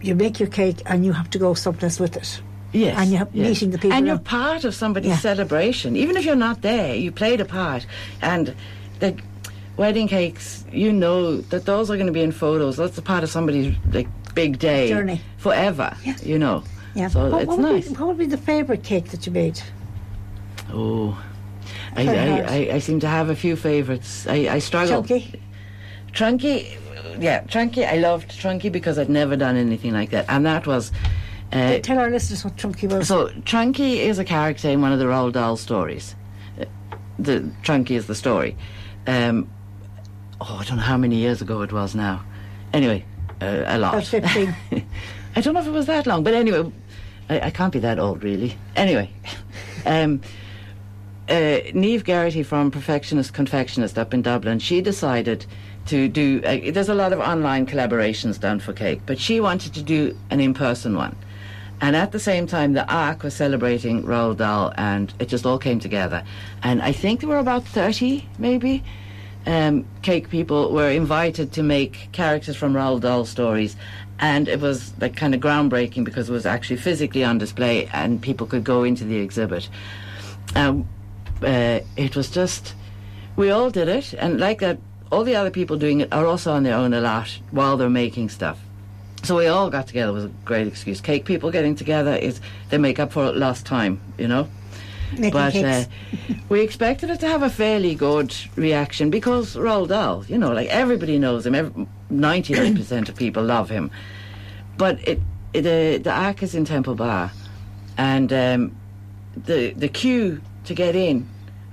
you 0.00 0.14
make 0.14 0.38
your 0.38 0.48
cake 0.48 0.82
and 0.86 1.04
you 1.04 1.12
have 1.12 1.28
to 1.30 1.38
go 1.38 1.54
someplace 1.54 1.98
with 1.98 2.16
it. 2.16 2.40
Yes. 2.72 2.96
And 2.98 3.10
you're 3.10 3.28
yes. 3.32 3.48
meeting 3.48 3.70
the 3.70 3.78
people. 3.78 3.96
And 3.96 4.06
you're 4.06 4.18
part 4.18 4.64
of 4.64 4.74
somebody's 4.74 5.10
Yeah. 5.10 5.16
celebration. 5.16 5.96
Even 5.96 6.16
if 6.16 6.24
you're 6.24 6.36
not 6.36 6.60
there, 6.60 6.94
you 6.94 7.10
played 7.10 7.40
a 7.40 7.46
part. 7.46 7.86
And 8.20 8.54
the 9.00 9.16
wedding 9.78 10.08
cakes, 10.08 10.64
you 10.72 10.92
know 10.92 11.38
that 11.38 11.64
those 11.64 11.90
are 11.90 11.96
going 11.96 12.06
to 12.08 12.12
be 12.12 12.22
in 12.22 12.32
photos. 12.32 12.76
That's 12.76 12.98
a 12.98 13.02
part 13.02 13.24
of 13.24 13.30
somebody's 13.30 13.74
like 13.92 14.08
big 14.34 14.58
day. 14.58 14.88
Journey. 14.88 15.20
Forever. 15.38 15.96
Yeah. 16.04 16.16
You 16.22 16.38
know. 16.38 16.64
yeah. 16.94 17.08
So 17.08 17.30
what, 17.30 17.42
it's 17.42 17.48
what 17.48 17.60
nice. 17.60 17.88
Be, 17.88 17.94
what 17.94 18.08
would 18.08 18.18
be 18.18 18.26
the 18.26 18.36
favourite 18.36 18.82
cake 18.82 19.10
that 19.10 19.24
you 19.26 19.32
made? 19.32 19.60
Oh. 20.72 21.18
I 21.96 22.02
I, 22.06 22.40
I, 22.40 22.74
I 22.74 22.78
seem 22.78 23.00
to 23.00 23.08
have 23.08 23.30
a 23.30 23.36
few 23.36 23.56
favourites. 23.56 24.26
I, 24.26 24.48
I 24.48 24.58
struggle. 24.58 25.02
Chunky. 25.02 25.40
Trunky, 26.12 26.76
yeah, 27.20 27.42
Trunky. 27.44 27.86
I 27.86 27.96
loved 27.96 28.30
Trunky 28.30 28.70
because 28.70 28.98
I'd 28.98 29.08
never 29.08 29.36
done 29.36 29.56
anything 29.56 29.92
like 29.92 30.10
that, 30.10 30.26
and 30.28 30.44
that 30.46 30.66
was. 30.66 30.92
Uh, 31.52 31.78
Tell 31.78 31.98
our 31.98 32.10
listeners 32.10 32.44
what 32.44 32.56
Trunky 32.56 32.92
was. 32.92 33.08
so 33.08 33.28
Trunky 33.28 33.96
is 33.96 34.18
a 34.18 34.24
character 34.24 34.68
in 34.68 34.82
one 34.82 34.92
of 34.92 34.98
the 34.98 35.06
Roald 35.06 35.32
Dahl 35.32 35.56
stories. 35.56 36.14
Uh, 36.60 36.66
The 37.18 37.40
Trunky 37.62 37.92
is 37.92 38.06
the 38.06 38.14
story. 38.14 38.56
Um, 39.06 39.48
oh, 40.40 40.58
I 40.60 40.64
don't 40.64 40.76
know 40.76 40.82
how 40.82 40.96
many 40.96 41.16
years 41.16 41.40
ago 41.42 41.62
it 41.62 41.72
was 41.72 41.94
now. 41.94 42.24
Anyway, 42.72 43.04
uh, 43.40 43.64
a 43.66 43.78
lot. 43.78 43.94
About 43.94 44.06
15. 44.06 44.54
I 45.36 45.40
don't 45.40 45.54
know 45.54 45.60
if 45.60 45.66
it 45.66 45.72
was 45.72 45.86
that 45.86 46.06
long, 46.06 46.24
but 46.24 46.34
anyway, 46.34 46.70
I, 47.28 47.40
I 47.40 47.50
can't 47.50 47.72
be 47.72 47.78
that 47.80 47.98
old 47.98 48.22
really. 48.22 48.56
Anyway, 48.76 49.10
um, 49.86 50.20
uh, 51.28 51.58
Neve 51.74 52.04
Garrity 52.04 52.42
from 52.42 52.70
Perfectionist 52.70 53.34
Confectionist 53.34 53.98
up 53.98 54.14
in 54.14 54.22
Dublin, 54.22 54.58
she 54.58 54.80
decided 54.80 55.46
to 55.86 56.08
do. 56.08 56.42
Uh, 56.44 56.70
there's 56.72 56.88
a 56.88 56.94
lot 56.94 57.12
of 57.12 57.20
online 57.20 57.66
collaborations 57.66 58.40
done 58.40 58.60
for 58.60 58.72
cake, 58.72 59.00
but 59.06 59.18
she 59.18 59.40
wanted 59.40 59.74
to 59.74 59.82
do 59.82 60.16
an 60.30 60.40
in-person 60.40 60.96
one. 60.96 61.16
And 61.80 61.94
at 61.94 62.10
the 62.10 62.18
same 62.18 62.46
time, 62.46 62.72
the 62.72 62.90
Ark 62.92 63.22
was 63.22 63.34
celebrating 63.34 64.02
Roald 64.02 64.38
Dahl, 64.38 64.72
and 64.76 65.12
it 65.20 65.28
just 65.28 65.46
all 65.46 65.58
came 65.58 65.78
together. 65.78 66.24
And 66.62 66.82
I 66.82 66.90
think 66.90 67.20
there 67.20 67.28
were 67.28 67.38
about 67.38 67.64
30, 67.64 68.28
maybe, 68.38 68.82
um, 69.48 69.86
cake 70.02 70.28
people 70.28 70.72
were 70.72 70.90
invited 70.90 71.52
to 71.54 71.62
make 71.62 72.10
characters 72.12 72.54
from 72.54 72.74
Roald 72.74 73.00
Dahl 73.00 73.24
stories. 73.24 73.76
And 74.20 74.46
it 74.46 74.60
was 74.60 74.92
like 75.00 75.16
kind 75.16 75.34
of 75.34 75.40
groundbreaking 75.40 76.04
because 76.04 76.28
it 76.28 76.32
was 76.32 76.44
actually 76.44 76.76
physically 76.76 77.24
on 77.24 77.38
display 77.38 77.86
and 77.86 78.20
people 78.20 78.46
could 78.46 78.62
go 78.62 78.84
into 78.84 79.04
the 79.04 79.16
exhibit. 79.16 79.68
Um, 80.54 80.86
uh, 81.42 81.80
it 81.96 82.14
was 82.14 82.30
just, 82.30 82.74
we 83.36 83.50
all 83.50 83.70
did 83.70 83.88
it. 83.88 84.12
And 84.12 84.38
like 84.38 84.58
that, 84.58 84.78
all 85.10 85.24
the 85.24 85.36
other 85.36 85.50
people 85.50 85.78
doing 85.78 86.00
it 86.00 86.12
are 86.12 86.26
also 86.26 86.52
on 86.52 86.64
their 86.64 86.76
own 86.76 86.92
a 86.92 87.00
lot 87.00 87.38
while 87.50 87.78
they're 87.78 87.88
making 87.88 88.28
stuff. 88.28 88.60
So 89.22 89.36
we 89.36 89.46
all 89.46 89.70
got 89.70 89.86
together. 89.86 90.12
Was 90.12 90.26
a 90.26 90.30
great 90.44 90.66
excuse. 90.66 91.00
Cake 91.00 91.24
people 91.24 91.50
getting 91.50 91.74
together 91.74 92.14
is 92.14 92.40
they 92.68 92.78
make 92.78 92.98
up 92.98 93.12
for 93.12 93.32
lost 93.32 93.64
time, 93.64 94.00
you 94.18 94.28
know. 94.28 94.48
Making 95.18 95.32
But 95.32 95.54
uh, 95.56 95.84
we 96.48 96.60
expected 96.60 97.10
it 97.10 97.20
to 97.20 97.28
have 97.28 97.42
a 97.42 97.50
fairly 97.50 97.94
good 97.94 98.34
reaction 98.56 99.10
because 99.10 99.56
Roald 99.56 99.88
Dahl, 99.88 100.24
you 100.26 100.36
know, 100.36 100.52
like 100.52 100.68
everybody 100.68 101.18
knows 101.18 101.46
him. 101.46 101.88
Ninety 102.10 102.54
nine 102.54 102.76
percent 102.76 103.08
of 103.08 103.16
people 103.16 103.42
love 103.42 103.70
him. 103.70 103.90
But 104.76 105.06
it, 105.06 105.20
it 105.54 105.66
uh, 105.66 106.02
the 106.02 106.10
Ark 106.12 106.42
is 106.42 106.54
in 106.54 106.64
Temple 106.64 106.94
Bar, 106.94 107.30
and 107.96 108.32
um, 108.32 108.76
the 109.36 109.72
the 109.72 109.88
queue 109.88 110.42
to 110.64 110.74
get 110.74 110.94
in 110.94 111.28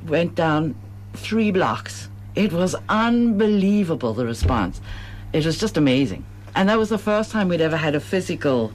went 0.08 0.36
down 0.36 0.76
three 1.14 1.52
blocks. 1.52 2.10
It 2.36 2.54
was 2.54 2.76
unbelievable 2.90 4.14
the 4.14 4.26
response. 4.26 4.82
It 5.34 5.46
was 5.46 5.58
just 5.58 5.78
amazing, 5.78 6.26
and 6.56 6.70
that 6.70 6.78
was 6.78 6.90
the 6.90 6.98
first 6.98 7.32
time 7.32 7.50
we'd 7.50 7.62
ever 7.62 7.78
had 7.78 7.96
a 7.96 8.00
physical 8.00 8.72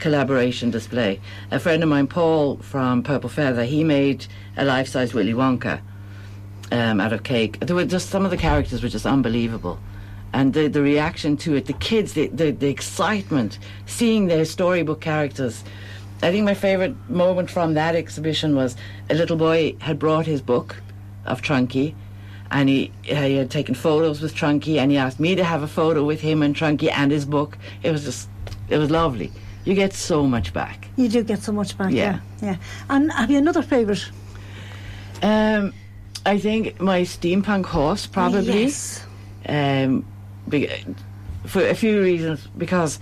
collaboration 0.00 0.70
display. 0.70 1.20
A 1.50 1.60
friend 1.60 1.82
of 1.82 1.88
mine, 1.88 2.06
Paul 2.06 2.56
from 2.58 3.02
Purple 3.02 3.30
Feather, 3.30 3.64
he 3.64 3.84
made 3.84 4.26
a 4.56 4.64
life-size 4.64 5.14
Willy 5.14 5.34
Wonka 5.34 5.80
um, 6.72 7.00
out 7.00 7.12
of 7.12 7.22
cake. 7.22 7.60
There 7.60 7.76
were 7.76 7.84
just 7.84 8.10
some 8.10 8.24
of 8.24 8.30
the 8.30 8.36
characters 8.36 8.82
were 8.82 8.88
just 8.88 9.06
unbelievable, 9.06 9.78
and 10.32 10.52
the 10.54 10.68
the 10.68 10.82
reaction 10.82 11.36
to 11.38 11.54
it, 11.54 11.66
the 11.66 11.74
kids, 11.74 12.14
the 12.14 12.28
the, 12.28 12.50
the 12.50 12.68
excitement, 12.68 13.58
seeing 13.86 14.26
their 14.26 14.44
storybook 14.44 15.00
characters. 15.00 15.62
I 16.22 16.30
think 16.30 16.44
my 16.44 16.54
favourite 16.54 16.94
moment 17.08 17.48
from 17.48 17.74
that 17.74 17.94
exhibition 17.94 18.54
was 18.54 18.76
a 19.08 19.14
little 19.14 19.36
boy 19.36 19.76
had 19.78 19.98
brought 19.98 20.26
his 20.26 20.42
book 20.42 20.76
of 21.24 21.40
Trunky, 21.40 21.94
and 22.50 22.68
he, 22.68 22.92
he 23.02 23.36
had 23.36 23.50
taken 23.50 23.74
photos 23.74 24.20
with 24.20 24.34
Trunky, 24.34 24.76
and 24.76 24.90
he 24.90 24.98
asked 24.98 25.18
me 25.18 25.34
to 25.34 25.44
have 25.44 25.62
a 25.62 25.66
photo 25.68 26.04
with 26.04 26.20
him 26.20 26.42
and 26.42 26.54
Trunky 26.54 26.90
and 26.90 27.10
his 27.10 27.24
book. 27.24 27.56
It 27.82 27.90
was 27.90 28.04
just, 28.04 28.28
it 28.68 28.76
was 28.76 28.90
lovely. 28.90 29.32
You 29.64 29.74
get 29.74 29.92
so 29.92 30.26
much 30.26 30.52
back. 30.52 30.88
You 30.96 31.08
do 31.08 31.22
get 31.22 31.40
so 31.40 31.52
much 31.52 31.76
back. 31.76 31.92
Yeah. 31.92 32.20
Yeah. 32.40 32.50
yeah. 32.50 32.56
And 32.88 33.12
have 33.12 33.30
you 33.30 33.38
another 33.38 33.62
favourite? 33.62 34.10
Um, 35.22 35.74
I 36.24 36.38
think 36.38 36.80
my 36.80 37.02
steampunk 37.02 37.66
horse 37.66 38.06
probably. 38.06 38.62
Yes. 38.62 39.04
um, 39.48 40.04
for 41.46 41.66
a 41.66 41.74
few 41.74 42.00
reasons. 42.00 42.46
Because 42.56 42.98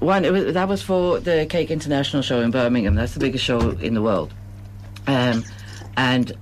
one, 0.00 0.24
it 0.24 0.32
was, 0.32 0.54
that 0.54 0.68
was 0.68 0.82
for 0.82 1.20
the 1.20 1.46
Cake 1.48 1.70
International 1.70 2.22
show 2.22 2.40
in 2.40 2.50
Birmingham. 2.50 2.94
That's 2.94 3.14
the 3.14 3.20
biggest 3.20 3.44
show 3.44 3.70
in 3.70 3.94
the 3.94 4.02
world, 4.02 4.32
um, 5.06 5.44
and 5.96 6.32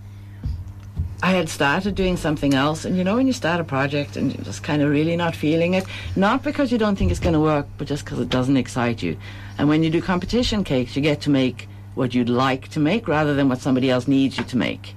I 1.22 1.32
had 1.32 1.48
started 1.48 1.94
doing 1.94 2.16
something 2.16 2.54
else. 2.54 2.84
And 2.84 2.96
you 2.96 3.04
know, 3.04 3.16
when 3.16 3.26
you 3.26 3.32
start 3.32 3.60
a 3.60 3.64
project 3.64 4.16
and 4.16 4.34
you're 4.34 4.44
just 4.44 4.62
kind 4.62 4.82
of 4.82 4.90
really 4.90 5.16
not 5.16 5.34
feeling 5.34 5.74
it, 5.74 5.84
not 6.14 6.42
because 6.42 6.70
you 6.70 6.78
don't 6.78 6.96
think 6.96 7.10
it's 7.10 7.20
going 7.20 7.32
to 7.32 7.40
work, 7.40 7.66
but 7.78 7.86
just 7.86 8.04
because 8.04 8.20
it 8.20 8.28
doesn't 8.28 8.56
excite 8.56 9.02
you. 9.02 9.16
And 9.58 9.68
when 9.68 9.82
you 9.82 9.90
do 9.90 10.02
competition 10.02 10.64
cakes, 10.64 10.94
you 10.94 11.02
get 11.02 11.22
to 11.22 11.30
make 11.30 11.68
what 11.94 12.14
you'd 12.14 12.28
like 12.28 12.68
to 12.68 12.80
make 12.80 13.08
rather 13.08 13.34
than 13.34 13.48
what 13.48 13.60
somebody 13.60 13.90
else 13.90 14.06
needs 14.06 14.36
you 14.36 14.44
to 14.44 14.56
make. 14.56 14.94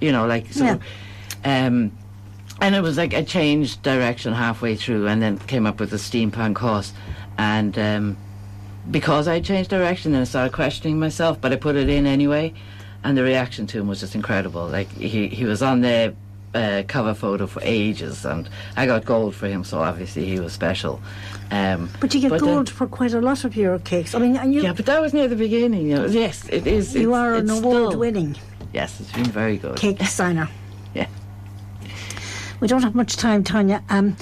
You 0.00 0.10
know, 0.10 0.26
like 0.26 0.52
so. 0.52 0.64
Yeah. 0.64 0.78
Um, 1.44 1.92
and 2.60 2.74
it 2.74 2.80
was 2.80 2.96
like 2.96 3.14
I 3.14 3.22
changed 3.22 3.82
direction 3.82 4.32
halfway 4.32 4.76
through, 4.76 5.06
and 5.06 5.22
then 5.22 5.38
came 5.38 5.66
up 5.66 5.80
with 5.80 5.90
the 5.90 5.96
steampunk 5.96 6.58
horse, 6.58 6.92
and 7.38 7.76
um, 7.78 8.16
because 8.90 9.28
I 9.28 9.40
changed 9.40 9.70
direction, 9.70 10.12
then 10.12 10.22
I 10.22 10.24
started 10.24 10.52
questioning 10.52 10.98
myself, 10.98 11.40
but 11.40 11.52
I 11.52 11.56
put 11.56 11.76
it 11.76 11.88
in 11.88 12.06
anyway, 12.06 12.52
and 13.04 13.16
the 13.16 13.22
reaction 13.22 13.66
to 13.68 13.78
him 13.78 13.88
was 13.88 14.00
just 14.00 14.14
incredible. 14.14 14.66
Like 14.68 14.90
he 14.92 15.28
he 15.28 15.44
was 15.44 15.62
on 15.62 15.80
the 15.80 16.14
uh, 16.54 16.82
cover 16.86 17.14
photo 17.14 17.46
for 17.46 17.60
ages, 17.62 18.24
and 18.24 18.48
I 18.76 18.86
got 18.86 19.04
gold 19.04 19.34
for 19.34 19.46
him, 19.48 19.64
so 19.64 19.80
obviously 19.80 20.24
he 20.26 20.38
was 20.40 20.52
special. 20.52 21.00
Um, 21.50 21.88
But 22.00 22.14
you 22.14 22.20
get 22.20 22.30
then- 22.30 22.40
gold 22.40 22.68
for 22.70 22.86
quite 22.86 23.12
a 23.14 23.20
lot 23.20 23.44
of 23.44 23.56
your 23.56 23.78
cakes. 23.80 24.14
I 24.14 24.18
mean, 24.18 24.36
and 24.36 24.52
you 24.54 24.62
yeah, 24.62 24.72
but 24.74 24.86
that 24.86 25.00
was 25.00 25.12
near 25.14 25.28
the 25.28 25.36
beginning. 25.36 25.86
You 25.88 25.96
know. 25.96 26.06
Yes, 26.06 26.48
it 26.48 26.66
is. 26.66 26.94
you 26.94 27.14
are 27.14 27.34
an 27.34 27.48
award-winning 27.50 28.36
Yes, 28.72 29.00
it's 29.00 29.12
been 29.12 29.24
very 29.32 29.58
good. 29.58 29.76
cake 29.76 29.98
designer. 30.08 30.48
Yeah. 30.94 31.06
We 32.60 32.68
don't 32.68 32.82
have 32.82 32.94
much 32.94 33.16
time, 33.16 33.42
Tanya. 33.44 33.82
Um, 33.90 34.16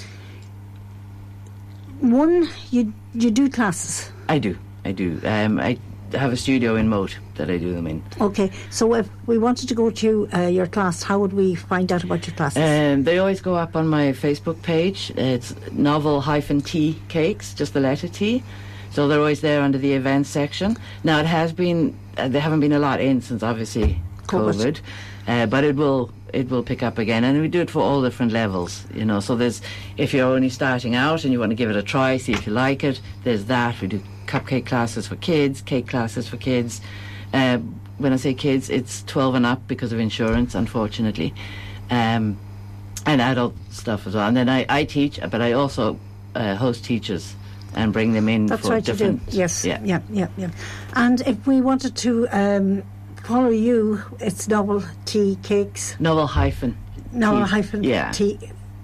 one, 2.00 2.48
you 2.70 2.92
you 3.14 3.30
do 3.30 3.48
classes. 3.50 4.10
I 4.28 4.38
do. 4.38 4.56
I 4.84 4.92
do. 4.92 5.20
Um, 5.24 5.60
I 5.60 5.78
have 6.12 6.32
a 6.32 6.36
studio 6.36 6.76
in 6.76 6.88
Moate 6.88 7.18
that 7.36 7.50
I 7.50 7.58
do 7.58 7.72
them 7.72 7.86
in. 7.86 8.02
Okay, 8.20 8.50
so 8.70 8.94
if 8.94 9.08
we 9.26 9.38
wanted 9.38 9.68
to 9.68 9.74
go 9.74 9.90
to 9.90 10.28
uh, 10.34 10.40
your 10.46 10.66
class, 10.66 11.02
how 11.02 11.18
would 11.18 11.32
we 11.32 11.54
find 11.54 11.90
out 11.92 12.04
about 12.04 12.26
your 12.26 12.36
classes? 12.36 12.62
Um, 12.62 13.04
they 13.04 13.18
always 13.18 13.40
go 13.40 13.54
up 13.54 13.76
on 13.76 13.88
my 13.88 14.12
Facebook 14.12 14.60
page. 14.62 15.10
It's 15.16 15.54
novel 15.72 16.20
hyphen 16.20 16.60
T 16.60 17.00
cakes, 17.08 17.54
just 17.54 17.74
the 17.74 17.80
letter 17.80 18.08
T. 18.08 18.42
So 18.92 19.06
they're 19.06 19.20
always 19.20 19.40
there 19.40 19.62
under 19.62 19.78
the 19.78 19.92
events 19.92 20.28
section. 20.28 20.76
Now 21.04 21.20
it 21.20 21.26
has 21.26 21.52
been, 21.52 21.96
uh, 22.16 22.28
there 22.28 22.40
haven't 22.40 22.60
been 22.60 22.72
a 22.72 22.78
lot 22.78 23.00
in 23.00 23.20
since 23.20 23.42
obviously 23.42 24.00
COVID. 24.26 24.54
COVID, 24.54 24.80
uh, 25.28 25.46
but 25.46 25.64
it 25.64 25.76
will 25.76 26.10
it 26.32 26.48
will 26.48 26.62
pick 26.62 26.82
up 26.82 26.98
again, 26.98 27.24
and 27.24 27.40
we 27.40 27.48
do 27.48 27.60
it 27.60 27.70
for 27.70 27.82
all 27.82 28.02
different 28.02 28.32
levels. 28.32 28.84
You 28.94 29.04
know, 29.04 29.20
so 29.20 29.36
there's 29.36 29.60
if 29.96 30.14
you're 30.14 30.26
only 30.26 30.48
starting 30.48 30.94
out 30.94 31.24
and 31.24 31.32
you 31.32 31.40
want 31.40 31.50
to 31.50 31.56
give 31.56 31.70
it 31.70 31.76
a 31.76 31.82
try, 31.82 32.16
see 32.16 32.32
if 32.32 32.46
you 32.46 32.52
like 32.52 32.84
it. 32.84 33.00
There's 33.24 33.44
that. 33.46 33.80
We 33.80 33.88
do 33.88 34.02
cupcake 34.30 34.66
classes 34.66 35.06
for 35.08 35.16
kids, 35.16 35.60
cake 35.62 35.88
classes 35.88 36.28
for 36.28 36.36
kids. 36.36 36.80
Uh, 37.34 37.58
when 37.98 38.12
I 38.12 38.16
say 38.16 38.32
kids, 38.34 38.70
it's 38.70 39.02
12 39.04 39.34
and 39.34 39.46
up 39.46 39.66
because 39.66 39.92
of 39.92 39.98
insurance, 40.00 40.54
unfortunately. 40.54 41.34
Um, 41.90 42.38
and 43.06 43.20
adult 43.20 43.54
stuff 43.70 44.06
as 44.06 44.14
well. 44.14 44.28
And 44.28 44.36
then 44.36 44.48
I, 44.48 44.64
I 44.68 44.84
teach, 44.84 45.18
but 45.30 45.40
I 45.40 45.52
also 45.52 45.98
uh, 46.34 46.54
host 46.54 46.84
teachers 46.84 47.34
and 47.74 47.92
bring 47.92 48.12
them 48.12 48.28
in 48.28 48.46
That's 48.46 48.62
for 48.66 48.74
right, 48.74 48.86
you 48.86 48.92
do. 48.94 48.98
different. 48.98 49.22
Yes, 49.32 49.64
Yeah. 49.64 49.80
yeah, 49.84 50.00
yeah, 50.10 50.28
yeah. 50.36 50.50
And 50.94 51.20
if 51.22 51.46
we 51.46 51.60
wanted 51.60 51.96
to 51.96 52.26
um, 52.28 52.82
follow 53.24 53.50
you, 53.50 54.02
it's 54.20 54.48
novel 54.48 54.82
tea 55.06 55.38
cakes. 55.42 55.96
Novel 56.00 56.26
hyphen. 56.26 56.76
Novel 57.12 57.44
Tea. 57.44 57.50
hyphen 57.50 57.84
Yeah. 57.84 58.10
tea. 58.12 58.38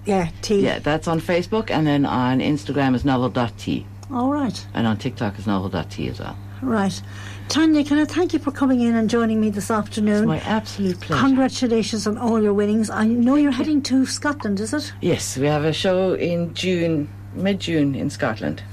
Yeah, 0.05 0.29
tea. 0.41 0.61
Yeah, 0.63 0.79
that's 0.79 1.07
on 1.07 1.19
Facebook, 1.19 1.69
and 1.69 1.85
then 1.85 2.05
on 2.05 2.39
Instagram 2.39 2.95
is 2.95 3.03
novel.t. 3.03 3.85
All 4.11 4.31
right. 4.31 4.65
And 4.73 4.87
on 4.87 4.97
TikTok 4.97 5.37
is 5.37 5.47
novel.t 5.47 6.07
as 6.07 6.19
well. 6.19 6.37
Right. 6.61 7.01
Tanya, 7.49 7.83
can 7.83 7.99
I 7.99 8.05
thank 8.05 8.33
you 8.33 8.39
for 8.39 8.51
coming 8.51 8.81
in 8.81 8.95
and 8.95 9.09
joining 9.09 9.39
me 9.39 9.49
this 9.49 9.69
afternoon? 9.69 10.17
It's 10.23 10.27
my 10.27 10.39
absolute 10.39 10.99
pleasure. 10.99 11.21
Congratulations 11.23 12.07
on 12.07 12.17
all 12.17 12.41
your 12.41 12.53
winnings. 12.53 12.89
I 12.89 13.05
know 13.05 13.35
you're 13.35 13.51
heading 13.51 13.81
to 13.83 14.05
Scotland, 14.05 14.59
is 14.59 14.73
it? 14.73 14.91
Yes, 15.01 15.37
we 15.37 15.45
have 15.47 15.63
a 15.65 15.73
show 15.73 16.13
in 16.13 16.53
June, 16.53 17.09
mid 17.35 17.59
June 17.59 17.93
in 17.95 18.09
Scotland. 18.09 18.63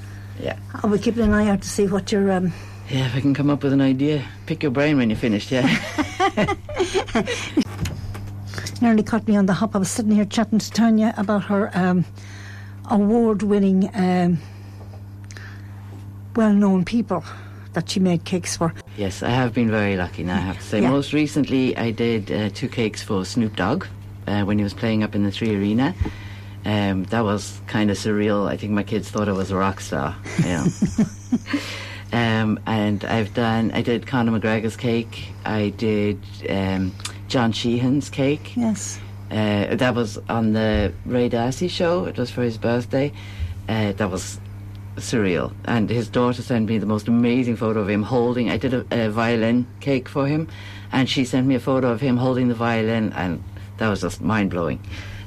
Yeah. 0.41 0.59
I'll 0.75 0.91
be 0.91 0.99
keeping 0.99 1.25
an 1.25 1.33
eye 1.35 1.49
out 1.51 1.63
to 1.63 1.69
see 1.69 1.87
what 1.87 2.11
you're. 2.11 2.33
Um, 2.33 2.53
Yeah, 2.91 3.07
if 3.07 3.15
I 3.17 3.21
can 3.21 3.35
come 3.35 3.51
up 3.51 3.63
with 3.63 3.73
an 3.73 3.81
idea. 3.81 4.25
Pick 4.47 4.63
your 4.63 4.73
brain 4.73 4.97
when 4.97 5.11
you're 5.11 5.19
finished, 5.19 5.51
yeah. 5.51 5.65
nearly 8.81 9.03
caught 9.03 9.27
me 9.27 9.37
on 9.37 9.47
the 9.47 9.55
hop. 9.55 9.75
I 9.75 9.79
was 9.79 9.91
sitting 9.91 10.13
here 10.13 10.25
chatting 10.27 10.59
to 10.59 10.71
Tanya 10.71 11.15
about 11.17 11.45
her 11.45 11.71
um, 11.75 12.05
award 12.91 13.43
winning, 13.43 13.91
um, 13.95 14.39
well 16.37 16.53
known 16.53 16.85
people 16.85 17.25
that 17.73 17.91
she 17.91 18.01
made 18.01 18.25
cakes 18.25 18.57
for. 18.57 18.73
yes, 18.97 19.23
I 19.23 19.31
have 19.31 19.53
been 19.53 19.71
very 19.71 19.97
lucky 19.97 20.23
now, 20.23 20.37
I 20.37 20.41
have 20.41 20.59
to 20.59 20.63
say. 20.63 20.81
Yeah. 20.81 20.91
Most 20.91 21.13
recently, 21.13 21.77
I 21.77 21.91
did 21.91 22.31
uh, 22.31 22.51
two 22.51 22.69
cakes 22.69 23.03
for 23.03 23.25
Snoop 23.25 23.57
Dogg 23.57 23.87
uh, 24.27 24.43
when 24.45 24.59
he 24.59 24.65
was 24.65 24.75
playing 24.75 25.03
up 25.03 25.15
in 25.15 25.25
the 25.25 25.31
Three 25.31 25.55
Arena. 25.55 25.95
Um, 26.65 27.05
that 27.05 27.25
was 27.25 27.61
kind 27.67 27.91
of 27.91 27.97
surreal. 27.97 28.49
I 28.49 28.57
think 28.57 28.73
my 28.73 28.83
kids 28.83 29.11
thought 29.11 29.29
I 29.29 29.33
was 29.33 29.51
a 29.51 29.57
rock 29.57 29.81
star. 29.81 30.17
Yeah. 30.43 30.67
um, 32.13 32.59
and 32.67 33.05
I've 33.05 33.35
done, 33.35 33.71
I 33.73 33.83
did 33.83 34.07
Conor 34.07 34.39
McGregor's 34.39 34.77
cake. 34.77 35.29
I 35.45 35.71
did 35.71 36.21
um, 36.49 36.93
John 37.29 37.53
Sheahan's 37.53 38.09
cake. 38.09 38.57
Yes. 38.57 38.99
Uh, 39.31 39.75
that 39.75 39.95
was 39.95 40.19
on 40.29 40.53
the 40.53 40.93
Ray 41.05 41.29
D'Arcy 41.29 41.69
show. 41.69 42.05
It 42.07 42.17
was 42.17 42.31
for 42.31 42.43
his 42.43 42.57
birthday. 42.57 43.13
Uh, 43.69 43.93
that 43.93 44.11
was 44.11 44.39
surreal. 44.97 45.53
And 45.65 45.91
his 45.91 46.09
daughter 46.09 46.43
sent 46.43 46.69
me 46.69 46.79
the 46.79 46.87
most 46.87 47.09
amazing 47.09 47.57
photo 47.57 47.81
of 47.81 47.89
him 47.89 48.03
holding. 48.03 48.51
I 48.51 48.57
did 48.57 48.75
a, 48.75 48.85
a 48.91 49.11
violin 49.11 49.67
cake 49.81 50.09
for 50.09 50.27
him, 50.27 50.49
and 50.93 51.09
she 51.09 51.25
sent 51.25 51.47
me 51.47 51.55
a 51.55 51.61
photo 51.61 51.91
of 51.91 52.01
him 52.01 52.17
holding 52.17 52.49
the 52.49 52.55
violin, 52.55 53.13
and 53.15 53.43
that 53.79 53.89
was 53.89 54.01
just 54.01 54.21
mind 54.21 54.51
blowing. 54.51 54.81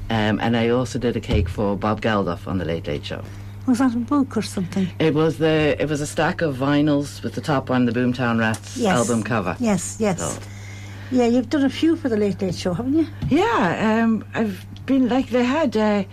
Um, 0.09 0.39
and 0.39 0.55
I 0.55 0.70
also 0.70 0.97
did 0.99 1.18
a 1.18 1.20
cake 1.20 1.49
for 1.49 1.76
Bob 1.76 2.01
Geldof 2.01 2.47
on 2.47 2.57
the 2.57 2.65
Late 2.65 2.88
Late 2.88 3.05
Show. 3.05 3.22
Was 3.68 3.80
that 3.80 3.93
a 3.93 3.97
book 3.97 4.38
or 4.38 4.41
something? 4.41 4.88
It 4.99 5.13
was 5.13 5.38
the 5.39 5.76
it 5.78 5.89
was 5.89 5.99
a 5.99 6.07
stack 6.07 6.41
of 6.41 6.55
vinyls 6.55 7.22
with 7.22 7.36
the 7.36 7.41
top 7.41 7.70
on 7.70 7.86
the 7.86 7.91
Boomtown 7.91 8.39
Rats 8.39 8.78
Yes. 8.78 8.95
album 8.97 9.24
cover. 9.24 9.57
Yes, 9.59 9.97
yes. 9.99 10.20
So- 10.20 10.39
Yeah, 11.11 11.28
you've 11.28 11.49
done 11.49 11.65
a 11.65 11.70
few 11.70 11.97
for 11.97 12.07
the 12.07 12.15
Late 12.15 12.41
Late 12.41 12.55
Show, 12.55 12.74
haven't 12.74 12.93
you? 12.97 13.07
Yeah, 13.30 14.01
um, 14.03 14.24
I've 14.34 14.65
been 14.86 15.09
like 15.09 15.30
they 15.32 15.43
had. 15.43 15.76
Uh, 15.76 16.03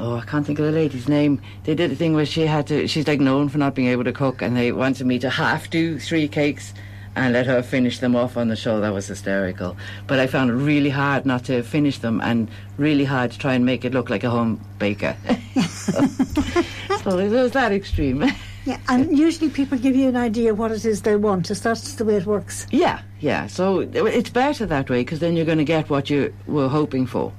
oh, 0.00 0.16
I 0.16 0.24
can't 0.24 0.46
think 0.46 0.58
of 0.58 0.64
the 0.64 0.72
lady's 0.72 1.08
name. 1.08 1.40
They 1.64 1.74
did 1.74 1.92
a 1.92 1.96
thing 1.96 2.14
where 2.14 2.26
she 2.26 2.42
had 2.42 2.66
to. 2.68 2.86
She's 2.88 3.06
like 3.06 3.20
known 3.20 3.48
for 3.48 3.58
not 3.58 3.74
being 3.74 3.88
able 3.88 4.04
to 4.04 4.12
cook, 4.12 4.42
and 4.42 4.56
they 4.56 4.72
wanted 4.72 5.06
me 5.06 5.18
to 5.20 5.30
half 5.30 5.70
do 5.70 5.98
three 5.98 6.28
cakes 6.28 6.74
and 7.16 7.32
let 7.32 7.46
her 7.46 7.62
finish 7.62 8.00
them 8.00 8.16
off 8.16 8.36
on 8.36 8.48
the 8.48 8.56
show. 8.56 8.80
That 8.80 8.92
was 8.92 9.06
hysterical. 9.06 9.76
But 10.06 10.18
I 10.18 10.26
found 10.26 10.50
it 10.50 10.54
really 10.54 10.90
hard 10.90 11.24
not 11.26 11.44
to 11.44 11.62
finish 11.62 11.98
them, 11.98 12.20
and 12.20 12.50
really 12.76 13.04
hard 13.04 13.32
to 13.32 13.38
try 13.38 13.54
and 13.54 13.64
make 13.64 13.84
it 13.84 13.92
look 13.92 14.10
like 14.10 14.24
a 14.24 14.30
home 14.30 14.60
baker. 14.78 15.16
so 15.62 17.18
it 17.18 17.30
was 17.30 17.52
that 17.52 17.72
extreme. 17.72 18.24
Yeah, 18.66 18.80
and 18.88 19.18
usually 19.18 19.50
people 19.50 19.76
give 19.76 19.94
you 19.94 20.08
an 20.08 20.16
idea 20.16 20.54
what 20.54 20.72
it 20.72 20.86
is 20.86 21.02
they 21.02 21.16
want. 21.16 21.50
Is 21.50 21.60
that 21.60 21.76
the 21.98 22.04
way 22.06 22.16
it 22.16 22.24
works? 22.24 22.66
yeah, 22.70 23.02
yeah. 23.20 23.46
So 23.46 23.80
it's 23.80 24.30
better 24.30 24.64
that 24.64 24.88
way 24.88 25.02
because 25.02 25.18
then 25.18 25.36
you're 25.36 25.44
going 25.44 25.58
to 25.58 25.64
get 25.64 25.90
what 25.90 26.08
you 26.08 26.32
were 26.46 26.68
hoping 26.68 27.06
for. 27.06 27.30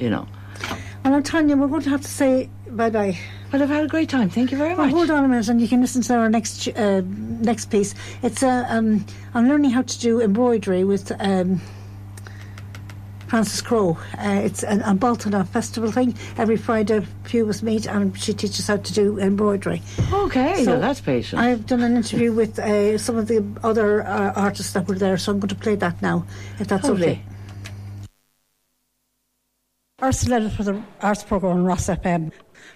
You 0.00 0.10
know. 0.10 0.26
Well, 1.04 1.22
Tanya, 1.22 1.56
we're 1.56 1.68
going 1.68 1.82
to 1.82 1.90
have 1.90 2.00
to 2.02 2.08
say 2.08 2.48
bye 2.70 2.90
bye. 2.90 3.16
But 3.50 3.62
I've 3.62 3.68
had 3.68 3.84
a 3.84 3.88
great 3.88 4.08
time. 4.08 4.30
Thank 4.30 4.50
you 4.50 4.58
very 4.58 4.74
Well, 4.74 4.86
much. 4.86 4.94
hold 4.94 5.10
on 5.10 5.24
a 5.24 5.28
minute, 5.28 5.48
and 5.48 5.60
you 5.60 5.68
can 5.68 5.80
listen 5.80 6.02
to 6.02 6.14
our 6.14 6.28
next 6.28 6.66
uh, 6.68 7.02
next 7.06 7.66
piece. 7.70 7.94
It's 8.22 8.42
uh, 8.42 8.66
um, 8.68 9.04
I'm 9.34 9.48
learning 9.48 9.70
how 9.70 9.82
to 9.82 10.00
do 10.00 10.20
embroidery 10.20 10.82
with 10.82 11.12
um, 11.20 11.60
Frances 13.28 13.60
Crowe. 13.62 13.96
Uh, 14.18 14.40
it's 14.44 14.64
an, 14.64 14.80
a 14.82 14.94
Bealtaine 14.94 15.44
festival 15.46 15.92
thing. 15.92 16.16
Every 16.36 16.56
Friday, 16.56 17.06
few 17.24 17.48
us 17.48 17.62
meet, 17.62 17.86
and 17.86 18.18
she 18.18 18.32
teaches 18.32 18.66
how 18.66 18.78
to 18.78 18.92
do 18.92 19.18
embroidery. 19.20 19.82
Okay, 20.12 20.64
So 20.64 20.72
well, 20.72 20.80
that's 20.80 21.00
patient. 21.00 21.40
I've 21.40 21.66
done 21.66 21.82
an 21.82 21.96
interview 21.96 22.32
with 22.32 22.58
uh, 22.58 22.98
some 22.98 23.16
of 23.16 23.28
the 23.28 23.44
other 23.62 24.02
uh, 24.04 24.32
artists 24.34 24.72
that 24.72 24.88
were 24.88 24.96
there, 24.98 25.16
so 25.18 25.30
I'm 25.32 25.38
going 25.38 25.48
to 25.50 25.54
play 25.54 25.76
that 25.76 26.00
now, 26.02 26.26
if 26.58 26.66
that's 26.66 26.88
Lovely. 26.88 27.06
okay. 27.10 27.22
Ursula 30.04 30.50
for 30.50 30.64
the 30.64 30.82
arts 31.00 31.24
programme 31.24 31.56
on 31.56 31.64
Ross 31.64 31.86
FM. 31.86 32.30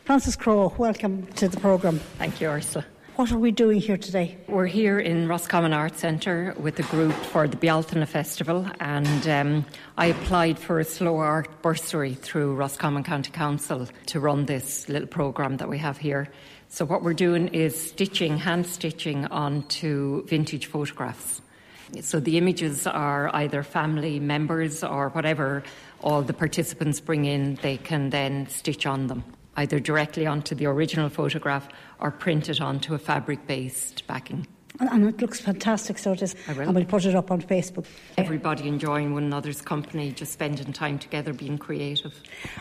Frances 0.04 0.34
Crowe, 0.34 0.72
welcome 0.78 1.26
to 1.34 1.46
the 1.46 1.60
programme. 1.60 1.98
Thank 2.16 2.40
you, 2.40 2.48
Ursula. 2.48 2.86
What 3.16 3.30
are 3.30 3.38
we 3.38 3.50
doing 3.50 3.80
here 3.80 3.98
today? 3.98 4.38
We're 4.48 4.64
here 4.64 4.98
in 4.98 5.28
Roscommon 5.28 5.74
Arts 5.74 6.00
Centre 6.00 6.54
with 6.58 6.78
a 6.78 6.84
group 6.84 7.12
for 7.12 7.46
the 7.46 7.58
Bealtaine 7.58 8.06
Festival, 8.06 8.66
and 8.80 9.28
um, 9.28 9.66
I 9.98 10.06
applied 10.06 10.58
for 10.58 10.80
a 10.80 10.86
slow 10.86 11.18
art 11.18 11.50
bursary 11.60 12.14
through 12.14 12.54
Roscommon 12.54 13.04
County 13.04 13.30
Council 13.30 13.86
to 14.06 14.20
run 14.20 14.46
this 14.46 14.88
little 14.88 15.06
programme 15.06 15.58
that 15.58 15.68
we 15.68 15.76
have 15.76 15.98
here. 15.98 16.28
So, 16.70 16.86
what 16.86 17.02
we're 17.02 17.12
doing 17.12 17.48
is 17.48 17.78
stitching, 17.78 18.38
hand 18.38 18.66
stitching 18.66 19.26
onto 19.26 20.24
vintage 20.24 20.64
photographs. 20.64 21.42
So, 22.00 22.20
the 22.20 22.38
images 22.38 22.86
are 22.86 23.28
either 23.36 23.62
family 23.62 24.18
members 24.18 24.82
or 24.82 25.10
whatever 25.10 25.62
all 26.02 26.22
the 26.22 26.32
participants 26.32 27.00
bring 27.00 27.24
in, 27.24 27.56
they 27.62 27.76
can 27.76 28.10
then 28.10 28.46
stitch 28.48 28.86
on 28.86 29.06
them, 29.08 29.24
either 29.56 29.80
directly 29.80 30.26
onto 30.26 30.54
the 30.54 30.66
original 30.66 31.08
photograph 31.08 31.68
or 32.00 32.10
print 32.10 32.48
it 32.48 32.60
onto 32.60 32.94
a 32.94 32.98
fabric 32.98 33.46
based 33.46 34.06
backing. 34.06 34.46
And- 34.80 35.08
it 35.08 35.20
looks 35.20 35.40
fantastic, 35.40 35.98
so 35.98 36.12
it 36.12 36.22
is. 36.22 36.36
I 36.46 36.52
will. 36.52 36.62
And 36.62 36.74
we'll 36.74 36.84
put 36.84 37.04
it 37.04 37.16
up 37.16 37.32
on 37.32 37.42
Facebook. 37.42 37.84
Everybody 38.16 38.68
enjoying 38.68 39.12
one 39.12 39.24
another's 39.24 39.60
company, 39.60 40.12
just 40.12 40.32
spending 40.32 40.72
time 40.72 41.00
together, 41.00 41.32
being 41.32 41.58
creative. 41.58 42.14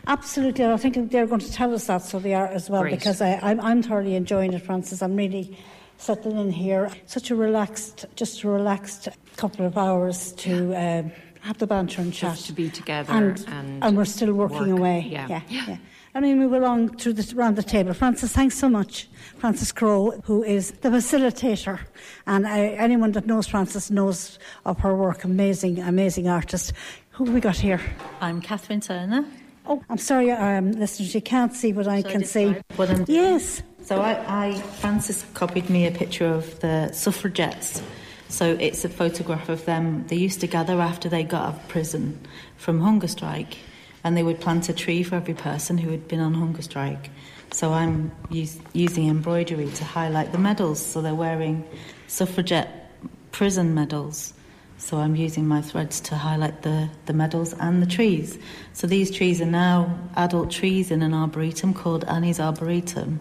Absolutely, 0.07 0.63
and 0.63 0.73
I 0.73 0.77
think 0.77 1.11
they're 1.11 1.27
going 1.27 1.41
to 1.41 1.51
tell 1.51 1.75
us 1.75 1.85
that, 1.87 2.01
so 2.01 2.17
they 2.17 2.33
are 2.33 2.47
as 2.47 2.71
well, 2.71 2.81
Great. 2.81 2.97
because 2.97 3.21
I, 3.21 3.39
I'm, 3.43 3.59
I'm 3.59 3.83
thoroughly 3.83 4.15
enjoying 4.15 4.53
it, 4.53 4.63
Frances. 4.63 5.03
I'm 5.03 5.15
really 5.15 5.59
settling 5.97 6.37
in 6.37 6.51
here. 6.51 6.89
Such 7.05 7.29
a 7.29 7.35
relaxed, 7.35 8.05
just 8.15 8.43
a 8.43 8.49
relaxed 8.49 9.09
couple 9.35 9.65
of 9.67 9.77
hours 9.77 10.31
to 10.33 10.73
um, 10.75 11.11
have 11.47 11.57
the 11.57 11.67
banter 11.67 12.01
and 12.01 12.13
chat. 12.13 12.35
Just 12.35 12.47
to 12.47 12.53
be 12.53 12.69
together 12.69 13.13
and, 13.13 13.43
and 13.81 13.97
we're 13.97 14.05
still 14.05 14.33
working 14.33 14.71
work. 14.71 14.79
away. 14.79 15.07
Yeah. 15.09 15.27
yeah, 15.29 15.41
yeah. 15.47 15.77
mean, 16.19 16.39
we 16.39 16.47
were 16.47 16.57
along 16.57 16.97
through 16.97 17.13
the, 17.13 17.37
around 17.37 17.55
the 17.55 17.63
table. 17.63 17.93
Frances, 17.93 18.33
thanks 18.33 18.57
so 18.57 18.67
much. 18.69 19.07
Frances 19.37 19.71
Crowe, 19.71 20.19
who 20.25 20.43
is 20.43 20.71
the 20.81 20.89
facilitator. 20.89 21.79
And 22.25 22.45
I, 22.45 22.59
anyone 22.87 23.13
that 23.13 23.25
knows 23.25 23.47
Frances 23.47 23.89
knows 23.89 24.39
of 24.65 24.79
her 24.79 24.93
work. 24.93 25.23
Amazing, 25.23 25.79
amazing 25.79 26.27
artist. 26.27 26.73
Who 27.11 27.25
have 27.25 27.33
we 27.33 27.39
got 27.39 27.55
here? 27.55 27.81
I'm 28.19 28.41
Catherine 28.41 28.81
Turner. 28.81 29.25
Oh, 29.65 29.81
I'm 29.89 29.97
sorry, 29.97 30.31
um, 30.31 30.71
listeners, 30.73 31.13
you 31.13 31.21
can't 31.21 31.53
see, 31.53 31.71
but 31.71 31.87
I 31.87 32.01
Shall 32.01 32.09
I 32.09 32.13
can 32.13 32.23
see. 32.25 32.55
what 32.75 32.89
I'm- 32.89 33.05
Yes. 33.07 33.63
So 33.83 34.01
I, 34.01 34.47
I, 34.47 34.53
Frances 34.81 35.25
copied 35.33 35.69
me 35.69 35.87
a 35.87 35.91
picture 35.91 36.25
of 36.25 36.59
the 36.59 36.91
suffragettes. 36.91 37.81
So 38.29 38.57
it's 38.59 38.83
a 38.83 38.89
photograph 38.89 39.49
of 39.49 39.65
them. 39.65 40.05
They 40.07 40.17
used 40.17 40.41
to 40.41 40.47
gather 40.47 40.79
after 40.81 41.09
they 41.09 41.23
got 41.23 41.47
out 41.47 41.55
of 41.55 41.67
prison 41.67 42.19
from 42.57 42.81
hunger 42.81 43.07
strike, 43.07 43.57
and 44.03 44.15
they 44.15 44.23
would 44.23 44.39
plant 44.41 44.69
a 44.69 44.73
tree 44.73 45.03
for 45.03 45.15
every 45.15 45.33
person 45.33 45.77
who 45.77 45.89
had 45.91 46.07
been 46.07 46.19
on 46.19 46.33
hunger 46.33 46.61
strike. 46.61 47.09
So 47.51 47.73
I'm 47.73 48.11
using 48.29 49.07
embroidery 49.07 49.69
to 49.69 49.83
highlight 49.83 50.31
the 50.33 50.37
medals. 50.37 50.85
So 50.85 51.01
they're 51.01 51.15
wearing 51.15 51.65
suffragette 52.07 52.91
prison 53.31 53.73
medals. 53.73 54.33
So 54.79 54.97
I'm 54.97 55.15
using 55.15 55.47
my 55.47 55.61
threads 55.61 55.99
to 56.01 56.15
highlight 56.15 56.61
the, 56.61 56.89
the 57.07 57.13
medals 57.13 57.53
and 57.53 57.81
the 57.81 57.87
trees. 57.87 58.37
So 58.73 58.85
these 58.85 59.09
trees 59.09 59.41
are 59.41 59.45
now 59.45 59.97
adult 60.15 60.51
trees 60.51 60.91
in 60.91 61.01
an 61.01 61.13
arboretum 61.13 61.73
called 61.73 62.03
Annie's 62.03 62.39
Arboretum. 62.39 63.19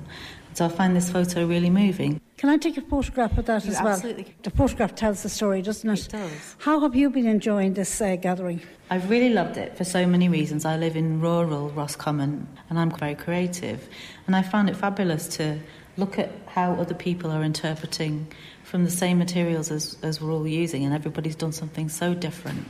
So 0.57 0.65
I 0.65 0.69
find 0.69 0.97
this 0.97 1.11
photo 1.11 1.47
really 1.47 1.69
moving. 1.69 2.19
Can 2.39 2.49
I 2.49 2.57
take 2.57 2.79
a 2.79 2.81
photograph 2.81 3.37
of 3.37 3.45
that 3.45 3.67
as 3.67 3.75
well? 3.75 3.89
Absolutely. 3.89 4.35
The 4.43 4.49
photograph 4.49 4.95
tells 4.95 5.23
the 5.23 5.29
story, 5.29 5.61
doesn't 5.61 5.91
it? 5.91 6.07
It 6.07 6.09
does. 6.09 6.57
How 6.61 6.81
have 6.81 6.97
you 6.97 7.11
been 7.11 7.27
enjoying 7.27 7.75
this 7.75 8.01
uh, 8.01 8.17
gathering? 8.17 8.63
I've 8.89 9.11
really 9.11 9.29
loved 9.29 9.59
it 9.59 9.77
for 9.77 9.85
so 9.85 10.07
many 10.07 10.31
reasons. 10.31 10.65
I 10.65 10.79
live 10.79 10.97
in 10.97 11.21
rural 11.21 11.69
Roscommon 11.69 12.49
and 12.71 12.79
I'm 12.79 12.91
very 12.91 13.15
creative. 13.15 13.87
And 14.27 14.35
I 14.35 14.41
found 14.41 14.71
it 14.71 14.77
fabulous 14.77 15.29
to 15.37 15.59
look 15.99 16.19
at 16.19 16.31
how 16.47 16.73
other 16.77 16.95
people 16.95 17.31
are 17.31 17.43
interpreting 17.43 18.27
from 18.65 18.85
the 18.85 18.91
same 18.91 19.19
materials 19.19 19.71
as, 19.71 19.99
as 20.03 20.23
we're 20.23 20.33
all 20.33 20.47
using, 20.47 20.85
and 20.87 20.95
everybody's 20.95 21.37
done 21.37 21.53
something 21.53 21.91
so 21.91 22.15
different. 22.15 22.67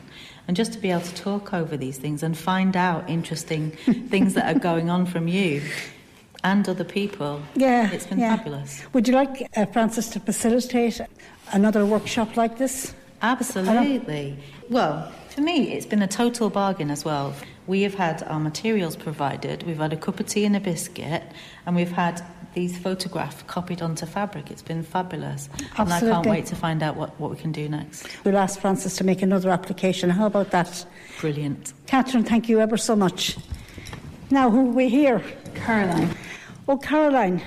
And 0.49 0.57
just 0.57 0.73
to 0.73 0.81
be 0.81 0.91
able 0.91 1.03
to 1.03 1.15
talk 1.15 1.55
over 1.55 1.77
these 1.77 1.99
things 1.99 2.25
and 2.25 2.37
find 2.37 2.77
out 2.77 3.09
interesting 3.09 3.71
things 4.09 4.35
that 4.35 4.57
are 4.57 4.59
going 4.59 4.91
on 4.91 5.07
from 5.07 5.29
you 5.29 5.63
and 6.47 6.69
other 6.69 6.85
people, 6.85 7.43
Yeah, 7.57 7.91
it's 7.91 8.07
been 8.07 8.21
yeah. 8.21 8.37
fabulous. 8.37 8.81
Would 8.93 9.09
you 9.09 9.15
like 9.15 9.51
uh, 9.57 9.67
Frances 9.67 10.09
to 10.11 10.21
facilitate 10.21 11.01
another 11.53 11.85
workshop 11.85 12.37
like 12.37 12.57
this? 12.57 12.95
Absolutely. 13.21 14.39
Well, 14.71 15.11
for 15.31 15.41
me, 15.41 15.73
it's 15.73 15.87
been 15.87 16.03
a 16.03 16.07
total 16.07 16.49
bargain 16.49 16.91
as 16.93 17.05
well. 17.05 17.35
We 17.67 17.83
have 17.83 17.95
had 17.95 18.23
our 18.29 18.39
materials 18.39 18.95
provided, 18.95 19.65
we've 19.65 19.79
had 19.79 19.93
a 19.93 19.97
cup 19.97 20.21
of 20.21 20.27
tea 20.27 20.45
and 20.45 20.55
a 20.55 20.61
biscuit, 20.61 21.25
and 21.67 21.75
we've 21.75 21.91
had 21.91 22.23
these 22.55 22.79
photographs 22.79 23.43
copied 23.49 23.83
onto 23.83 24.07
fabric. 24.07 24.51
It's 24.53 24.63
been 24.63 24.85
fabulous. 24.85 25.49
Absolutely. 25.77 25.83
And 25.83 25.93
I 25.93 26.01
can't 26.01 26.27
wait 26.27 26.47
to 26.47 26.55
find 26.55 26.81
out 26.81 26.95
what, 26.97 27.19
what 27.21 27.31
we 27.33 27.37
can 27.37 27.51
do 27.51 27.69
next. 27.69 28.07
We'll 28.25 28.39
ask 28.39 28.61
Frances 28.61 28.95
to 28.99 29.05
make 29.05 29.21
another 29.21 29.51
application. 29.51 30.11
How 30.11 30.27
about 30.27 30.53
that? 30.53 30.87
Brilliant. 31.21 31.73
Catherine, 31.87 32.23
thank 32.23 32.49
you 32.49 32.61
ever 32.61 32.77
so 32.77 32.95
much. 32.95 33.37
Now, 34.31 34.49
who 34.49 34.61
are 34.71 34.75
we 34.75 34.89
here? 34.89 35.21
Caroline. 35.55 36.15
Oh, 36.69 36.77
Caroline. 36.77 37.43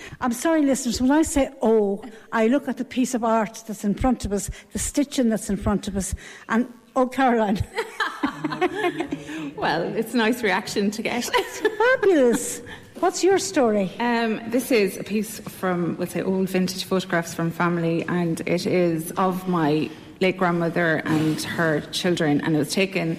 I'm 0.20 0.32
sorry, 0.32 0.62
listeners, 0.62 1.00
when 1.00 1.10
I 1.10 1.22
say 1.22 1.50
oh, 1.62 2.04
I 2.32 2.46
look 2.46 2.68
at 2.68 2.76
the 2.76 2.84
piece 2.84 3.14
of 3.14 3.24
art 3.24 3.64
that's 3.66 3.84
in 3.84 3.94
front 3.94 4.24
of 4.24 4.32
us, 4.32 4.50
the 4.72 4.78
stitching 4.78 5.28
that's 5.30 5.50
in 5.50 5.56
front 5.56 5.88
of 5.88 5.96
us, 5.96 6.14
and 6.48 6.72
oh, 6.94 7.06
Caroline. 7.06 7.64
Well, 9.56 9.82
it's 9.96 10.12
a 10.12 10.18
nice 10.18 10.42
reaction 10.42 10.90
to 10.90 11.02
get. 11.02 11.30
It's 11.32 11.60
fabulous. 11.60 12.60
What's 13.00 13.24
your 13.24 13.38
story? 13.38 13.90
Um, 13.98 14.42
this 14.50 14.70
is 14.70 14.98
a 14.98 15.02
piece 15.02 15.40
from, 15.40 15.96
let's 15.98 16.12
say, 16.12 16.20
old 16.20 16.50
vintage 16.50 16.84
photographs 16.84 17.32
from 17.32 17.50
family, 17.50 18.04
and 18.04 18.42
it 18.42 18.66
is 18.66 19.12
of 19.12 19.48
my 19.48 19.88
late 20.20 20.36
grandmother 20.36 21.02
and 21.06 21.40
her 21.42 21.80
children, 21.90 22.42
and 22.42 22.54
it 22.54 22.58
was 22.58 22.70
taken 22.70 23.18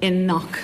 in 0.00 0.24
Knock 0.24 0.60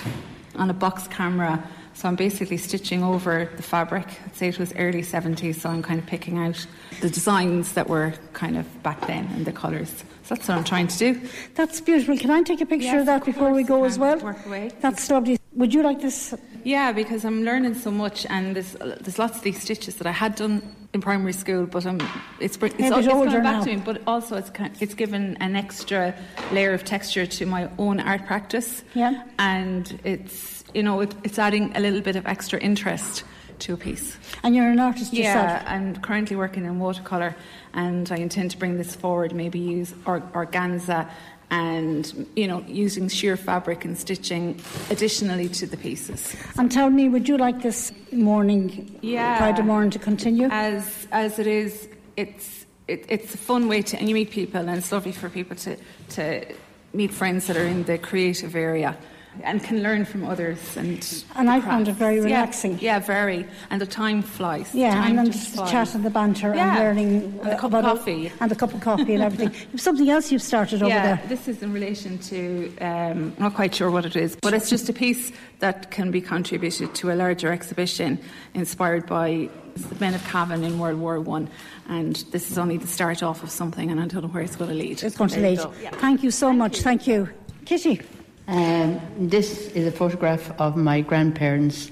on 0.55 0.69
a 0.69 0.73
box 0.73 1.07
camera. 1.09 1.61
So 1.99 2.07
I'm 2.07 2.15
basically 2.15 2.55
stitching 2.55 3.03
over 3.03 3.49
the 3.57 3.61
fabric. 3.61 4.07
I'd 4.25 4.33
say 4.33 4.47
it 4.47 4.57
was 4.57 4.73
early 4.77 5.01
70s, 5.01 5.55
so 5.55 5.69
I'm 5.69 5.83
kind 5.83 5.99
of 5.99 6.05
picking 6.05 6.37
out 6.37 6.65
the 7.01 7.09
designs 7.09 7.73
that 7.73 7.89
were 7.89 8.13
kind 8.31 8.55
of 8.55 8.65
back 8.83 9.05
then 9.05 9.27
and 9.33 9.45
the 9.45 9.51
colours. 9.51 9.89
So 10.23 10.35
that's 10.35 10.47
what 10.47 10.57
I'm 10.57 10.63
trying 10.63 10.87
to 10.87 10.97
do. 10.97 11.21
That's 11.55 11.81
beautiful. 11.81 12.15
Can 12.15 12.31
I 12.31 12.41
take 12.41 12.61
a 12.61 12.65
picture 12.65 12.85
Yes, 12.85 13.01
of 13.01 13.05
that 13.07 13.19
of 13.19 13.25
before 13.25 13.51
we 13.51 13.63
go 13.63 13.83
as 13.83 13.99
well? 13.99 14.17
Work 14.19 14.45
away. 14.45 14.71
That's 14.79 15.09
lovely. 15.11 15.39
Would 15.55 15.73
you 15.73 15.83
like 15.83 15.99
this? 15.99 16.33
Yeah, 16.63 16.93
because 16.93 17.25
I'm 17.25 17.43
learning 17.43 17.73
so 17.73 17.91
much, 17.91 18.25
and 18.29 18.55
there's 18.55 18.73
there's 19.01 19.19
lots 19.19 19.35
of 19.37 19.43
these 19.43 19.61
stitches 19.61 19.95
that 19.95 20.07
I 20.07 20.11
had 20.11 20.35
done 20.35 20.61
in 20.93 21.01
primary 21.01 21.33
school, 21.33 21.65
but 21.65 21.85
I'm 21.85 21.99
it's 22.39 22.55
br- 22.55 22.67
it's, 22.67 22.75
it's 22.79 23.07
coming 23.07 23.29
back 23.29 23.43
now. 23.43 23.63
to 23.63 23.75
me. 23.75 23.81
But 23.83 24.01
also, 24.07 24.37
it's 24.37 24.49
kind 24.51 24.73
it's 24.79 24.93
given 24.93 25.35
an 25.41 25.57
extra 25.57 26.15
layer 26.53 26.73
of 26.73 26.85
texture 26.85 27.25
to 27.25 27.45
my 27.45 27.69
own 27.77 27.99
art 27.99 28.25
practice. 28.25 28.83
Yeah. 28.93 29.23
and 29.37 29.99
it's 30.05 30.58
you 30.73 30.83
know 30.83 31.01
it, 31.01 31.13
it's 31.23 31.39
adding 31.39 31.75
a 31.75 31.79
little 31.79 32.01
bit 32.01 32.15
of 32.15 32.25
extra 32.25 32.59
interest 32.59 33.23
to 33.59 33.73
a 33.73 33.77
piece. 33.77 34.17
And 34.43 34.55
you're 34.55 34.69
an 34.69 34.79
artist 34.79 35.13
Yeah, 35.13 35.19
yourself. 35.19 35.61
Yeah, 35.63 35.73
I'm 35.73 35.95
currently 35.97 36.35
working 36.35 36.65
in 36.65 36.79
watercolor, 36.79 37.35
and 37.73 38.11
I 38.11 38.17
intend 38.17 38.51
to 38.51 38.57
bring 38.57 38.77
this 38.77 38.95
forward. 38.95 39.33
Maybe 39.33 39.59
use 39.59 39.93
or, 40.05 40.21
organza, 40.33 41.09
and 41.51 42.27
you 42.35 42.47
know, 42.47 42.63
using 42.67 43.09
sheer 43.09 43.35
fabric 43.35 43.83
and 43.85 43.97
stitching 43.97 44.61
additionally 44.89 45.49
to 45.49 45.65
the 45.65 45.77
pieces. 45.77 46.35
And 46.57 46.71
tell 46.71 46.89
me, 46.89 47.09
would 47.09 47.27
you 47.27 47.37
like 47.37 47.61
this 47.61 47.91
morning, 48.11 48.97
Yeah. 49.01 49.37
Friday 49.37 49.63
morning, 49.63 49.89
to 49.91 49.99
continue? 49.99 50.47
As 50.51 51.07
as 51.11 51.39
it 51.39 51.47
is, 51.47 51.89
it's 52.17 52.65
it, 52.87 53.05
it's 53.09 53.33
a 53.35 53.37
fun 53.37 53.67
way 53.67 53.81
to 53.81 53.99
and 53.99 54.07
you 54.07 54.15
meet 54.15 54.31
people, 54.31 54.61
and 54.61 54.77
it's 54.77 54.91
lovely 54.91 55.11
for 55.11 55.29
people 55.29 55.55
to 55.57 55.77
to 56.09 56.45
meet 56.93 57.11
friends 57.11 57.47
that 57.47 57.57
are 57.57 57.65
in 57.65 57.83
the 57.83 57.97
creative 57.97 58.55
area. 58.55 58.97
And 59.43 59.63
can 59.63 59.81
learn 59.83 60.05
from 60.05 60.25
others, 60.25 60.75
and 60.75 61.23
And 61.35 61.49
I 61.49 61.61
found 61.61 61.87
it 61.87 61.93
very 61.93 62.19
relaxing. 62.19 62.77
Yeah, 62.81 62.99
very, 62.99 63.45
and 63.69 63.79
the 63.79 63.85
time 63.85 64.21
flies. 64.21 64.73
yeah, 64.73 64.95
time 64.95 65.17
and 65.17 65.17
then 65.19 65.31
just 65.31 65.55
the 65.55 65.65
chat 65.65 65.95
and 65.95 66.03
the 66.03 66.09
banter 66.09 66.53
and 66.53 66.79
learning 66.79 67.39
and 67.43 67.51
a 67.51 67.57
cup 67.57 67.73
of 67.73 67.83
coffee. 67.85 68.31
and 68.39 68.51
a 68.51 68.55
cup 68.55 68.73
of 68.73 68.81
coffee 68.81 69.13
and 69.13 69.23
everything. 69.23 69.53
Something 69.77 70.09
else 70.09 70.31
you've 70.31 70.41
started 70.41 70.81
over 70.81 70.89
there. 70.89 71.03
yeah, 71.03 71.15
there. 71.15 71.27
this 71.27 71.47
is 71.47 71.61
in 71.61 71.71
relation 71.71 72.17
to, 72.19 72.75
um, 72.81 73.33
I'm 73.37 73.43
not 73.43 73.53
quite 73.55 73.73
sure 73.73 73.89
what 73.91 74.05
it 74.05 74.15
is, 74.15 74.35
but 74.41 74.53
it's 74.53 74.69
just 74.69 74.89
a 74.89 74.93
piece 74.93 75.31
that 75.59 75.89
can 75.91 76.11
be 76.11 76.21
contributed 76.21 76.93
to 76.95 77.11
a 77.11 77.15
larger 77.15 77.51
exhibition 77.53 78.19
inspired 78.55 79.05
by 79.07 79.49
the 79.75 79.95
men 79.99 80.15
of 80.15 80.23
Cavan 80.25 80.63
in 80.63 80.79
World 80.79 80.99
War 80.99 81.19
One. 81.21 81.49
And 81.87 82.15
this 82.31 82.51
is 82.51 82.57
only 82.57 82.77
the 82.77 82.87
start 82.87 83.23
off 83.23 83.41
of 83.43 83.51
something, 83.51 83.89
and 83.89 84.01
I 84.01 84.07
don't 84.07 84.23
know 84.23 84.27
where 84.29 84.43
it's 84.43 84.55
going 84.55 84.71
to 84.71 84.75
lead. 84.75 85.01
It's 85.01 85.15
going 85.15 85.29
to 85.29 85.39
lead. 85.39 85.59
go. 85.59 85.71
Yeah. 85.81 85.91
Thank 85.91 86.23
you 86.23 86.31
so 86.31 86.51
much. 86.51 86.81
Thank 86.81 87.07
you. 87.07 87.29
Kitty. 87.65 88.01
Um, 88.49 88.99
this 89.15 89.67
is 89.73 89.85
a 89.85 89.91
photograph 89.91 90.51
of 90.59 90.75
my 90.75 91.01
grandparents. 91.01 91.91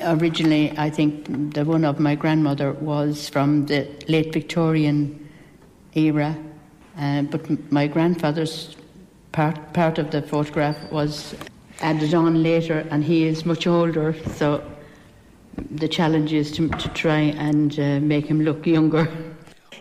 Originally, 0.00 0.72
I 0.78 0.90
think 0.90 1.54
the 1.54 1.64
one 1.64 1.84
of 1.84 1.98
my 1.98 2.14
grandmother 2.14 2.70
was 2.74 3.28
from 3.28 3.66
the 3.66 3.88
late 4.06 4.32
Victorian 4.32 5.28
era, 5.96 6.38
uh, 6.96 7.22
but 7.22 7.72
my 7.72 7.88
grandfather's 7.88 8.76
part, 9.32 9.72
part 9.72 9.98
of 9.98 10.12
the 10.12 10.22
photograph 10.22 10.76
was 10.92 11.34
added 11.80 12.14
on 12.14 12.44
later, 12.44 12.86
and 12.92 13.02
he 13.02 13.24
is 13.24 13.44
much 13.44 13.66
older, 13.66 14.14
so 14.34 14.62
the 15.72 15.88
challenge 15.88 16.32
is 16.32 16.52
to, 16.52 16.68
to 16.68 16.88
try 16.90 17.18
and 17.18 17.80
uh, 17.80 17.98
make 17.98 18.24
him 18.24 18.42
look 18.42 18.68
younger. 18.68 19.08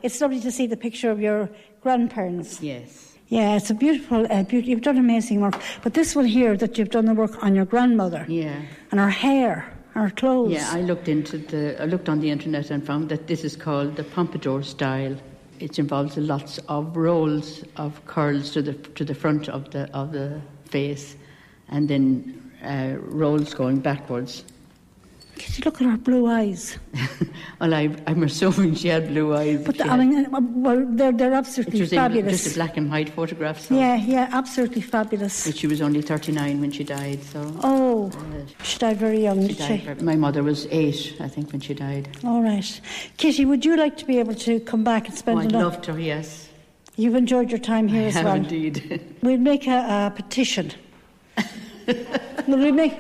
It's 0.02 0.20
lovely 0.20 0.40
to 0.40 0.52
see 0.52 0.66
the 0.66 0.78
picture 0.78 1.12
of 1.12 1.22
your 1.22 1.48
grandparents. 1.82 2.60
Yes. 2.60 3.17
Yeah, 3.30 3.58
it's 3.58 3.70
a 3.70 3.74
beautiful, 3.74 4.26
uh, 4.30 4.44
beauty. 4.44 4.70
You've 4.72 4.82
done 4.82 4.98
amazing 4.98 5.42
work. 5.42 5.62
But 5.84 5.94
this 5.94 6.16
will 6.16 6.24
here, 6.24 6.56
that 6.58 6.78
you've 6.78 6.90
done 6.92 7.06
the 7.06 7.14
work 7.14 7.44
on 7.44 7.56
your 7.56 7.66
grandmother 7.66 8.26
Yeah. 8.30 8.56
and 8.92 9.00
her 9.00 9.10
hair, 9.10 9.66
her 9.94 10.10
clothes. 10.12 10.54
Yeah, 10.54 10.70
I 10.72 10.82
looked 10.82 11.10
into 11.10 11.38
the. 11.38 11.82
I 11.82 11.86
looked 11.86 12.08
on 12.08 12.20
the 12.22 12.30
internet 12.30 12.72
and 12.72 12.86
found 12.86 13.10
that 13.10 13.28
this 13.28 13.44
is 13.44 13.56
called 13.56 13.96
the 13.98 14.04
pompadour 14.04 14.64
style. 14.64 15.16
It 15.60 15.78
involves 15.80 16.18
lots 16.18 16.60
of 16.70 16.96
rolls 16.96 17.64
of 17.76 18.06
curls 18.06 18.52
to 18.52 18.62
the 18.62 18.74
to 18.74 19.04
the 19.04 19.16
front 19.16 19.50
of 19.50 19.72
the 19.72 19.90
of 19.94 20.14
the 20.14 20.40
face, 20.70 21.16
and 21.68 21.90
then 21.90 22.42
uh, 22.64 22.96
rolls 23.00 23.54
going 23.54 23.80
backwards. 23.80 24.44
Kitty, 25.38 25.62
look 25.64 25.82
at 25.82 25.88
her 25.88 25.98
blue 25.98 26.28
eyes. 26.28 26.78
well, 27.62 27.74
I, 27.74 27.90
I'm 28.08 28.24
assuming 28.24 28.76
she 28.76 28.88
had 28.88 29.08
blue 29.10 29.36
eyes. 29.36 29.64
But 29.66 29.76
She 29.78 29.82
I 29.84 29.98
mean, 29.98 30.26
uh, 30.34 30.40
well, 30.42 30.86
they're, 30.90 31.12
they're 31.12 31.32
it 31.32 31.36
absolutely 31.36 31.86
fabulous. 31.86 32.44
just 32.44 32.56
a 32.56 32.60
black 32.60 32.78
and 32.78 32.90
white 32.90 33.10
photograph. 33.10 33.60
So. 33.60 33.76
yeah, 33.76 33.96
yeah, 33.96 34.30
absolutely 34.32 34.82
fabulous. 34.82 35.46
But 35.46 35.58
she 35.58 35.68
was 35.68 35.82
only 35.82 36.02
39 36.02 36.60
when 36.62 36.72
she 36.72 36.84
died. 36.84 37.24
So. 37.24 37.56
Oh, 37.64 38.12
Uh, 38.14 38.64
she 38.64 38.80
died 38.80 38.98
very 38.98 39.22
young, 39.22 39.48
she 39.48 39.54
died 39.54 39.80
she? 39.80 39.86
very- 39.86 40.02
my 40.02 40.16
mother 40.16 40.44
was 40.44 40.68
eight, 40.72 41.16
I 41.20 41.28
think, 41.28 41.52
when 41.52 41.62
she 41.62 41.74
died. 41.74 42.10
All 42.24 42.42
right. 42.42 42.82
Kitty, 43.18 43.46
would 43.46 43.64
you 43.64 43.78
like 43.78 43.98
to 43.98 44.06
be 44.06 44.18
able 44.20 44.36
to 44.36 44.60
come 44.62 44.84
back 44.84 45.08
and 45.08 45.16
spend 45.18 45.38
Oh, 45.38 45.42
I'd 45.42 45.50
another... 45.50 45.64
love 45.66 45.82
to. 45.84 46.02
Yes, 46.02 46.50
You've 47.00 47.14
enjoyed 47.16 47.52
your 47.52 47.60
time 47.60 47.88
here 47.88 48.02
I 48.02 48.06
as 48.06 48.14
have 48.16 48.26
well. 48.26 48.36
indeed. 48.38 49.16
We'll 49.22 49.38
make 49.38 49.68
a, 49.68 50.08
a 50.08 50.14
petition. 50.16 50.72
Will 52.48 52.58
we 52.58 52.72
make... 52.72 52.94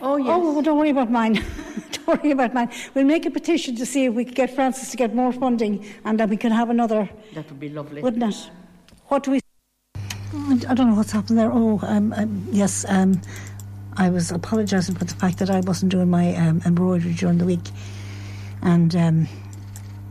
oh 0.00 0.16
yes. 0.16 0.28
Oh, 0.28 0.52
well, 0.52 0.62
don't 0.62 0.78
worry 0.78 0.90
about 0.90 1.10
mine. 1.10 1.34
don't 1.92 2.06
worry 2.06 2.30
about 2.30 2.54
mine. 2.54 2.70
We'll 2.94 3.04
make 3.04 3.26
a 3.26 3.30
petition 3.30 3.76
to 3.76 3.86
see 3.86 4.06
if 4.06 4.14
we 4.14 4.24
can 4.24 4.34
get 4.34 4.54
Frances 4.54 4.90
to 4.90 4.96
get 4.96 5.14
more 5.14 5.32
funding 5.32 5.84
and 6.04 6.18
then 6.18 6.28
we 6.28 6.36
can 6.36 6.52
have 6.52 6.70
another, 6.70 7.08
that 7.34 7.48
would 7.48 7.60
be 7.60 7.68
lovely. 7.68 8.02
wouldn't 8.02 8.22
it? 8.22 8.50
What 9.06 9.22
do 9.24 9.32
we... 9.32 9.40
I 10.68 10.74
don't 10.74 10.90
know 10.90 10.94
what's 10.94 11.12
happened 11.12 11.38
there. 11.38 11.50
Oh, 11.50 11.80
um, 11.82 12.12
um, 12.12 12.46
yes, 12.50 12.84
um, 12.88 13.20
I 13.96 14.10
was 14.10 14.30
apologising 14.30 14.94
for 14.94 15.04
the 15.04 15.14
fact 15.14 15.38
that 15.38 15.50
I 15.50 15.60
wasn't 15.60 15.90
doing 15.90 16.10
my 16.10 16.34
um, 16.36 16.60
embroidery 16.66 17.14
during 17.14 17.38
the 17.38 17.46
week. 17.46 17.70
And 18.62 18.94
um, 18.94 19.28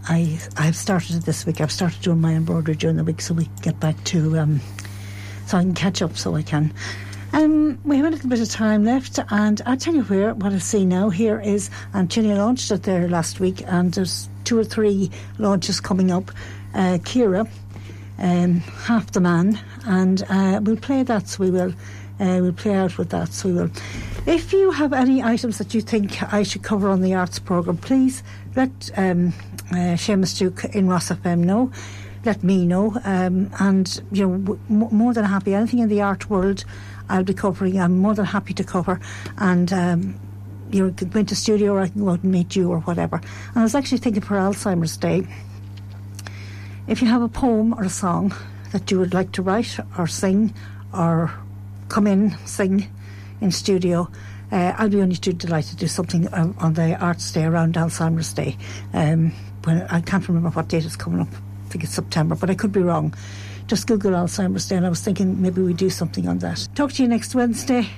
I, 0.09 0.39
I've 0.57 0.75
started 0.75 1.17
it 1.17 1.25
this 1.25 1.45
week. 1.45 1.61
I've 1.61 1.71
started 1.71 2.01
doing 2.01 2.19
my 2.19 2.33
embroidery 2.33 2.75
during 2.75 2.97
the 2.97 3.03
week 3.03 3.21
so 3.21 3.33
we 3.33 3.45
can 3.45 3.55
get 3.61 3.79
back 3.79 4.03
to... 4.05 4.39
Um, 4.39 4.61
so 5.45 5.57
I 5.57 5.61
can 5.61 5.73
catch 5.73 6.01
up 6.01 6.17
so 6.17 6.35
I 6.35 6.41
can. 6.41 6.73
Um, 7.37 7.77
we 7.83 7.97
have 7.97 8.07
a 8.07 8.09
little 8.09 8.29
bit 8.29 8.41
of 8.41 8.49
time 8.49 8.83
left, 8.83 9.19
and 9.29 9.61
I'll 9.67 9.77
tell 9.77 9.93
you 9.93 10.01
where 10.05 10.33
what 10.33 10.53
I 10.53 10.57
see 10.57 10.87
now 10.87 11.11
here 11.11 11.39
is 11.39 11.69
Antonia 11.93 12.33
launched 12.35 12.71
it 12.71 12.81
there 12.81 13.07
last 13.07 13.39
week, 13.39 13.61
and 13.67 13.93
there's 13.93 14.27
two 14.43 14.57
or 14.57 14.63
three 14.63 15.11
launches 15.37 15.79
coming 15.79 16.09
up. 16.09 16.31
Uh, 16.73 16.97
Kira, 17.03 17.47
um, 18.17 18.55
half 18.55 19.11
the 19.11 19.19
man, 19.19 19.59
and 19.85 20.23
uh, 20.29 20.61
we'll 20.63 20.77
play 20.77 21.03
that. 21.03 21.27
So 21.27 21.43
we 21.43 21.51
will. 21.51 21.73
Uh, 22.19 22.39
we'll 22.41 22.53
play 22.53 22.73
out 22.73 22.97
with 22.97 23.11
that. 23.11 23.31
So 23.31 23.49
we 23.49 23.53
will. 23.53 23.69
If 24.25 24.51
you 24.51 24.71
have 24.71 24.91
any 24.91 25.21
items 25.21 25.59
that 25.59 25.75
you 25.75 25.81
think 25.81 26.33
I 26.33 26.41
should 26.41 26.63
cover 26.63 26.89
on 26.89 27.01
the 27.01 27.13
arts 27.13 27.37
program, 27.37 27.77
please 27.77 28.23
let 28.55 28.71
um, 28.97 29.27
uh, 29.69 29.93
Seamus 29.93 30.35
Duke 30.39 30.65
in 30.73 30.87
Ross 30.87 31.09
FM 31.09 31.41
know 31.41 31.71
let 32.27 32.43
me 32.43 32.65
know. 32.65 32.99
Um, 33.05 33.49
and, 33.59 34.01
you 34.11 34.27
know, 34.27 34.37
w- 34.37 34.59
more 34.69 35.13
than 35.13 35.23
happy. 35.23 35.55
Anything 35.55 35.79
in 35.79 35.89
the 35.89 36.01
art 36.01 36.29
world, 36.29 36.65
I'll 37.09 37.23
be 37.23 37.33
covering. 37.33 37.79
I'm 37.79 37.97
more 37.97 38.13
than 38.13 38.25
happy 38.25 38.53
to 38.53 38.63
cover. 38.63 38.99
And, 39.37 39.71
um, 39.73 40.19
you 40.71 40.91
can 40.91 41.09
go 41.09 41.19
into 41.19 41.35
studio 41.35 41.73
or 41.73 41.81
I 41.81 41.87
can 41.87 42.03
go 42.03 42.09
out 42.09 42.23
and 42.23 42.31
meet 42.31 42.55
you 42.55 42.69
or 42.69 42.79
whatever. 42.81 43.17
And 43.17 43.57
I 43.57 43.63
was 43.63 43.75
actually 43.75 43.99
thinking 43.99 44.21
for 44.21 44.35
Alzheimer's 44.35 44.97
Day, 44.97 45.25
if 46.87 47.01
you 47.01 47.07
have 47.07 47.21
a 47.21 47.29
poem 47.29 47.73
or 47.73 47.83
a 47.83 47.89
song 47.89 48.33
that 48.71 48.91
you 48.91 48.99
would 48.99 49.13
like 49.13 49.31
to 49.33 49.41
write 49.41 49.77
or 49.97 50.07
sing 50.07 50.53
or 50.93 51.31
come 51.89 52.07
in, 52.07 52.37
sing 52.45 52.89
in 53.41 53.51
studio, 53.51 54.09
uh, 54.51 54.73
I'll 54.77 54.89
be 54.89 55.01
only 55.01 55.15
too 55.15 55.33
delighted 55.33 55.71
to 55.71 55.75
do 55.77 55.87
something 55.87 56.33
um, 56.33 56.55
on 56.59 56.73
the 56.73 56.95
Arts 56.95 57.31
Day 57.31 57.43
around 57.43 57.75
Alzheimer's 57.75 58.33
Day. 58.33 58.57
Um, 58.93 59.33
when 59.63 59.81
I 59.83 59.99
can't 60.01 60.27
remember 60.27 60.49
what 60.49 60.69
date 60.69 60.85
is 60.85 60.95
coming 60.95 61.21
up. 61.21 61.27
I 61.27 61.69
think 61.69 61.83
it's 61.83 61.93
September, 61.93 62.35
but 62.35 62.49
I 62.49 62.55
could 62.55 62.71
be 62.71 62.81
wrong. 62.81 63.13
Just 63.67 63.85
Google 63.87 64.11
Alzheimer's 64.11 64.67
Day, 64.67 64.77
and 64.77 64.85
I 64.85 64.89
was 64.89 65.01
thinking 65.01 65.41
maybe 65.41 65.61
we 65.61 65.73
do 65.73 65.89
something 65.89 66.27
on 66.27 66.39
that. 66.39 66.67
Talk 66.73 66.93
to 66.93 67.03
you 67.03 67.09
next 67.09 67.35
Wednesday. 67.35 67.89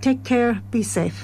Take 0.00 0.24
care. 0.24 0.60
Be 0.70 0.82
safe. 0.82 1.18